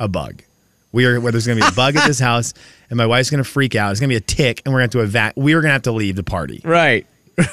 a 0.00 0.08
bug. 0.08 0.42
We 0.92 1.04
are 1.06 1.20
where 1.20 1.32
there's 1.32 1.46
going 1.46 1.58
to 1.58 1.64
be 1.64 1.68
a 1.68 1.74
bug 1.74 1.96
at 1.96 2.06
this 2.06 2.18
house, 2.30 2.54
and 2.88 2.96
my 2.96 3.04
wife's 3.06 3.28
going 3.30 3.42
to 3.42 3.48
freak 3.48 3.74
out. 3.74 3.90
It's 3.90 4.00
going 4.00 4.08
to 4.08 4.12
be 4.14 4.16
a 4.16 4.20
tick, 4.20 4.62
and 4.64 4.72
we're 4.72 4.80
going 4.80 4.90
to 4.90 4.98
have 5.00 5.10
to 5.10 5.18
evac. 5.18 5.32
We 5.36 5.52
are 5.54 5.60
going 5.60 5.68
to 5.70 5.72
have 5.74 5.82
to 5.82 5.92
leave 5.92 6.16
the 6.16 6.22
party. 6.22 6.60
Right. 6.64 7.06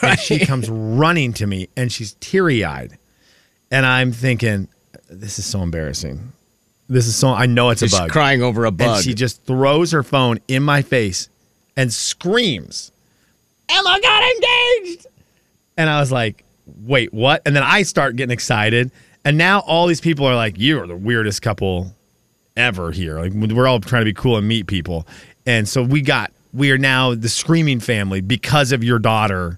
And 0.04 0.20
she 0.20 0.40
comes 0.46 0.70
running 0.70 1.34
to 1.34 1.48
me, 1.48 1.68
and 1.76 1.92
she's 1.92 2.14
teary 2.20 2.64
eyed, 2.64 2.98
and 3.72 3.84
I'm 3.86 4.12
thinking, 4.12 4.68
this 5.10 5.40
is 5.40 5.46
so 5.46 5.64
embarrassing. 5.64 6.32
This 6.88 7.08
is 7.08 7.16
so. 7.16 7.30
I 7.30 7.46
know 7.48 7.72
it's 7.72 7.82
Just 7.82 7.96
a 7.96 8.00
bug. 8.00 8.12
crying 8.12 8.44
over 8.44 8.66
a 8.66 8.72
bug. 8.72 8.98
And 8.98 9.04
she 9.04 9.14
just 9.16 9.44
throws 9.46 9.92
her 9.92 10.04
phone 10.04 10.40
in 10.48 10.62
my 10.62 10.82
face 10.82 11.30
and 11.76 11.92
screams, 11.92 12.92
Emma 13.72 14.00
got 14.02 14.24
engaged. 14.24 15.08
And 15.78 15.90
I 15.90 16.00
was 16.00 16.12
like, 16.12 16.44
wait, 16.84 17.14
what? 17.14 17.42
And 17.46 17.56
then 17.56 17.64
I 17.64 17.84
start 17.84 18.16
getting 18.16 18.32
excited. 18.34 18.92
And 19.26 19.38
now 19.38 19.60
all 19.62 19.88
these 19.88 20.02
people 20.02 20.26
are 20.26 20.36
like, 20.36 20.58
you 20.60 20.80
are 20.82 20.88
the 20.88 20.96
weirdest 20.96 21.42
couple 21.42 21.94
ever 22.58 22.92
here. 22.92 23.20
Like, 23.20 23.32
we're 23.34 23.68
all 23.68 23.80
trying 23.80 24.02
to 24.02 24.06
be 24.06 24.14
cool 24.14 24.38
and 24.38 24.48
meet 24.48 24.68
people. 24.68 25.08
And 25.46 25.68
so 25.68 25.82
we 25.84 26.02
got, 26.02 26.32
we 26.54 26.72
are 26.72 26.78
now 26.78 27.16
the 27.16 27.30
screaming 27.30 27.80
family 27.80 28.22
because 28.22 28.72
of 28.72 28.84
your 28.84 29.00
daughter 29.00 29.58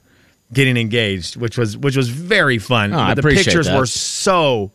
getting 0.54 0.78
engaged, 0.78 1.36
which 1.36 1.58
was, 1.58 1.76
which 1.78 1.98
was 1.98 2.10
very 2.10 2.60
fun. 2.60 2.94
Oh, 2.94 3.00
I 3.00 3.14
the 3.16 3.22
appreciate 3.22 3.46
pictures 3.46 3.66
that. 3.68 3.78
were 3.78 3.86
so 3.88 4.72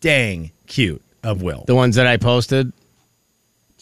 dang 0.00 0.50
cute 0.66 1.02
of 1.22 1.42
Will. 1.42 1.64
the 1.66 1.74
ones 1.74 1.96
that 1.96 2.06
I 2.06 2.16
posted. 2.16 2.72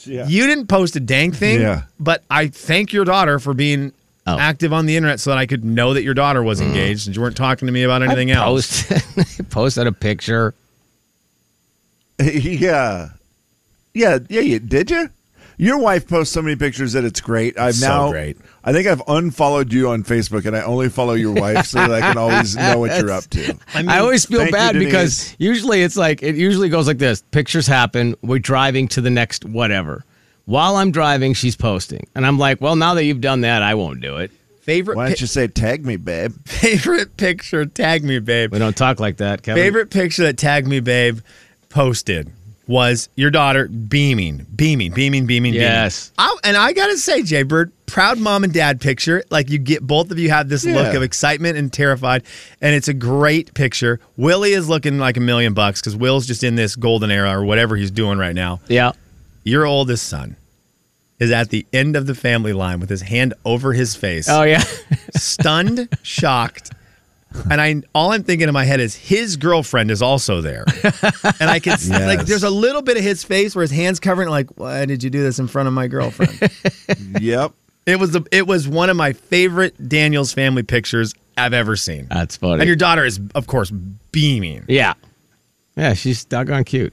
Yeah. 0.04 0.26
You 0.26 0.46
didn't 0.46 0.66
post 0.66 0.96
a 0.96 1.00
dang 1.00 1.32
thing, 1.32 1.60
Yeah. 1.60 1.82
but 1.98 2.22
I 2.30 2.48
thank 2.48 2.92
your 2.92 3.04
daughter 3.04 3.38
for 3.38 3.54
being 3.54 3.92
Oh. 4.26 4.38
active 4.38 4.72
on 4.72 4.86
the 4.86 4.96
internet 4.96 5.20
so 5.20 5.30
that 5.30 5.38
I 5.38 5.46
could 5.46 5.64
know 5.64 5.94
that 5.94 6.02
your 6.02 6.14
daughter 6.14 6.42
was 6.42 6.60
mm. 6.60 6.66
engaged 6.66 7.06
and 7.06 7.14
you 7.14 7.22
weren't 7.22 7.36
talking 7.36 7.66
to 7.66 7.72
me 7.72 7.84
about 7.84 8.02
anything 8.02 8.32
I 8.32 8.44
else. 8.44 8.82
posted, 8.82 9.50
posted 9.50 9.86
a 9.86 9.92
picture. 9.92 10.52
yeah, 12.20 13.10
yeah, 13.94 14.18
yeah. 14.28 14.40
You, 14.40 14.58
did 14.58 14.90
you? 14.90 15.10
Your 15.58 15.78
wife 15.78 16.06
posts 16.08 16.34
so 16.34 16.42
many 16.42 16.56
pictures 16.56 16.92
that 16.92 17.04
it's 17.04 17.20
great. 17.20 17.58
I've 17.58 17.76
So 17.76 17.86
now, 17.86 18.10
great. 18.10 18.36
I 18.64 18.72
think 18.72 18.86
I've 18.88 19.02
unfollowed 19.06 19.72
you 19.72 19.88
on 19.88 20.02
Facebook, 20.02 20.44
and 20.44 20.56
I 20.56 20.62
only 20.62 20.88
follow 20.88 21.14
your 21.14 21.32
wife 21.40 21.66
so 21.66 21.78
that 21.78 21.90
I 21.90 22.00
can 22.00 22.18
always 22.18 22.56
know 22.56 22.78
what 22.78 22.98
you're 22.98 23.10
up 23.10 23.24
to. 23.24 23.56
I, 23.74 24.00
always 24.00 24.26
feel 24.26 24.40
thank 24.40 24.50
you, 24.50 24.56
bad 24.56 24.74
because 24.74 25.34
usually 25.38 25.82
it's 25.82 25.96
like 25.96 26.22
it 26.22 26.34
usually 26.36 26.68
goes 26.68 26.86
like 26.86 26.98
this: 26.98 27.22
pictures 27.30 27.66
happen, 27.66 28.16
we're 28.22 28.38
driving 28.38 28.88
to 28.88 29.00
the 29.00 29.10
next 29.10 29.44
whatever. 29.44 30.04
While 30.46 30.76
I'm 30.76 30.92
driving, 30.92 31.34
she's 31.34 31.56
posting, 31.56 32.06
and 32.14 32.24
I'm 32.26 32.38
like, 32.38 32.60
"Well, 32.60 32.76
now 32.76 32.94
that 32.94 33.04
you've 33.04 33.20
done 33.20 33.42
that, 33.42 33.62
I 33.62 33.74
won't 33.74 34.00
do 34.00 34.16
it." 34.18 34.30
Favorite 34.62 34.96
Why 34.96 35.06
don't 35.08 35.20
you 35.20 35.26
say 35.28 35.46
tag 35.48 35.84
me, 35.86 35.96
babe? 35.96 36.32
favorite 36.46 37.16
picture, 37.16 37.66
tag 37.66 38.02
me, 38.04 38.18
babe. 38.20 38.52
We 38.52 38.58
don't 38.58 38.76
talk 38.76 38.98
like 38.98 39.18
that, 39.18 39.42
Kevin. 39.42 39.62
Favorite 39.62 39.90
picture 39.90 40.22
that 40.24 40.38
tag 40.38 40.66
me, 40.66 40.80
babe, 40.80 41.20
posted 41.68 42.30
was 42.68 43.08
your 43.14 43.30
daughter 43.30 43.68
beaming, 43.68 44.44
beaming, 44.56 44.90
beaming, 44.92 45.24
beaming, 45.26 45.54
Yes. 45.54 46.10
beaming. 46.16 46.30
I, 46.32 46.48
and 46.48 46.56
I 46.56 46.72
gotta 46.72 46.96
say, 46.98 47.22
Jay 47.22 47.44
Bird, 47.44 47.70
proud 47.86 48.18
mom 48.18 48.42
and 48.42 48.52
dad 48.52 48.80
picture. 48.80 49.22
Like 49.30 49.50
you 49.50 49.58
get 49.58 49.82
both 49.86 50.10
of 50.10 50.18
you 50.18 50.30
have 50.30 50.48
this 50.48 50.64
look 50.64 50.86
Yeah. 50.92 50.96
of 50.96 51.02
excitement 51.04 51.56
and 51.58 51.72
terrified, 51.72 52.24
and 52.60 52.74
it's 52.74 52.88
a 52.88 52.94
great 52.94 53.54
picture. 53.54 54.00
Willie 54.16 54.52
is 54.52 54.68
looking 54.68 54.98
like 54.98 55.16
a 55.16 55.20
million 55.20 55.54
bucks 55.54 55.80
because 55.80 55.94
Will's 55.94 56.26
just 56.26 56.42
in 56.42 56.56
this 56.56 56.74
golden 56.74 57.10
era 57.12 57.30
or 57.38 57.44
whatever 57.44 57.76
he's 57.76 57.92
doing 57.92 58.18
right 58.18 58.34
now. 58.34 58.60
Yeah. 58.68 58.92
Your 59.46 59.64
oldest 59.64 60.08
son 60.08 60.34
is 61.20 61.30
at 61.30 61.50
the 61.50 61.64
end 61.72 61.94
of 61.94 62.06
the 62.08 62.16
family 62.16 62.52
line 62.52 62.80
with 62.80 62.90
his 62.90 63.00
hand 63.02 63.32
over 63.44 63.72
his 63.72 63.94
face 63.94 64.28
Oh 64.28 64.42
yeah. 64.42 64.62
stunned, 65.14 65.88
shocked. 66.02 66.72
And 67.48 67.60
I 67.60 67.82
all 67.94 68.10
I'm 68.10 68.24
thinking 68.24 68.48
in 68.48 68.52
my 68.54 68.64
head 68.64 68.80
is 68.80 68.96
his 68.96 69.36
girlfriend 69.36 69.92
is 69.92 70.02
also 70.02 70.40
there. 70.40 70.64
And 71.40 71.48
I 71.48 71.60
can 71.60 71.78
see 71.78 71.92
like 71.92 72.26
there's 72.26 72.42
a 72.42 72.50
little 72.50 72.82
bit 72.82 72.96
of 72.96 73.04
his 73.04 73.22
face 73.22 73.54
where 73.54 73.62
his 73.62 73.70
hands 73.70 74.00
covering 74.00 74.28
like, 74.28 74.48
why 74.58 74.84
did 74.84 75.04
you 75.04 75.10
do 75.10 75.22
this 75.22 75.38
in 75.38 75.46
front 75.46 75.68
of 75.68 75.74
my 75.74 75.86
girlfriend? 75.86 76.40
Yep. 77.20 77.52
it 77.86 78.00
was 78.00 78.10
the 78.10 78.26
it 78.32 78.48
was 78.48 78.66
one 78.66 78.90
of 78.90 78.96
my 78.96 79.12
favorite 79.12 79.88
Daniels 79.88 80.32
family 80.32 80.64
pictures 80.64 81.14
I've 81.36 81.52
ever 81.52 81.76
seen. 81.76 82.08
That's 82.10 82.36
funny. 82.36 82.62
And 82.62 82.66
your 82.66 82.76
daughter 82.76 83.04
is, 83.04 83.20
of 83.36 83.46
course, 83.46 83.70
beaming. 84.10 84.64
Yeah. 84.66 84.94
Yeah, 85.76 85.94
she's 85.94 86.24
doggone 86.24 86.64
cute. 86.64 86.92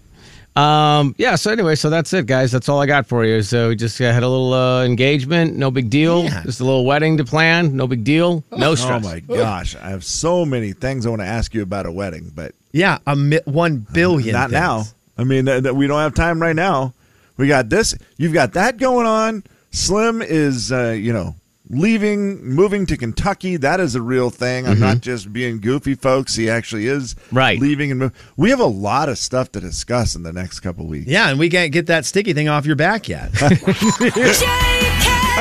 Um, 0.56 1.16
yeah, 1.18 1.36
so 1.36 1.52
anyway, 1.52 1.74
so 1.76 1.90
that's 1.90 2.14
it, 2.14 2.28
guys. 2.28 2.52
That's 2.52 2.70
all 2.70 2.80
I 2.80 2.86
got 2.86 3.08
for 3.08 3.26
you. 3.26 3.42
So 3.42 3.70
we 3.70 3.76
just 3.76 4.00
uh, 4.00 4.12
had 4.14 4.22
a 4.24 4.30
little 4.30 4.54
uh, 4.54 4.84
engagement, 4.86 5.56
no 5.58 5.72
big 5.72 5.90
deal. 5.90 6.26
Yeah. 6.26 6.44
Just 6.44 6.60
a 6.60 6.64
little 6.64 6.86
wedding 6.86 7.18
to 7.18 7.26
plan, 7.26 7.76
no 7.76 7.88
big 7.88 8.04
deal. 8.04 8.44
No 8.52 8.76
stress. 8.76 9.04
Oh 9.04 9.10
my 9.10 9.20
gosh, 9.20 9.76
I 9.76 9.90
have 9.90 10.04
so 10.04 10.46
many 10.46 10.74
things 10.74 11.06
I 11.06 11.10
want 11.10 11.22
to 11.22 11.28
ask 11.28 11.54
you 11.56 11.64
about 11.64 11.86
a 11.88 11.92
wedding, 11.92 12.32
but 12.36 12.54
Yeah, 12.72 13.00
a 13.08 13.16
mi- 13.16 13.40
one 13.46 13.86
billion. 13.94 14.34
not 14.34 14.52
things. 14.52 14.62
now. 14.62 14.84
I 15.18 15.24
mean, 15.24 15.46
th- 15.46 15.64
th- 15.64 15.74
we 15.76 15.88
don't 15.88 16.00
have 16.00 16.14
time 16.14 16.40
right 16.42 16.56
now. 16.56 16.94
We 17.38 17.48
got 17.48 17.70
this. 17.70 17.96
You've 18.18 18.34
got 18.34 18.54
that 18.54 18.78
going 18.78 19.08
on. 19.08 19.44
Slim 19.72 20.22
is, 20.22 20.72
uh, 20.72 20.92
you 20.92 21.14
know, 21.14 21.36
leaving, 21.74 22.44
moving 22.44 22.86
to 22.88 22.98
Kentucky. 22.98 23.58
That 23.58 23.80
is 23.80 23.96
a 23.96 24.02
real 24.02 24.30
thing. 24.30 24.68
I'm 24.68 24.80
not 24.80 24.98
mm-hmm. 24.98 25.02
just 25.02 25.34
being 25.34 25.60
goofy, 25.60 25.96
folks. 25.96 26.36
He 26.36 26.50
actually 26.50 26.88
is 26.88 27.16
Right. 27.32 27.60
leaving 27.60 27.92
and 27.92 28.00
move. 28.00 28.34
We 28.38 28.50
have 28.50 28.60
a 28.60 28.66
lot 28.66 29.10
of 29.10 29.18
stuff 29.18 29.52
to 29.54 29.60
discuss 29.60 30.16
in 30.16 30.24
the 30.24 30.34
next 30.34 30.60
couple 30.62 30.86
weeks. 30.86 31.08
Yeah, 31.08 31.30
and 31.30 31.40
we 31.40 31.50
can't 31.50 31.72
get 31.72 31.88
that 31.88 32.06
sticky 32.06 32.34
thing 32.34 32.48
off 32.50 32.66
your 32.66 32.76
back 32.76 33.08
yet. 33.10 33.32
I 33.42 33.50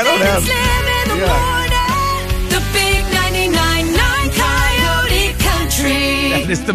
don't 0.05 0.21
have. 0.21 0.43
Slim 0.43 0.87
in 0.89 1.09
the 1.09 1.17
morning. 1.27 2.49
The 2.49 2.63
big 2.73 3.05
99.9 3.13 4.33
Coyote 4.33 5.33
Country. 5.39 6.31
That 6.31 6.51
is 6.51 6.65
the 6.65 6.73